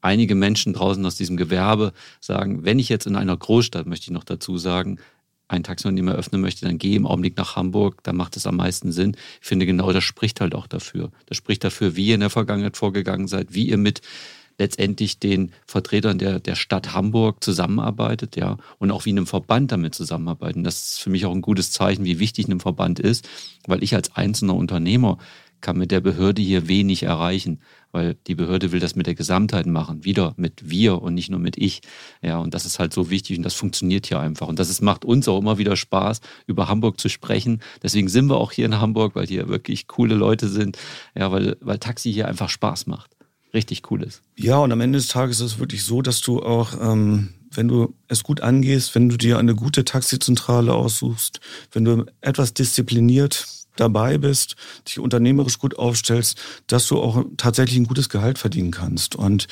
einige 0.00 0.34
Menschen 0.34 0.72
draußen 0.72 1.04
aus 1.06 1.16
diesem 1.16 1.36
Gewerbe 1.36 1.92
sagen, 2.20 2.64
wenn 2.64 2.78
ich 2.78 2.88
jetzt 2.88 3.06
in 3.06 3.16
einer 3.16 3.36
Großstadt, 3.36 3.86
möchte 3.86 4.04
ich 4.04 4.10
noch 4.10 4.24
dazu 4.24 4.58
sagen, 4.58 4.98
ein 5.52 5.62
Taxiunternehmer 5.62 6.14
öffnen 6.14 6.40
möchte, 6.40 6.66
dann 6.66 6.78
gehe 6.78 6.96
im 6.96 7.06
Augenblick 7.06 7.36
nach 7.36 7.56
Hamburg, 7.56 8.02
da 8.02 8.12
macht 8.12 8.36
es 8.36 8.46
am 8.46 8.56
meisten 8.56 8.92
Sinn. 8.92 9.16
Ich 9.40 9.46
finde 9.46 9.66
genau 9.66 9.92
das 9.92 10.04
spricht 10.04 10.40
halt 10.40 10.54
auch 10.54 10.66
dafür. 10.66 11.10
Das 11.26 11.36
spricht 11.36 11.64
dafür, 11.64 11.96
wie 11.96 12.06
ihr 12.06 12.14
in 12.14 12.20
der 12.20 12.30
Vergangenheit 12.30 12.76
vorgegangen 12.76 13.28
seid, 13.28 13.54
wie 13.54 13.68
ihr 13.68 13.78
mit 13.78 14.00
letztendlich 14.58 15.18
den 15.18 15.52
Vertretern 15.66 16.18
der, 16.18 16.38
der 16.38 16.54
Stadt 16.54 16.92
Hamburg 16.94 17.42
zusammenarbeitet, 17.42 18.36
ja, 18.36 18.58
und 18.78 18.90
auch 18.90 19.04
wie 19.04 19.10
einem 19.10 19.26
Verband 19.26 19.72
damit 19.72 19.94
zusammenarbeiten. 19.94 20.62
Das 20.64 20.90
ist 20.90 21.00
für 21.00 21.10
mich 21.10 21.26
auch 21.26 21.32
ein 21.32 21.42
gutes 21.42 21.70
Zeichen, 21.70 22.04
wie 22.04 22.18
wichtig 22.18 22.48
ein 22.48 22.60
Verband 22.60 23.00
ist, 23.00 23.28
weil 23.66 23.82
ich 23.82 23.94
als 23.94 24.14
einzelner 24.14 24.54
Unternehmer 24.54 25.18
kann 25.62 25.78
mit 25.78 25.90
der 25.90 26.00
Behörde 26.00 26.42
hier 26.42 26.68
wenig 26.68 27.04
erreichen, 27.04 27.60
weil 27.92 28.16
die 28.26 28.34
Behörde 28.34 28.72
will 28.72 28.80
das 28.80 28.96
mit 28.96 29.06
der 29.06 29.14
Gesamtheit 29.14 29.66
machen, 29.66 30.04
wieder 30.04 30.34
mit 30.36 30.68
wir 30.68 31.00
und 31.00 31.14
nicht 31.14 31.30
nur 31.30 31.40
mit 31.40 31.56
ich. 31.56 31.80
Ja, 32.20 32.38
und 32.38 32.52
das 32.52 32.66
ist 32.66 32.78
halt 32.78 32.92
so 32.92 33.08
wichtig 33.08 33.38
und 33.38 33.44
das 33.44 33.54
funktioniert 33.54 34.06
hier 34.06 34.20
einfach. 34.20 34.48
Und 34.48 34.58
das 34.58 34.68
ist, 34.68 34.82
macht 34.82 35.04
uns 35.04 35.28
auch 35.28 35.38
immer 35.38 35.58
wieder 35.58 35.76
Spaß, 35.76 36.20
über 36.46 36.68
Hamburg 36.68 37.00
zu 37.00 37.08
sprechen. 37.08 37.62
Deswegen 37.82 38.08
sind 38.08 38.28
wir 38.28 38.36
auch 38.36 38.52
hier 38.52 38.66
in 38.66 38.80
Hamburg, 38.80 39.14
weil 39.14 39.26
hier 39.26 39.48
wirklich 39.48 39.86
coole 39.86 40.14
Leute 40.14 40.48
sind. 40.48 40.76
Ja, 41.14 41.32
weil, 41.32 41.56
weil 41.60 41.78
Taxi 41.78 42.12
hier 42.12 42.28
einfach 42.28 42.48
Spaß 42.48 42.86
macht. 42.86 43.10
Richtig 43.54 43.90
cool 43.90 44.02
ist. 44.02 44.22
Ja, 44.36 44.58
und 44.58 44.72
am 44.72 44.80
Ende 44.80 44.98
des 44.98 45.08
Tages 45.08 45.40
ist 45.40 45.52
es 45.52 45.58
wirklich 45.58 45.84
so, 45.84 46.00
dass 46.00 46.22
du 46.22 46.42
auch, 46.42 46.72
ähm, 46.80 47.34
wenn 47.50 47.68
du 47.68 47.94
es 48.08 48.22
gut 48.22 48.40
angehst, 48.40 48.94
wenn 48.94 49.10
du 49.10 49.18
dir 49.18 49.38
eine 49.38 49.54
gute 49.54 49.84
Taxizentrale 49.84 50.72
aussuchst, 50.72 51.40
wenn 51.70 51.84
du 51.84 52.06
etwas 52.22 52.54
diszipliniert 52.54 53.46
dabei 53.76 54.18
bist, 54.18 54.56
dich 54.86 54.98
unternehmerisch 54.98 55.58
gut 55.58 55.78
aufstellst, 55.78 56.38
dass 56.66 56.86
du 56.88 57.00
auch 57.00 57.24
tatsächlich 57.36 57.78
ein 57.78 57.86
gutes 57.86 58.08
Gehalt 58.08 58.38
verdienen 58.38 58.70
kannst 58.70 59.16
und 59.16 59.48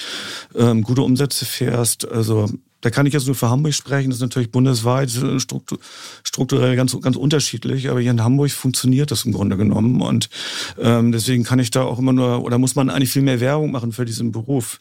ähm, 0.55 0.83
gute 0.83 1.03
Umsätze 1.03 1.45
fährst. 1.45 2.09
Also 2.09 2.49
da 2.81 2.91
kann 2.91 3.07
ich 3.07 3.13
jetzt 3.13 3.27
nur 3.27 3.35
für 3.35 3.51
Hamburg 3.51 3.75
sprechen. 3.75 4.11
Das 4.11 4.19
ist 4.19 4.23
natürlich 4.23 4.51
bundesweit 4.51 5.15
äh, 5.17 5.39
strukturell 5.39 6.77
ganz, 6.77 6.99
ganz 7.01 7.17
unterschiedlich. 7.17 7.91
Aber 7.91 8.01
hier 8.01 8.11
in 8.11 8.25
Hamburg 8.25 8.51
funktioniert 8.51 9.11
das 9.11 9.25
im 9.25 9.33
Grunde 9.33 9.57
genommen. 9.57 10.01
Und 10.01 10.31
ähm, 10.79 11.13
deswegen 11.13 11.45
kann 11.45 11.59
ich 11.59 11.71
da 11.71 11.83
auch 11.83 11.99
immer 11.99 12.13
nur, 12.13 12.43
oder 12.43 12.59
muss 12.59 12.77
man 12.77 12.89
eigentlich 12.89 13.13
viel 13.13 13.23
mehr 13.23 13.41
Werbung 13.41 13.71
machen 13.71 13.93
für 13.93 14.05
diesen 14.05 14.33
Beruf. 14.33 14.81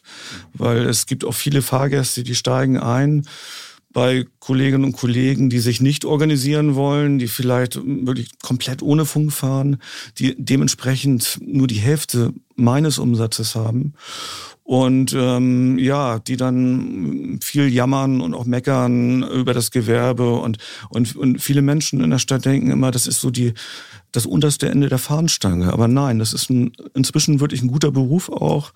Weil 0.54 0.86
es 0.86 1.06
gibt 1.06 1.24
auch 1.24 1.34
viele 1.34 1.60
Fahrgäste, 1.60 2.22
die 2.22 2.34
steigen 2.34 2.78
ein 2.78 3.26
bei 3.92 4.24
Kolleginnen 4.38 4.84
und 4.84 4.92
Kollegen, 4.92 5.50
die 5.50 5.58
sich 5.58 5.80
nicht 5.80 6.04
organisieren 6.04 6.74
wollen, 6.76 7.18
die 7.18 7.26
vielleicht 7.26 7.76
wirklich 7.76 8.38
komplett 8.40 8.82
ohne 8.82 9.04
Funk 9.04 9.32
fahren, 9.32 9.78
die 10.18 10.36
dementsprechend 10.38 11.38
nur 11.44 11.66
die 11.66 11.80
Hälfte 11.80 12.32
meines 12.54 12.98
Umsatzes 12.98 13.54
haben. 13.54 13.94
Und 14.62 15.12
ähm, 15.18 15.78
ja, 15.78 16.20
die 16.20 16.36
dann 16.36 17.40
viel 17.42 17.68
jammern 17.68 18.20
und 18.20 18.34
auch 18.34 18.44
meckern 18.44 19.24
über 19.24 19.52
das 19.52 19.72
Gewerbe 19.72 20.36
und, 20.36 20.58
und, 20.90 21.16
und 21.16 21.42
viele 21.42 21.60
Menschen 21.60 22.00
in 22.00 22.10
der 22.10 22.18
Stadt 22.18 22.44
denken 22.44 22.70
immer, 22.70 22.92
das 22.92 23.08
ist 23.08 23.20
so 23.20 23.30
die 23.30 23.54
das 24.12 24.26
unterste 24.26 24.68
Ende 24.68 24.88
der 24.88 24.98
Fahnenstange. 24.98 25.72
Aber 25.72 25.88
nein, 25.88 26.18
das 26.18 26.32
ist 26.32 26.50
ein, 26.50 26.72
inzwischen 26.94 27.40
wirklich 27.40 27.62
ein 27.62 27.68
guter 27.68 27.90
Beruf 27.90 28.28
auch, 28.28 28.72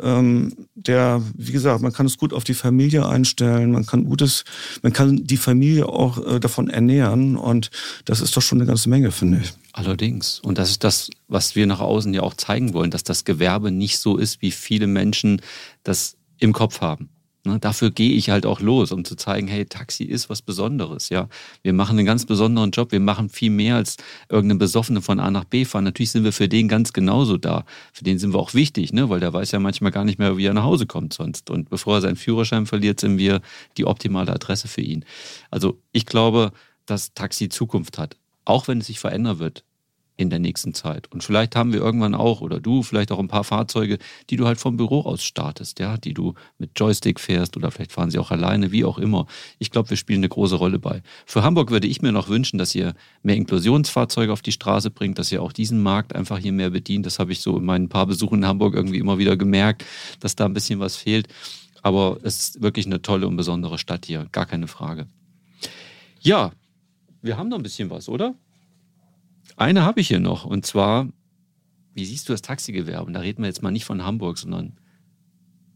ähm, 0.00 0.54
der, 0.74 1.22
wie 1.34 1.52
gesagt, 1.52 1.82
man 1.82 1.92
kann 1.92 2.06
es 2.06 2.18
gut 2.18 2.32
auf 2.32 2.44
die 2.44 2.54
Familie 2.54 3.06
einstellen, 3.06 3.72
man 3.72 3.86
kann 3.86 4.04
gutes, 4.04 4.44
man 4.82 4.92
kann 4.92 5.24
die 5.24 5.36
Familie 5.36 5.88
auch 5.88 6.24
äh, 6.24 6.40
davon 6.40 6.70
ernähren 6.70 7.36
und 7.36 7.70
das 8.04 8.20
ist 8.20 8.36
doch 8.36 8.42
schon 8.42 8.58
eine 8.58 8.66
ganze 8.66 8.88
Menge, 8.88 9.10
finde 9.10 9.40
ich. 9.42 9.52
Allerdings. 9.72 10.40
Und 10.40 10.58
das 10.58 10.70
ist 10.70 10.84
das, 10.84 11.10
was 11.28 11.54
wir 11.54 11.66
nach 11.66 11.80
außen 11.80 12.14
ja 12.14 12.22
auch 12.22 12.34
zeigen 12.34 12.72
wollen, 12.72 12.90
dass 12.90 13.04
das 13.04 13.24
Gewerbe 13.24 13.70
nicht 13.70 13.98
so 13.98 14.16
ist, 14.16 14.40
wie 14.40 14.50
viele 14.50 14.86
Menschen 14.86 15.42
das 15.82 16.16
im 16.38 16.52
Kopf 16.52 16.80
haben. 16.80 17.10
Ne, 17.46 17.60
dafür 17.60 17.92
gehe 17.92 18.10
ich 18.10 18.30
halt 18.30 18.44
auch 18.44 18.60
los, 18.60 18.90
um 18.90 19.04
zu 19.04 19.14
zeigen, 19.14 19.46
hey, 19.46 19.66
Taxi 19.66 20.02
ist 20.02 20.28
was 20.28 20.42
Besonderes, 20.42 21.10
ja. 21.10 21.28
Wir 21.62 21.72
machen 21.72 21.96
einen 21.96 22.04
ganz 22.04 22.26
besonderen 22.26 22.72
Job, 22.72 22.90
wir 22.90 22.98
machen 22.98 23.28
viel 23.28 23.50
mehr 23.50 23.76
als 23.76 23.96
irgendeinen 24.28 24.58
Besoffene 24.58 25.00
von 25.00 25.20
A 25.20 25.30
nach 25.30 25.44
B 25.44 25.64
fahren. 25.64 25.84
Natürlich 25.84 26.10
sind 26.10 26.24
wir 26.24 26.32
für 26.32 26.48
den 26.48 26.66
ganz 26.66 26.92
genauso 26.92 27.36
da. 27.36 27.64
Für 27.92 28.02
den 28.02 28.18
sind 28.18 28.34
wir 28.34 28.40
auch 28.40 28.52
wichtig, 28.54 28.92
ne, 28.92 29.08
weil 29.10 29.20
der 29.20 29.32
weiß 29.32 29.52
ja 29.52 29.60
manchmal 29.60 29.92
gar 29.92 30.04
nicht 30.04 30.18
mehr, 30.18 30.36
wie 30.36 30.44
er 30.44 30.54
nach 30.54 30.64
Hause 30.64 30.86
kommt 30.86 31.12
sonst. 31.12 31.48
Und 31.48 31.70
bevor 31.70 31.98
er 31.98 32.00
seinen 32.00 32.16
Führerschein 32.16 32.66
verliert, 32.66 32.98
sind 32.98 33.16
wir 33.16 33.40
die 33.76 33.84
optimale 33.84 34.32
Adresse 34.32 34.66
für 34.66 34.80
ihn. 34.82 35.04
Also 35.50 35.80
ich 35.92 36.04
glaube, 36.04 36.50
dass 36.84 37.14
Taxi 37.14 37.48
Zukunft 37.48 37.96
hat, 37.96 38.16
auch 38.44 38.66
wenn 38.66 38.78
es 38.78 38.88
sich 38.88 38.98
verändern 38.98 39.38
wird 39.38 39.65
in 40.16 40.30
der 40.30 40.38
nächsten 40.38 40.72
Zeit. 40.72 41.12
Und 41.12 41.22
vielleicht 41.22 41.56
haben 41.56 41.72
wir 41.72 41.80
irgendwann 41.80 42.14
auch, 42.14 42.40
oder 42.40 42.58
du, 42.58 42.82
vielleicht 42.82 43.12
auch 43.12 43.18
ein 43.18 43.28
paar 43.28 43.44
Fahrzeuge, 43.44 43.98
die 44.30 44.36
du 44.36 44.46
halt 44.46 44.58
vom 44.58 44.76
Büro 44.76 45.02
aus 45.02 45.22
startest, 45.22 45.78
ja, 45.78 45.96
die 45.96 46.14
du 46.14 46.34
mit 46.58 46.70
Joystick 46.76 47.20
fährst 47.20 47.56
oder 47.56 47.70
vielleicht 47.70 47.92
fahren 47.92 48.10
sie 48.10 48.18
auch 48.18 48.30
alleine, 48.30 48.72
wie 48.72 48.84
auch 48.84 48.98
immer. 48.98 49.26
Ich 49.58 49.70
glaube, 49.70 49.90
wir 49.90 49.96
spielen 49.96 50.20
eine 50.20 50.28
große 50.28 50.56
Rolle 50.56 50.78
bei. 50.78 51.02
Für 51.26 51.42
Hamburg 51.42 51.70
würde 51.70 51.86
ich 51.86 52.00
mir 52.00 52.12
noch 52.12 52.28
wünschen, 52.28 52.58
dass 52.58 52.74
ihr 52.74 52.94
mehr 53.22 53.36
Inklusionsfahrzeuge 53.36 54.32
auf 54.32 54.42
die 54.42 54.52
Straße 54.52 54.90
bringt, 54.90 55.18
dass 55.18 55.30
ihr 55.30 55.42
auch 55.42 55.52
diesen 55.52 55.82
Markt 55.82 56.14
einfach 56.14 56.38
hier 56.38 56.52
mehr 56.52 56.70
bedient. 56.70 57.04
Das 57.04 57.18
habe 57.18 57.32
ich 57.32 57.40
so 57.40 57.58
in 57.58 57.64
meinen 57.64 57.88
paar 57.88 58.06
Besuchen 58.06 58.38
in 58.38 58.46
Hamburg 58.46 58.74
irgendwie 58.74 58.98
immer 58.98 59.18
wieder 59.18 59.36
gemerkt, 59.36 59.84
dass 60.20 60.34
da 60.34 60.46
ein 60.46 60.54
bisschen 60.54 60.80
was 60.80 60.96
fehlt. 60.96 61.28
Aber 61.82 62.18
es 62.22 62.40
ist 62.40 62.62
wirklich 62.62 62.86
eine 62.86 63.02
tolle 63.02 63.28
und 63.28 63.36
besondere 63.36 63.78
Stadt 63.78 64.06
hier, 64.06 64.26
gar 64.32 64.46
keine 64.46 64.66
Frage. 64.66 65.06
Ja, 66.20 66.52
wir 67.22 67.36
haben 67.36 67.48
noch 67.48 67.58
ein 67.58 67.62
bisschen 67.62 67.90
was, 67.90 68.08
oder? 68.08 68.34
Eine 69.56 69.82
habe 69.82 70.00
ich 70.00 70.08
hier 70.08 70.20
noch 70.20 70.44
und 70.44 70.66
zwar, 70.66 71.08
wie 71.94 72.04
siehst 72.04 72.28
du 72.28 72.32
das 72.32 72.42
Taxigewerbe? 72.42 73.06
Und 73.06 73.14
da 73.14 73.20
reden 73.20 73.42
wir 73.42 73.48
jetzt 73.48 73.62
mal 73.62 73.70
nicht 73.70 73.86
von 73.86 74.04
Hamburg, 74.04 74.38
sondern 74.38 74.78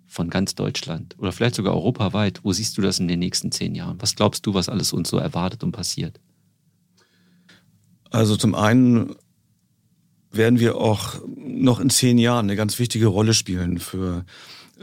von 0.07 0.29
ganz 0.29 0.55
Deutschland 0.55 1.17
oder 1.19 1.33
vielleicht 1.33 1.55
sogar 1.55 1.75
europaweit. 1.75 2.41
Wo 2.43 2.53
siehst 2.53 2.77
du 2.77 2.83
das 2.83 2.99
in 2.99 3.09
den 3.09 3.21
nächsten 3.21 3.53
zehn 3.53 3.75
Jahren? 3.75 4.01
Was 4.01 4.17
glaubst 4.17 4.45
du, 4.45 4.55
was 4.55 4.69
alles 4.69 4.93
uns 4.93 5.09
so 5.09 5.19
erwartet 5.19 5.63
und 5.63 5.73
passiert? 5.73 6.21
Also 8.11 8.37
zum 8.37 8.55
einen 8.55 9.15
werden 10.33 10.59
wir 10.59 10.77
auch 10.77 11.21
noch 11.37 11.81
in 11.81 11.91
zehn 11.91 12.19
Jahren 12.19 12.47
eine 12.47 12.57
ganz 12.57 12.79
wichtige 12.79 13.07
Rolle 13.07 13.35
spielen 13.35 13.79
für 13.79 14.25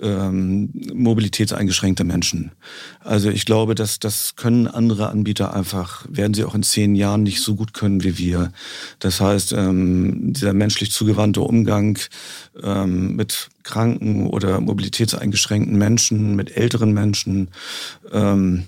ähm, 0.01 0.69
mobilitätseingeschränkte 0.93 2.03
Menschen. 2.03 2.51
Also 2.99 3.29
ich 3.29 3.45
glaube, 3.45 3.75
dass 3.75 3.99
das 3.99 4.35
können 4.35 4.67
andere 4.67 5.09
Anbieter 5.09 5.53
einfach, 5.53 6.05
werden 6.09 6.33
sie 6.33 6.43
auch 6.43 6.55
in 6.55 6.63
zehn 6.63 6.95
Jahren 6.95 7.23
nicht 7.23 7.41
so 7.41 7.55
gut 7.55 7.73
können 7.73 8.03
wie 8.03 8.17
wir. 8.17 8.51
Das 8.99 9.21
heißt, 9.21 9.53
ähm, 9.53 10.33
dieser 10.33 10.53
menschlich 10.53 10.91
zugewandte 10.91 11.41
Umgang 11.41 11.97
ähm, 12.61 13.15
mit 13.15 13.49
kranken 13.63 14.27
oder 14.27 14.61
mobilitätseingeschränkten 14.61 15.77
Menschen, 15.77 16.35
mit 16.35 16.55
älteren 16.55 16.93
Menschen, 16.93 17.49
ähm, 18.11 18.65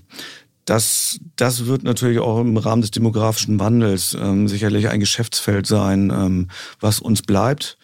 das, 0.70 1.20
das 1.36 1.66
wird 1.66 1.84
natürlich 1.84 2.20
auch 2.20 2.40
im 2.40 2.56
Rahmen 2.56 2.84
des 2.84 2.92
demografischen 2.92 3.60
Wandels 3.60 4.16
ähm, 4.20 4.48
sicherlich 4.48 4.88
ein 4.90 5.00
Geschäftsfeld 5.00 5.66
sein, 5.66 6.12
ähm, 6.12 6.48
was 6.80 7.00
uns 7.00 7.24
bleibt. 7.24 7.78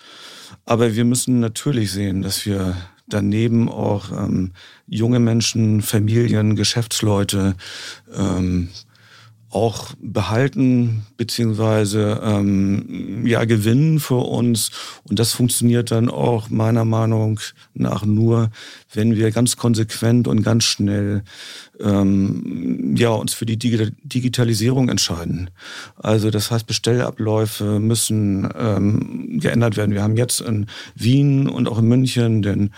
Aber 0.66 0.96
wir 0.96 1.04
müssen 1.04 1.40
natürlich 1.40 1.92
sehen, 1.92 2.22
dass 2.22 2.46
wir 2.46 2.76
daneben 3.08 3.70
auch 3.70 4.12
ähm, 4.12 4.52
junge 4.88 5.20
Menschen, 5.20 5.82
Familien, 5.82 6.56
Geschäftsleute 6.56 7.56
ähm, 8.16 8.70
auch 9.56 9.94
behalten 10.02 11.06
beziehungsweise 11.16 12.20
ähm, 12.22 13.26
ja 13.26 13.46
gewinnen 13.46 14.02
für 14.02 14.18
uns 14.18 14.70
und 15.08 15.18
das 15.18 15.32
funktioniert 15.32 15.92
dann 15.92 16.10
auch 16.10 16.50
meiner 16.50 16.84
Meinung 16.84 17.40
nach 17.74 18.04
nur, 18.04 18.52
wenn 18.94 19.16
wir 19.16 19.32
ganz 19.32 19.56
konsequent 19.56 20.28
und 20.28 20.44
ganz 20.44 20.66
schnell 20.66 21.24
ähm, 21.80 22.96
ja 22.98 23.12
uns 23.12 23.34
für 23.34 23.46
die 23.46 23.58
Digitalisierung 23.58 24.90
entscheiden. 24.90 25.50
Also 25.96 26.32
das 26.32 26.52
heißt 26.52 26.68
Bestellabläufe 26.68 27.80
müssen 27.80 28.50
ähm, 28.60 29.40
geändert 29.40 29.78
werden. 29.78 29.94
Wir 29.94 30.04
haben 30.04 30.18
jetzt 30.18 30.42
in 30.42 30.68
Wien 30.96 31.48
und 31.48 31.70
auch 31.70 31.80
in 31.80 31.88
München 31.88 32.42
den 32.42 32.72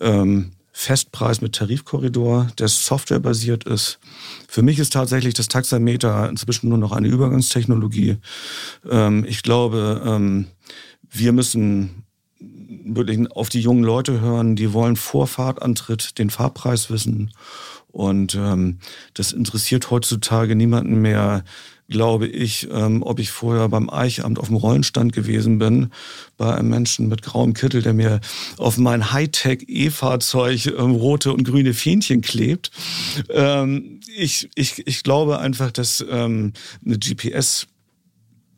ähm, 0.00 0.55
Festpreis 0.78 1.40
mit 1.40 1.54
Tarifkorridor, 1.54 2.48
der 2.58 2.68
softwarebasiert 2.68 3.64
ist. 3.64 3.98
Für 4.46 4.60
mich 4.60 4.78
ist 4.78 4.92
tatsächlich 4.92 5.32
das 5.32 5.48
Taxameter 5.48 6.28
inzwischen 6.28 6.68
nur 6.68 6.76
noch 6.76 6.92
eine 6.92 7.08
Übergangstechnologie. 7.08 8.18
Ähm, 8.88 9.24
ich 9.26 9.42
glaube, 9.42 10.02
ähm, 10.04 10.48
wir 11.10 11.32
müssen 11.32 12.04
wirklich 12.38 13.18
auf 13.32 13.48
die 13.48 13.62
jungen 13.62 13.84
Leute 13.84 14.20
hören, 14.20 14.54
die 14.54 14.74
wollen 14.74 14.96
vor 14.96 15.26
Fahrtantritt 15.26 16.18
den 16.18 16.28
Fahrpreis 16.28 16.90
wissen. 16.90 17.32
Und 17.88 18.34
ähm, 18.34 18.78
das 19.14 19.32
interessiert 19.32 19.90
heutzutage 19.90 20.54
niemanden 20.54 21.00
mehr, 21.00 21.42
glaube 21.88 22.26
ich, 22.26 22.68
ähm, 22.70 23.02
ob 23.02 23.20
ich 23.20 23.30
vorher 23.30 23.68
beim 23.68 23.88
Eichamt 23.90 24.38
auf 24.38 24.48
dem 24.48 24.56
Rollenstand 24.56 25.12
gewesen 25.12 25.58
bin, 25.58 25.90
bei 26.36 26.54
einem 26.54 26.68
Menschen 26.68 27.08
mit 27.08 27.22
grauem 27.22 27.54
Kittel, 27.54 27.82
der 27.82 27.94
mir 27.94 28.20
auf 28.56 28.76
mein 28.78 29.12
Hightech-E-Fahrzeug 29.12 30.66
ähm, 30.78 30.92
rote 30.92 31.32
und 31.32 31.44
grüne 31.44 31.74
Fähnchen 31.74 32.22
klebt. 32.22 32.70
Ähm, 33.30 34.00
ich, 34.16 34.48
ich, 34.54 34.86
ich 34.86 35.02
glaube 35.02 35.38
einfach, 35.38 35.70
dass 35.70 36.04
ähm, 36.10 36.52
eine 36.84 36.98
GPS 36.98 37.66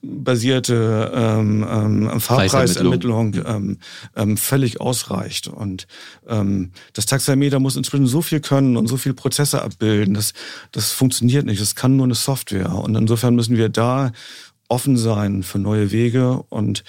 basierte 0.03 1.13
ähm, 1.15 1.67
ähm, 1.69 2.21
Fahrpreisermittlung 2.21 3.35
ähm, 3.45 3.79
ähm, 4.17 4.37
völlig 4.37 4.81
ausreicht. 4.81 5.49
Und 5.49 5.87
ähm, 6.29 6.71
das 6.93 7.07
Taxameter 7.07 7.59
muss 7.59 7.77
inzwischen 7.77 8.07
so 8.07 8.23
viel 8.23 8.41
können 8.41 8.77
und 8.77 8.87
so 8.87 8.97
viel 8.97 9.15
Prozesse 9.15 9.63
abbilden, 9.63 10.15
das, 10.15 10.35
das 10.73 10.93
funktioniert 10.93 11.47
nicht. 11.47 11.61
Das 11.61 11.75
kann 11.75 11.97
nur 11.97 12.07
eine 12.07 12.15
Software. 12.15 12.73
Und 12.75 12.95
insofern 12.95 13.35
müssen 13.35 13.57
wir 13.57 13.69
da 13.69 14.13
offen 14.69 14.99
sein 14.99 15.43
für 15.43 15.59
neue 15.59 15.91
Wege 15.93 16.43
und, 16.51 16.85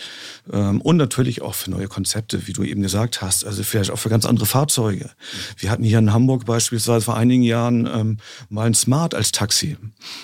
ähm, 0.51 0.82
und 0.82 0.97
natürlich 0.97 1.41
auch 1.41 1.55
für 1.55 1.71
neue 1.71 1.88
Konzepte, 1.88 2.45
wie 2.45 2.53
du 2.53 2.63
eben 2.63 2.82
gesagt 2.82 3.21
hast. 3.21 3.45
Also 3.45 3.63
vielleicht 3.63 3.91
auch 3.91 3.99
für 3.99 4.09
ganz 4.09 4.25
andere 4.25 4.45
Fahrzeuge. 4.45 5.09
Wir 5.57 5.71
hatten 5.71 5.84
hier 5.84 5.99
in 5.99 6.11
Hamburg 6.11 6.45
beispielsweise 6.45 7.05
vor 7.05 7.15
einigen 7.15 7.43
Jahren 7.43 7.88
ähm, 7.88 8.17
mal 8.49 8.67
ein 8.67 8.73
Smart 8.73 9.15
als 9.15 9.32
Taxi 9.32 9.77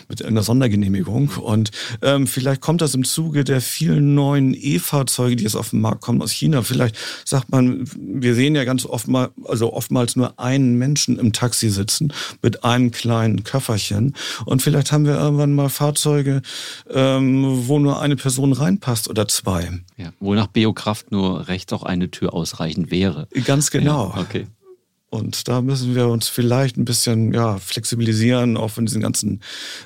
mit 0.10 0.24
einer 0.24 0.44
Sondergenehmigung. 0.44 1.30
Und 1.42 1.72
ähm, 2.02 2.28
vielleicht 2.28 2.60
kommt 2.60 2.82
das 2.82 2.94
im 2.94 3.06
Zuge 3.06 3.46
der 3.46 3.62
vielen 3.62 4.16
neuen 4.16 4.54
E-Fahrzeuge, 4.54 5.38
die 5.38 5.44
jetzt 5.44 5.56
auf 5.56 5.70
den 5.70 5.80
Markt 5.80 6.02
kommen 6.02 6.22
aus 6.22 6.32
China. 6.32 6.62
Vielleicht 6.62 6.98
sagt 7.24 7.52
man, 7.52 7.86
wir 7.98 8.36
sehen 8.36 8.56
ja 8.56 8.66
ganz 8.66 8.86
oft 8.86 9.08
mal, 9.08 9.30
also 9.46 9.72
oftmals 9.72 10.18
nur 10.18 10.38
einen 10.40 10.78
Menschen 10.78 11.18
im 11.18 11.32
Taxi 11.32 11.70
sitzen 11.70 12.12
mit 12.42 12.66
einem 12.66 12.92
kleinen 12.92 13.44
Köfferchen. 13.46 14.14
Und 14.46 14.62
vielleicht 14.62 14.92
haben 14.92 15.06
wir 15.06 15.16
irgendwann 15.16 15.54
mal 15.54 15.70
Fahrzeuge, 15.70 16.42
ähm, 16.90 17.45
wo 17.46 17.80
nur 17.80 18.02
eine 18.02 18.16
Person 18.16 18.54
reinpasst 18.54 19.10
oder 19.10 19.28
zwei. 19.28 19.70
Ja, 19.98 20.12
wo 20.20 20.34
nach 20.34 20.48
Biokraft 20.48 21.12
nur 21.12 21.48
rechts 21.48 21.74
auch 21.74 21.84
eine 21.84 22.12
Tür 22.12 22.34
ausreichend 22.34 22.92
wäre. 22.92 23.28
Ganz 23.46 23.72
genau. 23.72 24.14
Ja, 24.16 24.22
okay. 24.22 24.48
Und 25.10 25.48
da 25.48 25.62
müssen 25.62 25.96
wir 25.96 26.08
uns 26.08 26.28
vielleicht 26.28 26.78
ein 26.78 26.84
bisschen 26.84 27.32
ja, 27.34 27.58
flexibilisieren, 27.58 28.58
auch 28.58 28.72
von 28.72 28.86
diesen 28.86 29.02
ganzen 29.02 29.42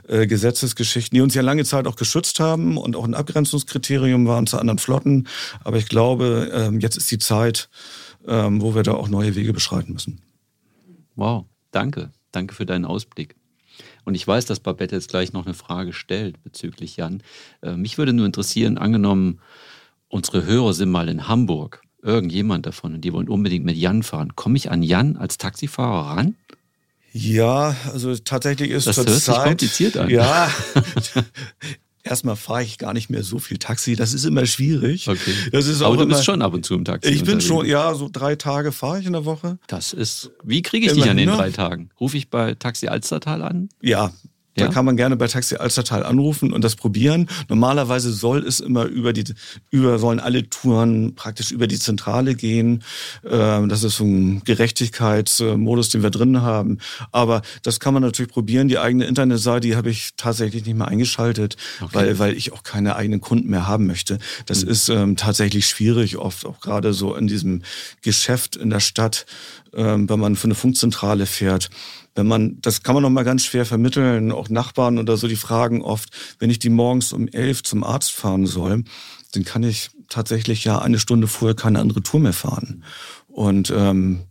äh, 0.08 0.26
Gesetzesgeschichten, 0.26 1.16
die 1.16 1.22
uns 1.22 1.36
ja 1.36 1.44
lange 1.44 1.66
Zeit 1.66 1.86
auch 1.86 1.98
geschützt 1.98 2.40
haben 2.40 2.78
und 2.78 2.96
auch 2.96 3.04
ein 3.04 3.14
Abgrenzungskriterium 3.14 4.26
waren 4.26 4.48
zu 4.48 4.58
anderen 4.58 4.80
Flotten. 4.80 5.28
Aber 5.64 5.78
ich 5.78 5.88
glaube, 5.88 6.50
ähm, 6.52 6.80
jetzt 6.80 6.98
ist 6.98 7.12
die 7.12 7.20
Zeit, 7.20 7.70
ähm, 8.28 8.62
wo 8.62 8.74
wir 8.74 8.82
da 8.82 8.94
auch 8.94 9.08
neue 9.08 9.36
Wege 9.36 9.54
beschreiten 9.54 9.94
müssen. 9.94 10.22
Wow, 11.16 11.46
danke. 11.72 12.12
Danke 12.32 12.56
für 12.56 12.66
deinen 12.66 12.86
Ausblick. 12.86 13.36
Und 14.10 14.16
ich 14.16 14.28
weiß, 14.28 14.48
dass 14.48 14.60
Babette 14.60 14.96
jetzt 14.96 15.10
gleich 15.10 15.34
noch 15.34 15.46
eine 15.46 15.54
Frage 15.54 15.94
stellt 15.94 16.44
bezüglich 16.44 16.98
Jan. 16.98 17.22
Äh, 17.62 17.74
mich 17.74 18.00
würde 18.00 18.12
nur 18.12 18.26
interessieren, 18.26 18.80
angenommen, 18.80 19.40
unsere 20.08 20.48
Hörer 20.48 20.74
sind 20.74 20.90
mal 20.90 21.10
in 21.10 21.28
Hamburg, 21.28 21.84
irgendjemand 22.02 22.66
davon, 22.66 22.96
und 22.96 23.02
die 23.02 23.14
wollen 23.14 23.30
unbedingt 23.30 23.66
mit 23.66 23.78
Jan 23.78 24.02
fahren. 24.02 24.36
Komme 24.36 24.58
ich 24.58 24.72
an 24.72 24.82
Jan 24.82 25.16
als 25.16 25.38
Taxifahrer 25.38 26.18
ran? 26.18 26.36
Ja, 27.14 27.76
also 27.94 28.16
tatsächlich 28.16 28.72
ist 28.72 28.88
das 28.88 28.96
zur 28.96 29.06
hört 29.06 29.20
Zeit, 29.20 29.36
sich 29.36 29.44
kompliziert 29.44 29.98
an. 29.98 30.10
Ja, 30.10 30.52
erstmal 32.10 32.36
fahre 32.36 32.64
ich 32.64 32.78
gar 32.78 32.94
nicht 32.94 33.10
mehr 33.10 33.24
so 33.24 33.40
viel 33.40 33.58
Taxi. 33.58 33.96
Das 33.96 34.14
ist 34.14 34.26
immer 34.26 34.46
schwierig. 34.46 35.08
Okay. 35.08 35.34
Das 35.52 35.68
ist 35.68 35.82
Aber 35.82 35.96
du 35.96 36.04
immer, 36.04 36.16
bist 36.16 36.26
schon 36.26 36.42
ab 36.42 36.54
und 36.54 36.66
zu 36.66 36.74
im 36.74 36.86
Taxi. 36.86 37.10
Ich 37.10 37.24
bin 37.24 37.40
schon, 37.42 37.66
ja, 37.66 37.94
so 37.94 38.10
drei 38.12 38.36
Tage 38.36 38.72
fahre 38.72 39.00
ich 39.00 39.06
in 39.06 39.14
der 39.14 39.26
Woche. 39.26 39.60
Das 39.68 39.94
ist. 39.94 40.32
Wie 40.44 40.62
kriege 40.62 40.88
ich 40.88 40.94
dich 40.94 41.10
an 41.10 41.18
den 41.18 41.30
drei 41.30 41.52
Tagen? 41.52 41.90
Rufe 42.00 42.18
ich 42.18 42.30
bei 42.30 42.56
Taxi 42.56 42.88
Alstertal 42.88 43.42
an? 43.42 43.70
Ja. 43.82 44.12
Da 44.60 44.66
Ja? 44.66 44.72
kann 44.72 44.86
man 44.86 44.98
gerne 44.98 45.16
bei 45.16 45.28
Taxi 45.28 45.56
Alstertal 45.56 46.04
anrufen 46.04 46.54
und 46.54 46.64
das 46.64 46.76
probieren. 46.76 47.28
Normalerweise 47.48 48.12
soll 48.14 48.46
es 48.46 48.60
immer 48.60 48.86
über 48.86 49.14
die, 49.14 49.24
über, 49.72 50.00
sollen 50.00 50.20
alle 50.20 50.50
Touren 50.50 51.16
praktisch 51.16 51.52
über 51.52 51.68
die 51.68 51.80
Zentrale 51.80 52.36
gehen. 52.36 52.84
Ähm, 53.30 53.70
Das 53.70 53.84
ist 53.84 53.98
so 53.98 54.04
ein 54.06 54.42
Gerechtigkeitsmodus, 54.46 55.90
den 55.90 56.04
wir 56.04 56.10
drin 56.10 56.42
haben. 56.42 56.80
Aber 57.12 57.42
das 57.64 57.80
kann 57.80 57.94
man 57.94 58.04
natürlich 58.04 58.32
probieren. 58.32 58.68
Die 58.68 58.78
eigene 58.80 59.06
Internetseite, 59.06 59.68
die 59.68 59.76
habe 59.76 59.90
ich 59.90 60.12
tatsächlich 60.18 60.66
nicht 60.66 60.76
mehr 60.78 60.88
eingeschaltet, 60.88 61.58
Okay. 61.82 61.90
weil, 61.94 62.20
weil 62.20 62.34
ich 62.34 62.52
auch 62.54 62.64
keine 62.64 62.96
eigenen 62.96 63.22
Kunden 63.22 63.50
mehr 63.50 63.68
haben 63.68 63.88
möchte. 63.88 64.20
Das 64.46 64.64
ist 64.64 64.90
ähm, 64.90 65.16
tatsächlich 65.16 65.66
schwierig, 65.68 66.18
oft 66.18 66.46
auch 66.46 66.60
gerade 66.60 66.94
so 66.94 67.16
in 67.16 67.28
diesem 67.28 67.62
Geschäft 68.02 68.56
in 68.56 68.70
der 68.70 68.80
Stadt, 68.80 69.26
ähm, 69.74 70.10
wenn 70.10 70.20
man 70.20 70.36
für 70.36 70.46
eine 70.46 70.56
Funkzentrale 70.56 71.26
fährt. 71.26 71.70
Wenn 72.16 72.28
man, 72.28 72.58
das 72.62 72.84
kann 72.84 72.96
man 72.96 73.04
noch 73.04 73.10
mal 73.10 73.24
ganz 73.24 73.46
schwer 73.46 73.66
vermitteln, 73.66 74.32
auch 74.32 74.50
Nachbarn 74.50 74.98
oder 74.98 75.16
so, 75.16 75.28
die 75.28 75.36
fragen 75.36 75.82
oft, 75.82 76.10
wenn 76.40 76.50
ich 76.50 76.60
die 76.60 76.70
morgens 76.70 77.14
um 77.14 77.28
elf 77.28 77.64
zum 77.64 77.84
Arzt 77.84 78.12
fahren 78.12 78.46
soll, 78.46 78.84
dann 79.34 79.44
kann 79.44 79.64
ich 79.64 79.90
tatsächlich 80.10 80.64
ja 80.64 80.80
eine 80.80 81.00
Stunde 81.00 81.28
vorher 81.28 81.56
keine 81.56 81.80
andere 81.80 82.02
Tour 82.02 82.20
mehr 82.20 82.34
fahren. 82.34 82.84
Und 83.28 83.72
ähm, 83.76 84.22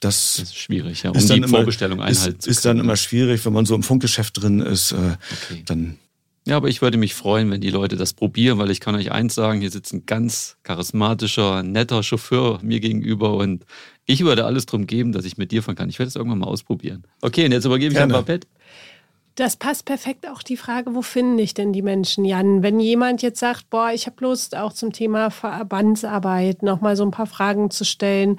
das, 0.00 0.36
Das 0.38 0.48
ist 0.48 0.56
schwierig, 0.56 1.02
ja. 1.04 1.10
Um 1.10 1.16
ist 1.16 1.24
die 1.24 1.28
dann 1.28 1.38
immer, 1.44 1.58
Vorbestellung 1.58 2.00
einhalten 2.00 2.36
ist, 2.36 2.42
zu 2.42 2.50
ist 2.50 2.64
dann 2.64 2.76
können. 2.76 2.86
immer 2.86 2.96
schwierig, 2.96 3.44
wenn 3.44 3.52
man 3.52 3.66
so 3.66 3.74
im 3.74 3.82
Funkgeschäft 3.82 4.40
drin 4.42 4.60
ist. 4.60 4.92
Äh, 4.92 4.96
Okay. 4.96 5.62
Dann 5.66 5.98
Ja, 6.46 6.56
aber 6.56 6.68
ich 6.68 6.82
würde 6.82 6.98
mich 6.98 7.14
freuen, 7.14 7.50
wenn 7.50 7.60
die 7.60 7.70
Leute 7.70 7.96
das 7.96 8.12
probieren, 8.12 8.58
weil 8.58 8.70
ich 8.70 8.80
kann 8.80 8.94
euch 8.94 9.10
eins 9.10 9.34
sagen, 9.34 9.60
hier 9.60 9.70
sitzt 9.70 9.92
ein 9.92 10.06
ganz 10.06 10.56
charismatischer, 10.64 11.62
netter 11.62 12.02
Chauffeur 12.02 12.60
mir 12.62 12.80
gegenüber 12.80 13.34
und 13.34 13.64
ich 14.06 14.24
würde 14.24 14.44
alles 14.44 14.66
drum 14.66 14.86
geben, 14.86 15.12
dass 15.12 15.24
ich 15.24 15.36
mit 15.36 15.50
dir 15.50 15.62
fahren 15.62 15.76
kann. 15.76 15.88
Ich 15.88 15.98
werde 15.98 16.08
es 16.08 16.16
irgendwann 16.16 16.38
mal 16.38 16.46
ausprobieren. 16.46 17.04
Okay, 17.20 17.44
und 17.44 17.52
jetzt 17.52 17.64
übergebe 17.64 17.92
ich 17.92 18.00
an 18.00 18.08
Gerne. 18.08 18.24
Babette. 18.24 18.46
Das 19.34 19.56
passt 19.56 19.84
perfekt 19.84 20.26
auch 20.26 20.42
die 20.42 20.56
Frage, 20.56 20.94
wo 20.94 21.02
finde 21.02 21.42
ich 21.42 21.52
denn 21.52 21.74
die 21.74 21.82
Menschen, 21.82 22.24
Jan? 22.24 22.62
Wenn 22.62 22.80
jemand 22.80 23.20
jetzt 23.20 23.38
sagt, 23.38 23.68
boah, 23.68 23.90
ich 23.92 24.06
habe 24.06 24.16
Lust 24.20 24.56
auch 24.56 24.72
zum 24.72 24.94
Thema 24.94 25.30
Verbandsarbeit 25.30 26.62
nochmal 26.62 26.96
so 26.96 27.04
ein 27.04 27.10
paar 27.10 27.26
Fragen 27.26 27.70
zu 27.70 27.84
stellen, 27.84 28.38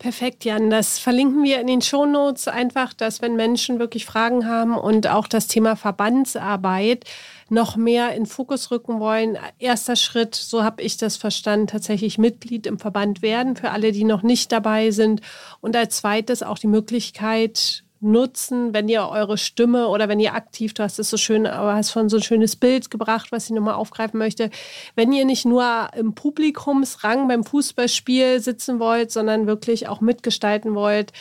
Perfekt, 0.00 0.44
Jan. 0.44 0.68
Das 0.68 0.98
verlinken 0.98 1.44
wir 1.44 1.60
in 1.60 1.68
den 1.68 1.80
Shownotes 1.80 2.48
einfach, 2.48 2.92
dass 2.92 3.22
wenn 3.22 3.36
Menschen 3.36 3.78
wirklich 3.78 4.04
Fragen 4.04 4.46
haben 4.46 4.76
und 4.76 5.06
auch 5.06 5.28
das 5.28 5.46
Thema 5.46 5.76
Verbandsarbeit 5.76 7.04
noch 7.48 7.76
mehr 7.76 8.14
in 8.14 8.26
Fokus 8.26 8.70
rücken 8.70 9.00
wollen. 9.00 9.38
Erster 9.58 9.96
Schritt, 9.96 10.34
so 10.34 10.64
habe 10.64 10.82
ich 10.82 10.96
das 10.96 11.16
verstanden, 11.16 11.66
tatsächlich 11.66 12.18
Mitglied 12.18 12.66
im 12.66 12.78
Verband 12.78 13.22
werden 13.22 13.56
für 13.56 13.70
alle, 13.70 13.92
die 13.92 14.04
noch 14.04 14.22
nicht 14.22 14.52
dabei 14.52 14.90
sind. 14.90 15.20
Und 15.60 15.76
als 15.76 15.98
zweites 15.98 16.42
auch 16.42 16.58
die 16.58 16.66
Möglichkeit 16.66 17.84
nutzen, 18.00 18.74
wenn 18.74 18.88
ihr 18.88 19.08
eure 19.08 19.38
Stimme 19.38 19.88
oder 19.88 20.08
wenn 20.08 20.20
ihr 20.20 20.34
aktiv, 20.34 20.74
du 20.74 20.82
hast 20.82 20.98
es 20.98 21.08
so 21.08 21.16
schön, 21.16 21.46
aber 21.46 21.74
hast 21.74 21.90
von 21.90 22.08
so 22.08 22.18
ein 22.18 22.22
schönes 22.22 22.56
Bild 22.56 22.90
gebracht, 22.90 23.32
was 23.32 23.46
ich 23.46 23.50
nochmal 23.50 23.74
aufgreifen 23.74 24.18
möchte, 24.18 24.50
wenn 24.94 25.12
ihr 25.12 25.24
nicht 25.24 25.46
nur 25.46 25.88
im 25.96 26.14
Publikumsrang 26.14 27.26
beim 27.26 27.44
Fußballspiel 27.44 28.40
sitzen 28.40 28.78
wollt, 28.80 29.10
sondern 29.10 29.46
wirklich 29.46 29.88
auch 29.88 30.00
mitgestalten 30.00 30.74
wollt 30.74 31.12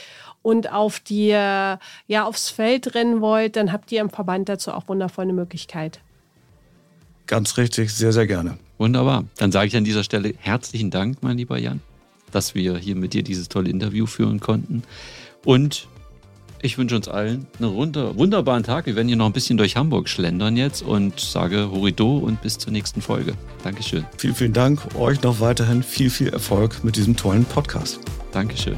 und 0.41 0.71
auf 0.71 0.99
die, 0.99 1.30
ja, 1.30 1.80
aufs 2.09 2.49
Feld 2.49 2.93
rennen 2.93 3.21
wollt, 3.21 3.55
dann 3.55 3.71
habt 3.71 3.91
ihr 3.91 4.01
im 4.01 4.09
Verband 4.09 4.49
dazu 4.49 4.71
auch 4.71 4.88
wundervolle 4.88 5.34
Möglichkeit. 5.34 6.01
Ganz 7.28 7.57
richtig, 7.57 7.91
sehr, 7.91 8.13
sehr 8.13 8.28
gerne. 8.28 8.57
Wunderbar. 8.78 9.26
Dann 9.38 9.51
sage 9.51 9.67
ich 9.67 9.76
an 9.76 9.84
dieser 9.84 10.03
Stelle 10.03 10.34
herzlichen 10.38 10.91
Dank, 10.91 11.17
mein 11.21 11.38
lieber 11.38 11.57
Jan, 11.57 11.82
dass 12.32 12.55
wir 12.55 12.78
hier 12.78 12.95
mit 12.95 13.13
dir 13.13 13.23
dieses 13.23 13.49
tolle 13.49 13.69
Interview 13.69 14.05
führen 14.05 14.39
konnten. 14.39 14.84
Und 15.43 15.88
ich 16.61 16.78
wünsche 16.78 16.95
uns 16.95 17.07
allen 17.07 17.45
einen 17.59 17.69
runter, 17.69 18.17
wunderbaren 18.17 18.63
Tag. 18.63 18.88
Wir 18.88 18.95
werden 18.95 19.07
hier 19.07 19.17
noch 19.17 19.28
ein 19.28 19.34
bisschen 19.34 19.57
durch 19.57 19.76
Hamburg 19.76 20.09
schlendern 20.09 20.57
jetzt 20.57 20.82
und 20.82 21.19
sage 21.19 21.69
Horido 21.71 22.17
und 22.17 22.41
bis 22.41 22.57
zur 22.57 22.71
nächsten 22.71 23.01
Folge. 23.01 23.34
Dankeschön. 23.63 24.03
Vielen, 24.17 24.36
vielen 24.36 24.53
Dank. 24.53 24.82
Euch 24.95 25.21
noch 25.21 25.39
weiterhin 25.39 25.84
viel, 25.84 26.09
viel 26.09 26.30
Erfolg 26.30 26.84
mit 26.84 26.95
diesem 26.95 27.15
tollen 27.15 27.45
Podcast. 27.45 27.99
Dankeschön. 28.32 28.78